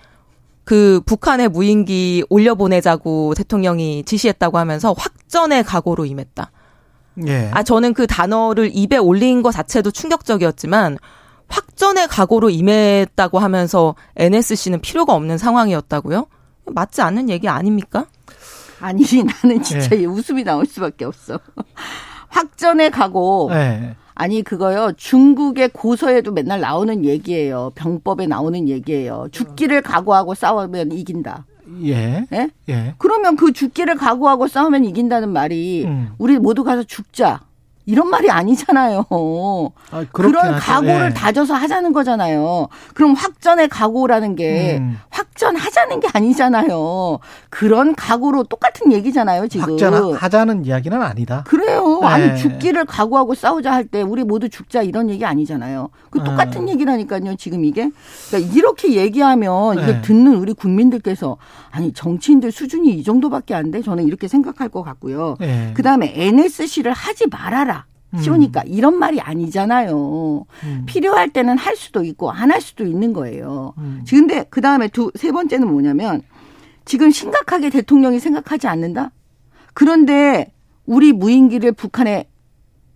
[0.67, 6.51] 그 북한의 무인기 올려보내자고 대통령이 지시했다고 하면서 확전의 각오로 임했다.
[7.29, 7.51] 예.
[7.55, 10.99] 아 저는 그 단어를 입에 올린 것 자체도 충격적이었지만
[11.47, 16.27] 확전의 각오로 임했다고 하면서 NSC는 필요가 없는 상황이었다고요?
[16.67, 18.07] 맞지 않는 얘기 아닙니까?
[18.81, 20.05] 아니 나는 진짜 예.
[20.05, 21.39] 웃음이 나올 수밖에 없어.
[22.29, 23.51] 확전의 각오.
[23.53, 23.95] 예.
[24.17, 27.71] 아니 그거요 중국의 고서에도 맨날 나오는 얘기예요.
[27.75, 29.29] 병법에 나오는 얘기예요.
[29.31, 31.45] 죽기를 각오하고 싸우면 이긴다.
[31.85, 32.27] 예.
[32.33, 32.49] 예?
[32.71, 32.95] 예.
[32.97, 36.09] 그러면 그 죽기를 각오하고 싸우면 이긴다는 말이 음.
[36.17, 37.43] 우리 모두 가서 죽자.
[37.87, 39.07] 이런 말이 아니잖아요.
[39.93, 40.59] 아, 그런 하죠.
[40.61, 41.15] 각오를 예.
[41.15, 42.67] 다져서 하자는 거잖아요.
[42.95, 44.99] 그럼 확전의 각오라는 게 음.
[45.11, 47.19] 확전하자는 게 아니잖아요.
[47.49, 49.71] 그런 각오로 똑같은 얘기잖아요, 지금.
[49.71, 51.45] 확전하자는 이야기는 아니다.
[51.47, 52.01] 그래요.
[52.01, 52.07] 네.
[52.07, 55.91] 아니 죽기를 각오하고 싸우자 할 때 우리 모두 죽자 이런 얘기 아니잖아요.
[56.11, 56.73] 그 똑같은 네.
[56.73, 57.89] 얘기라니까요, 지금 이게.
[58.29, 60.03] 그러니까 이렇게 얘기하면 이게 네.
[60.03, 61.37] 듣는 우리 국민들께서
[61.71, 63.81] 아니 정치인들 수준이 이 정도밖에 안 돼.
[63.81, 65.37] 저는 이렇게 생각할 것 같고요.
[65.39, 65.71] 네.
[65.75, 67.76] 그다음에 NSC를 하지 말아라.
[68.21, 68.67] 쉬우니까 음.
[68.69, 70.47] 이런 말이 아니잖아요.
[70.65, 70.83] 음.
[70.87, 73.75] 필요할 때는 할 수도 있고 안 할 수도 있는 거예요.
[73.79, 74.05] 음.
[74.09, 76.23] 근데 그 다음에 두 세 번째는 뭐냐면
[76.85, 79.11] 지금 심각하게 대통령이 생각하지 않는다.
[79.75, 80.53] 그런데
[80.87, 82.29] 우리 무인기를 북한에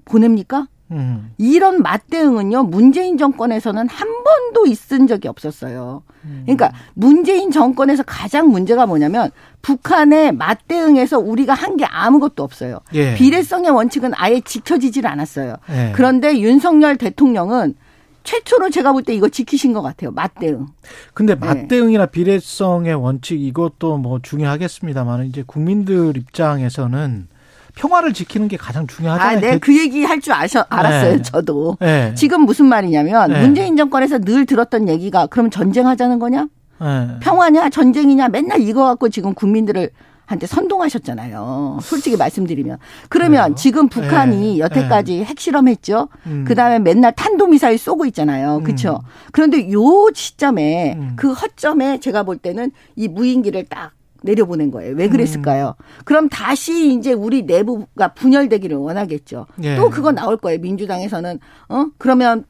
[0.04, 0.68] 보냅니까?
[0.90, 1.32] 음.
[1.38, 6.02] 이런 맞대응은요 문재인 정권에서는 한 번도 있은 적이 없었어요.
[6.24, 6.42] 음.
[6.44, 9.30] 그러니까 문재인 정권에서 가장 문제가 뭐냐면
[9.62, 12.80] 북한의 맞대응에서 우리가 한 게 아무것도 없어요.
[12.94, 13.14] 예.
[13.14, 15.56] 비례성의 원칙은 아예 지켜지질 않았어요.
[15.70, 15.92] 예.
[15.94, 17.74] 그런데 윤석열 대통령은
[18.22, 20.10] 최초로 제가 볼 때 이거 지키신 것 같아요.
[20.10, 20.66] 맞대응.
[21.14, 21.40] 근데 네.
[21.40, 27.28] 맞대응이나 비례성의 원칙 이것도 뭐 중요하겠습니다만 이제 국민들 입장에서는
[27.74, 29.36] 평화를 지키는 게 가장 중요하잖아요.
[29.36, 31.16] 아, 네, 그 얘기 할 줄 아셔 알았어요.
[31.16, 31.22] 네.
[31.22, 31.76] 저도.
[31.80, 32.14] 네.
[32.14, 33.40] 지금 무슨 말이냐면 네.
[33.40, 36.46] 문재인 정권에서 늘 들었던 얘기가 그럼 전쟁하자는 거냐?
[36.80, 37.08] 네.
[37.20, 39.90] 평화냐 전쟁이냐 맨날 이거 갖고 지금 국민들을
[40.26, 41.78] 한테 선동하셨잖아요.
[41.82, 42.78] 솔직히 말씀드리면.
[43.08, 43.54] 그러면 그래요?
[43.56, 44.58] 지금 북한이 네.
[44.60, 45.24] 여태까지 네.
[45.24, 46.08] 핵실험했죠.
[46.26, 46.44] 음.
[46.46, 48.60] 그다음에 맨날 탄도미사일 쏘고 있잖아요.
[48.62, 49.00] 그렇죠?
[49.02, 49.08] 음.
[49.32, 49.82] 그런데 요
[50.14, 51.12] 시점에 음.
[51.16, 53.90] 그 허점에 제가 볼 때는 이 무인기를 딱
[54.22, 54.94] 내려보낸 거예요.
[54.96, 55.74] 왜 그랬을까요?
[55.78, 55.84] 음.
[56.04, 59.46] 그럼 다시 이제 우리 내부가 분열되기를 원하겠죠.
[59.62, 59.76] 예.
[59.76, 60.58] 또 그거 나올 거예요.
[60.60, 61.38] 민주당에서는
[61.68, 62.44] 어 그러면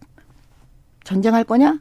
[1.05, 1.81] 전쟁할 거냐?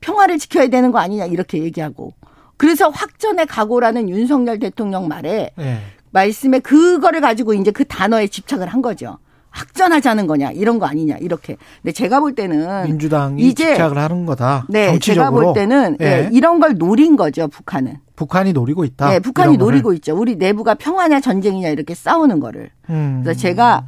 [0.00, 2.12] 평화를 지켜야 되는 거 아니냐 이렇게 얘기하고
[2.56, 5.78] 그래서 확전의 각오라는 윤석열 대통령 말에 예.
[6.10, 9.18] 말씀에 그거를 가지고 이제 그 단어에 집착을 한 거죠.
[9.52, 11.56] 확전하자는 거냐 이런 거 아니냐 이렇게.
[11.82, 14.66] 근데 제가 볼 때는 민주당이 이제 집착을 하는 거다.
[14.68, 15.30] 네, 정치적으로.
[15.30, 16.04] 제가 볼 때는 예.
[16.04, 17.98] 네, 이런 걸 노린 거죠 북한은.
[18.16, 19.10] 북한이 노리고 있다.
[19.10, 20.16] 네, 북한이 노리고 있죠.
[20.16, 22.70] 우리 내부가 평화냐 전쟁이냐 이렇게 싸우는 거를.
[22.90, 23.20] 음.
[23.22, 23.86] 그래서 제가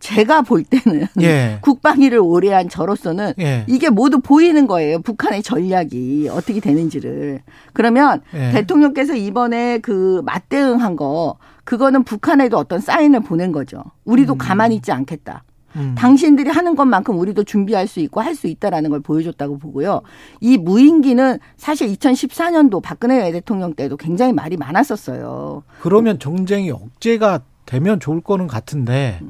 [0.00, 1.58] 제가 볼 때는 예.
[1.62, 3.64] 국방위를 오래 한 저로서는 예.
[3.66, 5.00] 이게 모두 보이는 거예요.
[5.00, 7.40] 북한의 전략이 어떻게 되는지를.
[7.72, 8.50] 그러면 예.
[8.52, 13.82] 대통령께서 이번에 그 맞대응한 거 그거는 북한에도 어떤 사인을 보낸 거죠.
[14.04, 14.38] 우리도 음.
[14.38, 15.44] 가만히 있지 않겠다.
[15.76, 15.94] 음.
[15.96, 20.02] 당신들이 하는 것만큼 우리도 준비할 수 있고 할 수 있다라는 걸 보여줬다고 보고요.
[20.40, 25.62] 이 무인기는 사실 2014년도 박근혜 대통령 때도 굉장히 말이 많았었어요.
[25.80, 29.20] 그러면 정쟁이 억제가 되면 좋을 거는 같은데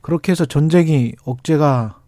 [0.00, 2.00] 그렇게 해서 전쟁이 억제가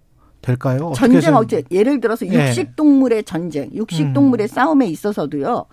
[0.43, 0.93] 될까요?
[0.97, 1.63] 전쟁 억제.
[1.71, 2.49] 예를 들어서 예.
[2.49, 4.49] 육식 동물의 전쟁, 육식 동물의 음.
[4.49, 5.67] 싸움에 있어서도요.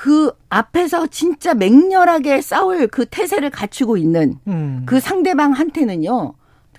[0.00, 4.84] 그 앞에서 진짜 맹렬하게 싸울 그 태세를 갖추고 있는 음.
[4.86, 6.32] 그 상대방한테는요.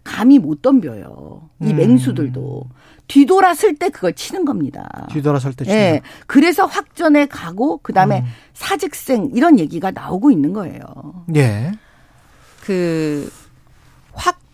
[0.04, 1.50] 감이 못 덤벼요.
[1.62, 1.76] 이 음.
[1.76, 2.66] 맹수들도.
[3.08, 5.08] 뒤돌아설 때 그걸 치는 겁니다.
[5.12, 5.78] 뒤돌아설 때 치는.
[5.78, 6.02] 네.
[6.26, 8.26] 그래서 확전에 가고 그다음에 음.
[8.56, 10.82] 사직생 이런 얘기가 나오고 있는 거예요.
[11.36, 11.74] 예.
[12.62, 13.32] 그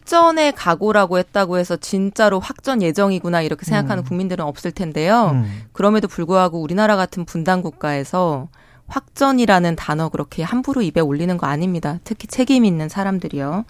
[0.08, 4.08] 확전에 가고라고 했다고 해서 진짜로 확전 예정이구나 이렇게 생각하는 음.
[4.08, 5.32] 국민들은 없을 텐데요.
[5.34, 5.64] 음.
[5.74, 8.48] 그럼에도 불구하고 우리나라 같은 분단 국가에서
[8.88, 12.00] 확전이라는 단어 그렇게 함부로 입에 올리는 거 아닙니다.
[12.06, 13.66] 특히 책임 있는 사람들이요.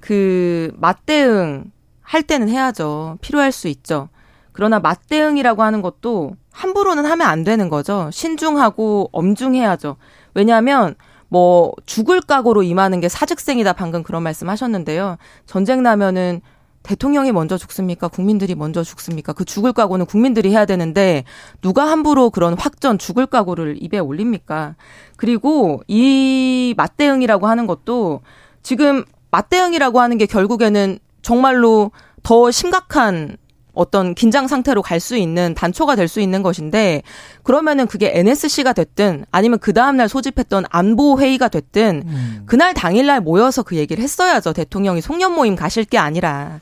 [0.00, 1.64] 그 맞대응
[2.02, 3.16] 할 때는 해야죠.
[3.22, 4.10] 필요할 수 있죠.
[4.52, 8.10] 그러나 맞대응이라고 하는 것도 함부로는 하면 안 되는 거죠.
[8.12, 9.96] 신중하고 엄중해야죠.
[10.34, 10.96] 왜냐하면
[11.32, 15.16] 뭐 죽을 각오로 임하는 게 사직생이다 방금 그런 말씀 하셨는데요.
[15.46, 16.42] 전쟁 나면은
[16.82, 18.08] 대통령이 먼저 죽습니까?
[18.08, 19.32] 국민들이 먼저 죽습니까?
[19.32, 21.24] 그 죽을 각오는 국민들이 해야 되는데
[21.62, 24.74] 누가 함부로 그런 확전 죽을 각오를 입에 올립니까?
[25.16, 28.20] 그리고 이 맞대응이라고 하는 것도
[28.62, 31.92] 지금 맞대응이라고 하는 게 결국에는 정말로
[32.22, 33.38] 더 심각한
[33.72, 37.02] 어떤 긴장 상태로 갈 수 있는 단초가 될 수 있는 것인데
[37.42, 42.42] 그러면은 그게 NSC가 됐든 아니면 그 다음날 소집했던 안보 회의가 됐든 음.
[42.46, 46.60] 그날 당일날 모여서 그 얘기를 했어야죠 대통령이 송년 모임 가실 게 아니라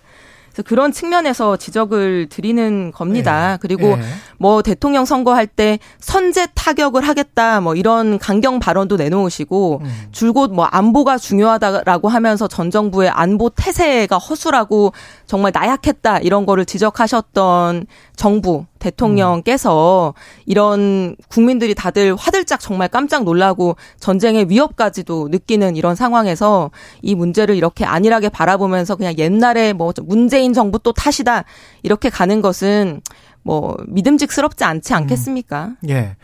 [0.52, 3.52] 그래서 그런 측면에서 지적을 드리는 겁니다.
[3.52, 3.58] 네.
[3.60, 4.02] 그리고 네.
[4.38, 10.08] 뭐 대통령 선거할 때 선제 타격을 하겠다 뭐 이런 강경 발언도 내놓으시고 음.
[10.12, 14.92] 줄곧 뭐 안보가 중요하다라고 하면서 전 정부의 안보 태세가 허술하고
[15.26, 17.86] 정말 나약했다 이런 거를 지적하셨던
[18.20, 20.12] 정부 대통령께서
[20.44, 26.70] 이런 국민들이 다들 화들짝 정말 깜짝 놀라고 전쟁의 위협까지도 느끼는 이런 상황에서
[27.00, 31.44] 이 문제를 이렇게 안일하게 바라보면서 그냥 옛날에 뭐 문재인 정부 또 탓이다
[31.82, 33.00] 이렇게 가는 것은
[33.42, 35.76] 뭐 믿음직스럽지 않지 않겠습니까?
[35.82, 35.88] 음.
[35.88, 36.16] 예.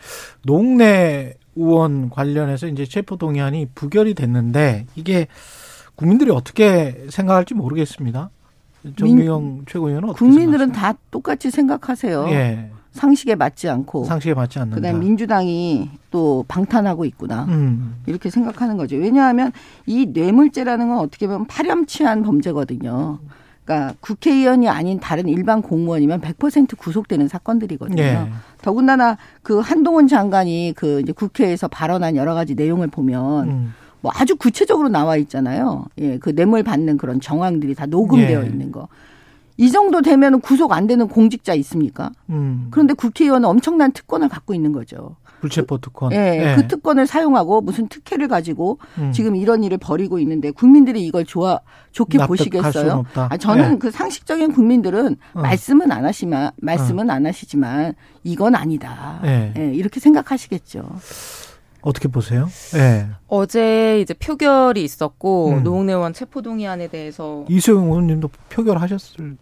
[0.43, 5.25] 농내 의원 관련해서 이제 체포 동의안이 부결이 됐는데 이게
[5.95, 8.29] 국민들이 어떻게 생각할지 모르겠습니다.
[8.95, 12.27] 정미영 최고위원은 국민들은 다 똑같이 생각하세요.
[12.29, 12.71] 예.
[12.91, 14.75] 상식에 맞지 않고 상식에 맞지 않는다.
[14.75, 17.97] 그다음 민주당이 또 방탄하고 있구나 음.
[18.07, 18.95] 이렇게 생각하는 거죠.
[18.95, 19.51] 왜냐하면
[19.85, 23.19] 이 뇌물죄라는 건 어떻게 보면 파렴치한 범죄거든요.
[23.63, 28.01] 그러니까 국회의원이 아닌 다른 일반 공무원이면 100% 구속되는 사건들이거든요.
[28.01, 28.31] 예.
[28.61, 33.49] 더군다나 그 한동훈 장관이 그 이제 국회에서 발언한 여러 가지 내용을 보면.
[33.49, 33.73] 음.
[34.01, 35.85] 뭐 아주 구체적으로 나와 있잖아요.
[35.99, 38.45] 예, 그 뇌물 받는 그런 정황들이 다 녹음되어 예.
[38.45, 38.87] 있는 거.
[39.57, 42.11] 이 정도 되면 구속 안 되는 공직자 있습니까?
[42.29, 42.67] 음.
[42.69, 45.15] 그런데 국회의원은 엄청난 특권을 갖고 있는 거죠.
[45.41, 46.11] 불체포 특권.
[46.13, 46.55] 예, 네, 네.
[46.55, 49.11] 그 특권을 사용하고 무슨 특혜를 가지고 음.
[49.11, 51.59] 지금 이런 일을 벌이고 있는데 국민들이 이걸 좋아
[51.91, 53.05] 좋게 보시겠어요?
[53.15, 53.77] 아, 저는 네.
[53.77, 55.41] 그 상식적인 국민들은 어.
[55.41, 57.13] 말씀은 안 하시만 말씀은 어.
[57.13, 57.93] 안 하시지만
[58.23, 59.19] 이건 아니다.
[59.23, 59.53] 네.
[59.57, 60.83] 예, 이렇게 생각하시겠죠.
[61.81, 62.49] 어떻게 보세요?
[62.73, 63.07] 네.
[63.27, 65.63] 어제 이제 표결이 있었고 음.
[65.63, 69.37] 노웅래 의원 체포동의안에 대해서 이수영 의원님도 표결하셨을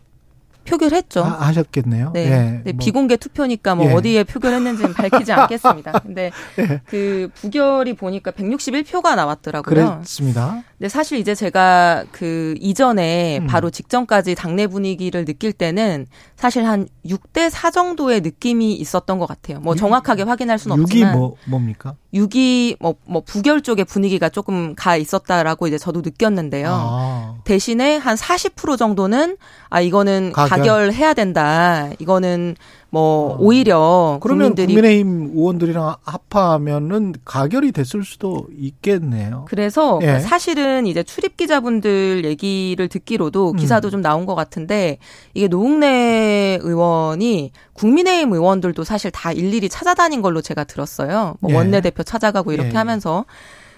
[0.66, 1.24] 표결했죠.
[1.24, 2.12] 아, 하셨겠네요.
[2.14, 2.26] 네.
[2.26, 2.72] 예, 네.
[2.74, 2.84] 뭐.
[2.84, 3.94] 비공개 투표니까 뭐 예.
[3.94, 5.99] 어디에 표결했는지는 밝히지 않겠습니다.
[5.99, 6.82] 근데 예.
[6.86, 9.76] 그 부결이 보니까 161표가 나왔더라고요.
[9.76, 10.64] 그렇습니다.
[10.78, 13.48] 근데 사실 이제 제가 그 이전에 음.
[13.48, 19.60] 바로 직전까지 당내 분위기를 느낄 때는 사실 한 6대 4 정도의 느낌이 있었던 것 같아요.
[19.62, 21.96] 뭐 정확하게 확인할 수는 없지만 6이 뭐 뭡니까?
[22.14, 26.70] 6이 뭐, 뭐 부결 쪽의 분위기가 조금 가 있었다라고 이제 저도 느꼈는데요.
[26.70, 27.36] 아.
[27.46, 29.38] 대신에 한 40% 정도는
[29.70, 30.58] 아 이거는 가결.
[30.58, 31.90] 가결해야 된다.
[32.00, 32.56] 이거는
[32.96, 33.38] 뭐 어.
[33.42, 39.44] 오히려 그러면 국민들이 국민의힘 의원들이랑 합하면은 가결이 됐을 수도 있겠네요.
[39.50, 40.20] 그래서 예.
[40.20, 43.58] 사실은 이제 출입 기자분들 얘기를 듣기로도 음.
[43.58, 43.92] 기사도 음.
[43.92, 44.98] 좀 나온 것 같은데
[45.34, 51.36] 이게 노웅래 의원이 국민의힘 의원들도 사실 다 일일이 찾아다닌 걸로 제가 들었어요.
[51.42, 51.56] 뭐 예.
[51.56, 52.78] 원내대표 찾아가고 이렇게 예.
[52.78, 53.26] 하면서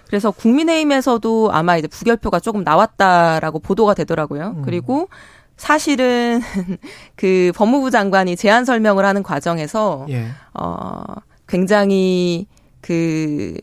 [0.06, 4.58] 그래서 국민의힘에서도 아마 이제 부결표가 조금 나왔다라고 보도가 되더라고요.
[4.58, 4.62] 음.
[4.64, 5.10] 그리고
[5.58, 6.42] 사실은
[7.16, 10.28] 그 법무부 장관이 제안 설명을 하는 과정에서 예.
[10.54, 11.04] 어
[11.48, 12.48] 굉장히
[12.82, 13.56] 그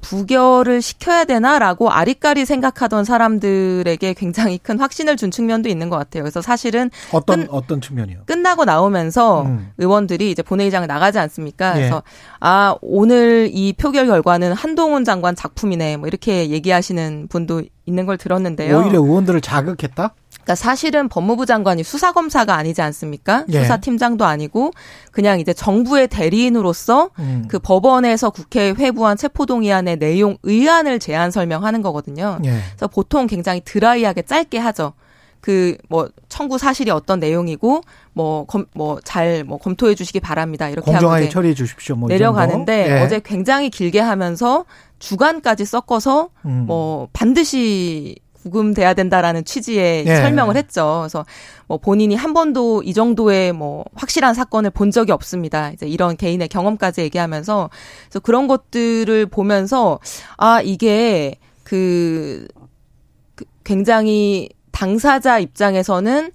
[0.00, 6.22] 부결을 시켜야 되나라고 아리까리 생각하던 사람들에게 굉장히 큰 확신을 준 측면도 있는 것 같아요.
[6.22, 8.20] 그래서 사실은 어떤 끝, 어떤 측면이요?
[8.26, 9.72] 끝나고 나오면서 음.
[9.78, 11.72] 의원들이 이제 본회의장에 나가지 않습니까?
[11.72, 11.80] 예.
[11.80, 12.02] 그래서
[12.40, 18.78] 아 오늘 이 표결 결과는 한동훈 장관 작품이네 뭐 이렇게 얘기하시는 분도 있는 걸 들었는데요.
[18.78, 20.14] 오히려 의원들을 자극했다?
[20.42, 23.44] 그러니까 사실은 법무부 장관이 수사검사가 아니지 않습니까?
[23.50, 23.62] 예.
[23.62, 24.72] 수사팀장도 아니고
[25.12, 27.44] 그냥 이제 정부의 대리인으로서 음.
[27.48, 32.38] 그 법원에서 국회에 회부한 체포동의안의 내용 의안을 제안 설명하는 거거든요.
[32.44, 32.58] 예.
[32.76, 34.94] 그래서 보통 굉장히 드라이하게 짧게 하죠.
[35.40, 40.68] 그 뭐 청구 사실이 어떤 내용이고 뭐검뭐 잘뭐 뭐 검토해 주시기 바랍니다.
[40.68, 41.96] 이렇게 공정하게 처리해 주십시오.
[41.96, 43.02] 뭐 내려가는데 예.
[43.02, 44.64] 어제 굉장히 길게 하면서
[44.98, 46.64] 주간까지 섞어서 음.
[46.66, 50.16] 뭐 반드시 구금돼야 된다라는 취지의 예.
[50.16, 51.00] 설명을 했죠.
[51.02, 51.24] 그래서
[51.66, 55.70] 뭐 본인이 한 번도 이 정도의 뭐 확실한 사건을 본 적이 없습니다.
[55.70, 57.70] 이제 이런 개인의 경험까지 얘기하면서
[58.04, 59.98] 그래서 그런 것들을 보면서
[60.36, 62.48] 아 이게 그,
[63.34, 66.32] 그 굉장히 당사자 입장에서는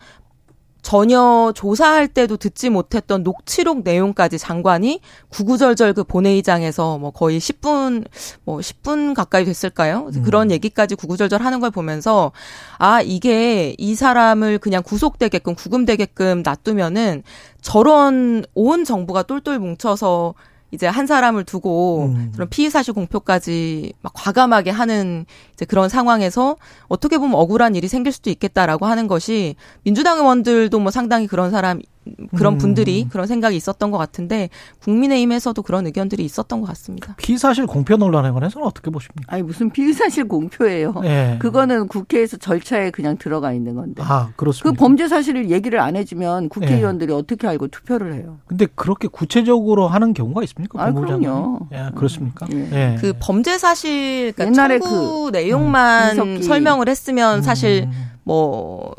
[0.85, 8.05] 전혀 조사할 때도 듣지 못했던 녹취록 내용까지 장관이 구구절절 그 본회의장에서 뭐 거의 10분
[8.43, 10.11] 뭐 10분 가까이 됐을까요?
[10.15, 10.21] 음.
[10.21, 12.31] 그런 얘기까지 구구절절 하는 걸 보면서
[12.77, 17.23] 아 이게 이 사람을 그냥 구속되게끔 구금되게끔 놔두면은
[17.61, 20.35] 저런 온 정부가 똘똘 뭉쳐서
[20.75, 22.31] 이제 한 사람을 두고 음.
[22.33, 26.57] 그런 피의 사실 공표까지 막 과감하게 하는 이제 그런 상황에서
[26.87, 31.81] 어떻게 보면 억울한 일이 생길 수도 있겠다라고 하는 것이 민주당 의원들도 뭐 상당히 그런 사람
[32.35, 32.57] 그런 음.
[32.57, 34.49] 분들이 그런 생각이 있었던 것 같은데
[34.81, 37.15] 국민의힘에서도 그런 의견들이 있었던 것 같습니다.
[37.17, 39.33] 피사실 공표 논란에 관해서는 어떻게 보십니까?
[39.33, 40.93] 아니 무슨 피사실 공표예요.
[41.01, 41.37] 네.
[41.39, 44.03] 그거는 국회에서 절차에 그냥 들어가 있는 건데.
[44.05, 44.69] 아 그렇습니다.
[44.69, 47.13] 그 범죄 사실을 얘기를 안 해주면 국회의원들이 네.
[47.13, 48.37] 어떻게 알고 투표를 해요?
[48.45, 50.83] 근데 그렇게 구체적으로 하는 경우가 있습니까?
[50.83, 51.67] 아 그럼요.
[51.73, 52.45] 예, 그렇습니까?
[52.47, 52.69] 네.
[52.69, 52.97] 네.
[52.99, 58.11] 그 범죄 사실 그러니까 옛날에 그 내용만 음, 설명을 했으면 사실 음.
[58.23, 58.93] 뭐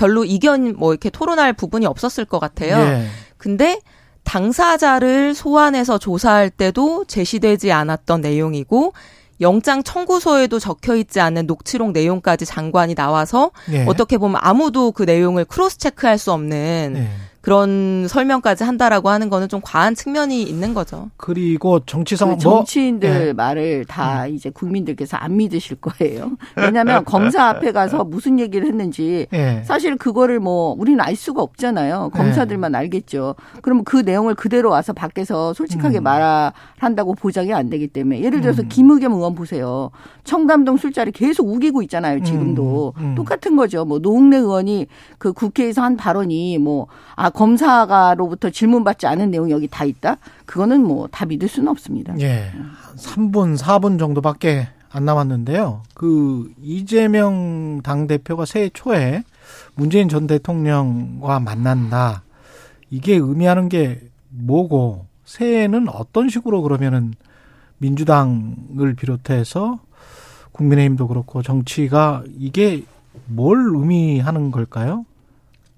[0.00, 2.74] 별로 이견 뭐 이렇게 토론할 부분이 없었을 것 같아요.
[2.78, 3.06] 예.
[3.36, 3.78] 근데
[4.24, 8.94] 당사자를 소환해서 조사할 때도 제시되지 않았던 내용이고
[9.42, 13.84] 영장 청구서에도 적혀 있지 않은 녹취록 내용까지 장관이 나와서 예.
[13.84, 17.08] 어떻게 보면 아무도 그 내용을 크로스 체크할 수 없는 예.
[17.40, 21.10] 그런 설명까지 한다라고 하는 거는 좀 과한 측면이 있는 거죠.
[21.16, 23.32] 그리고 정치성 그 정치인들 뭐, 예.
[23.32, 24.34] 말을 다 음.
[24.34, 26.32] 이제 국민들께서 안 믿으실 거예요.
[26.56, 29.62] 왜냐하면 검사 앞에 가서 무슨 얘기를 했는지 예.
[29.64, 32.10] 사실 그거를 뭐 우리는 알 수가 없잖아요.
[32.12, 32.78] 검사들만 예.
[32.78, 33.36] 알겠죠.
[33.62, 36.02] 그러면 그 내용을 그대로 와서 밖에서 솔직하게 음.
[36.02, 38.68] 말한다고 보장이 안 되기 때문에 예를 들어서 음.
[38.68, 39.90] 김의겸 의원 보세요.
[40.24, 42.22] 청담동 술자리 계속 우기고 있잖아요.
[42.22, 43.02] 지금도 음.
[43.02, 43.14] 음.
[43.14, 43.86] 똑같은 거죠.
[43.86, 44.86] 뭐 노웅래 의원이
[45.18, 46.86] 그 국회에서 한 발언이 뭐
[47.20, 50.16] 아 검사가로부터 질문받지 않은 내용이 여기 다 있다?
[50.46, 52.18] 그거는 뭐 다 믿을 수는 없습니다.
[52.20, 52.50] 예.
[52.96, 55.82] 3분, 4분 정도밖에 안 남았는데요.
[55.94, 59.22] 그 이재명 당 대표가 새해 초에
[59.74, 62.22] 문재인 전 대통령과 만난다.
[62.90, 64.00] 이게 의미하는 게
[64.30, 67.14] 뭐고 새해에는 어떤 식으로 그러면은
[67.78, 69.78] 민주당을 비롯해서
[70.52, 72.84] 국민의힘도 그렇고 정치가 이게
[73.26, 75.06] 뭘 의미하는 걸까요?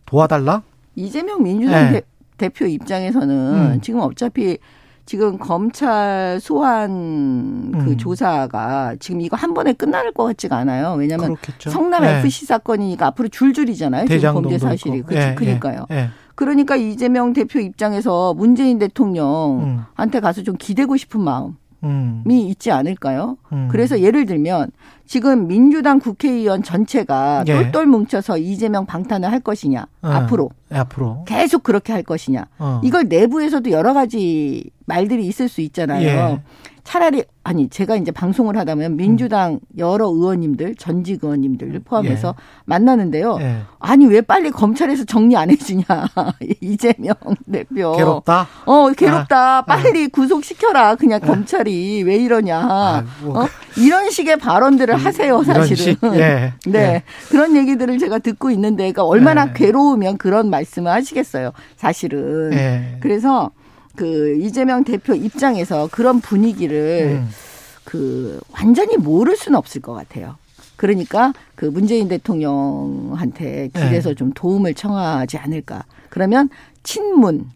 [0.06, 0.62] 도와달라?
[0.94, 2.02] 이재명 민주당 네.
[2.36, 3.80] 대, 표 입장에서는 음.
[3.80, 4.58] 지금 어차피
[5.04, 7.96] 지금 검찰 소환 그 음.
[7.96, 10.94] 조사가 지금 이거 한 번에 끝날 것 같지가 않아요.
[10.94, 11.70] 왜냐하면 그렇겠죠.
[11.70, 12.18] 성남 네.
[12.18, 14.06] FC 사건이니까 앞으로 줄줄이잖아요.
[14.06, 15.02] 지금 범죄 사실이.
[15.02, 15.28] 그렇죠.
[15.28, 15.86] 네, 그러니까요.
[15.88, 16.08] 네.
[16.34, 21.56] 그러니까 이재명 대표 입장에서 문재인 대통령한테 가서 좀 기대고 싶은 마음.
[21.84, 22.24] 음.
[22.30, 23.36] 이 있지 않을까요?
[23.52, 23.68] 음.
[23.70, 24.70] 그래서 예를 들면
[25.06, 27.52] 지금 민주당 국회의원 전체가 예.
[27.52, 30.08] 똘똘 뭉쳐서 이재명 방탄을 할 것이냐 어.
[30.08, 32.80] 앞으로 예, 앞으로 계속 그렇게 할 것이냐 어.
[32.84, 36.06] 이걸 내부에서도 여러 가지 말들이 있을 수 있잖아요.
[36.06, 36.42] 예.
[36.84, 42.42] 차라리 아니 제가 이제 방송을 하다 보면 민주당 여러 의원님들 전직 의원님들 포함해서 예.
[42.64, 43.38] 만나는데요.
[43.40, 43.58] 예.
[43.78, 45.84] 아니 왜 빨리 검찰에서 정리 안 해주냐
[46.60, 47.14] 이재명
[47.50, 48.48] 대표 괴롭다.
[48.66, 49.58] 어 괴롭다.
[49.58, 49.62] 아.
[49.62, 50.08] 빨리 아.
[50.12, 50.94] 구속 시켜라.
[50.94, 51.26] 그냥 아.
[51.26, 52.58] 검찰이 왜 이러냐.
[52.58, 53.42] 아, 뭐.
[53.42, 53.48] 어?
[53.76, 55.96] 이런 식의 발언들을 하세요 사실은.
[56.14, 56.52] 예.
[56.66, 57.02] 네 예.
[57.30, 59.52] 그런 얘기들을 제가 듣고 있는데 그러니까 얼마나 예.
[59.54, 62.52] 괴로우면 그런 말씀을 하시겠어요 사실은.
[62.52, 62.96] 예.
[63.00, 63.50] 그래서
[63.96, 67.28] 그 이재명 대표 입장에서 그런 분위기를 음.
[67.84, 70.36] 그 완전히 모를 수는 없을 것 같아요.
[70.76, 74.14] 그러니까 그 문재인 대통령한테 길에서 네.
[74.14, 75.84] 좀 도움을 청하지 않을까.
[76.08, 76.48] 그러면
[76.82, 77.50] 친문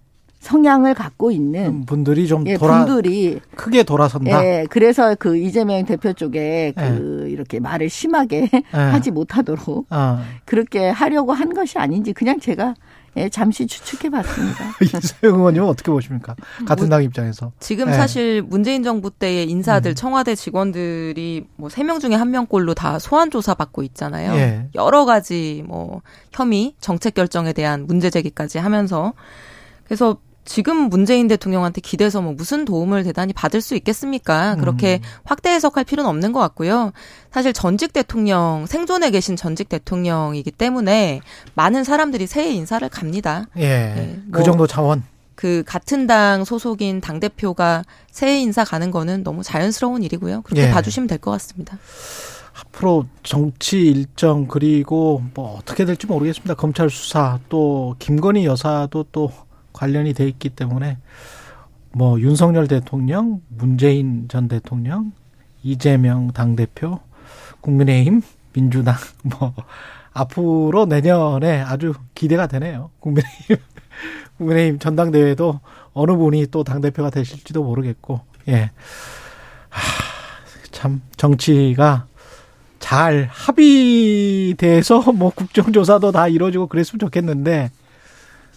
[0.46, 4.44] 성향을 갖고 있는 분들이 좀 예, 돌아 분들이 크게 돌아선다.
[4.44, 7.30] 예, 그래서 그 이재명 대표 쪽에 그 예.
[7.30, 8.62] 이렇게 말을 심하게 예.
[8.70, 10.20] 하지 못하도록 어.
[10.44, 12.74] 그렇게 하려고 한 것이 아닌지 그냥 제가
[13.16, 14.64] 예, 잠시 추측해 봤습니다.
[14.82, 16.36] 이세영 의원님은 어떻게 보십니까?
[16.66, 17.52] 같은 당 입장에서.
[17.60, 17.92] 지금 예.
[17.94, 19.94] 사실 문재인 정부 때의 인사들, 음.
[19.94, 24.34] 청와대 직원들이 뭐 세 명 중에 한 명꼴로 다 소환 조사 받고 있잖아요.
[24.34, 24.68] 예.
[24.74, 26.02] 여러 가지 뭐
[26.32, 29.14] 혐의, 정책 결정에 대한 문제 제기까지 하면서
[29.84, 34.56] 그래서 지금 문재인 대통령한테 기대서 뭐 무슨 도움을 대단히 받을 수 있겠습니까?
[34.56, 35.08] 그렇게 음.
[35.24, 36.92] 확대 해석할 필요는 없는 것 같고요.
[37.30, 41.20] 사실 전직 대통령, 생존에 계신 전직 대통령이기 때문에
[41.54, 43.46] 많은 사람들이 새해 인사를 갑니다.
[43.58, 43.66] 예.
[43.68, 45.02] 네, 그 정도 차원.
[45.34, 50.42] 그 같은 당 소속인 당 대표가 새해 인사 가는 거는 너무 자연스러운 일이고요.
[50.42, 50.70] 그렇게 예.
[50.70, 51.76] 봐주시면 될 것 같습니다.
[52.58, 56.54] 앞으로 정치 일정 그리고 뭐 어떻게 될지 모르겠습니다.
[56.54, 59.30] 검찰 수사 또 김건희 여사도 또
[59.76, 60.98] 관련이 돼 있기 때문에
[61.92, 65.12] 뭐 윤석열 대통령, 문재인 전 대통령,
[65.62, 66.98] 이재명 당 대표,
[67.60, 68.22] 국민의힘,
[68.52, 69.54] 민주당 뭐
[70.12, 72.90] 앞으로 내년에 아주 기대가 되네요.
[73.00, 73.56] 국민의힘
[74.38, 75.60] 국민의힘 전당대회도
[75.92, 78.70] 어느 분이 또 당 대표가 되실지도 모르겠고, 예.
[79.68, 79.80] 하,
[80.70, 82.06] 참, 정치가
[82.78, 87.70] 잘 합의돼서 뭐 국정조사도 다 이루어지고 그랬으면 좋겠는데,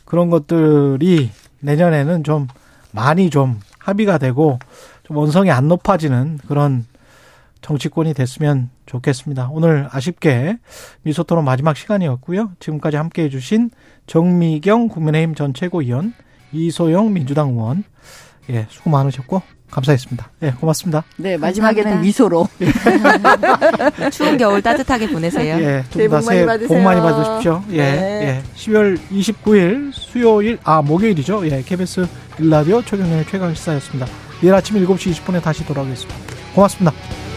[0.10, 1.30] 그런 것들이
[1.60, 2.48] 내년에는 좀
[2.92, 4.58] 많이 좀 합의가 되고
[5.04, 6.86] 좀 원성이 안 높아지는 그런
[7.62, 9.50] 정치권이 됐으면 좋겠습니다.
[9.52, 10.58] 오늘 아쉽게
[11.04, 12.54] 미소토론 마지막 시간이었고요.
[12.60, 13.70] 지금까지 함께 해주신
[14.08, 16.14] 정미경 국민의힘 전 최고위원,
[16.54, 17.84] 이소영 민주당 의원,
[18.50, 20.32] 예, 수고 많으셨고 감사했습니다.
[20.44, 21.04] 예, 고맙습니다.
[21.18, 22.02] 네, 마지막에는.
[22.02, 22.48] 미소로.
[24.12, 25.56] 추운 겨울 따뜻하게 보내세요.
[25.64, 26.26] 예, 새해 복
[26.82, 27.64] 많이 받으십시오.
[27.72, 28.22] 예, 네.
[28.24, 28.44] 예.
[28.56, 31.48] 10월 29일 수요일, 아, 목요일이죠.
[31.50, 32.08] 예, KBS
[32.40, 34.08] 일라디오 최경련의 최강 시사였습니다.
[34.42, 36.16] 내일 아침 7시 20분에 다시 돌아오겠습니다.
[36.56, 37.29] 고맙습니다.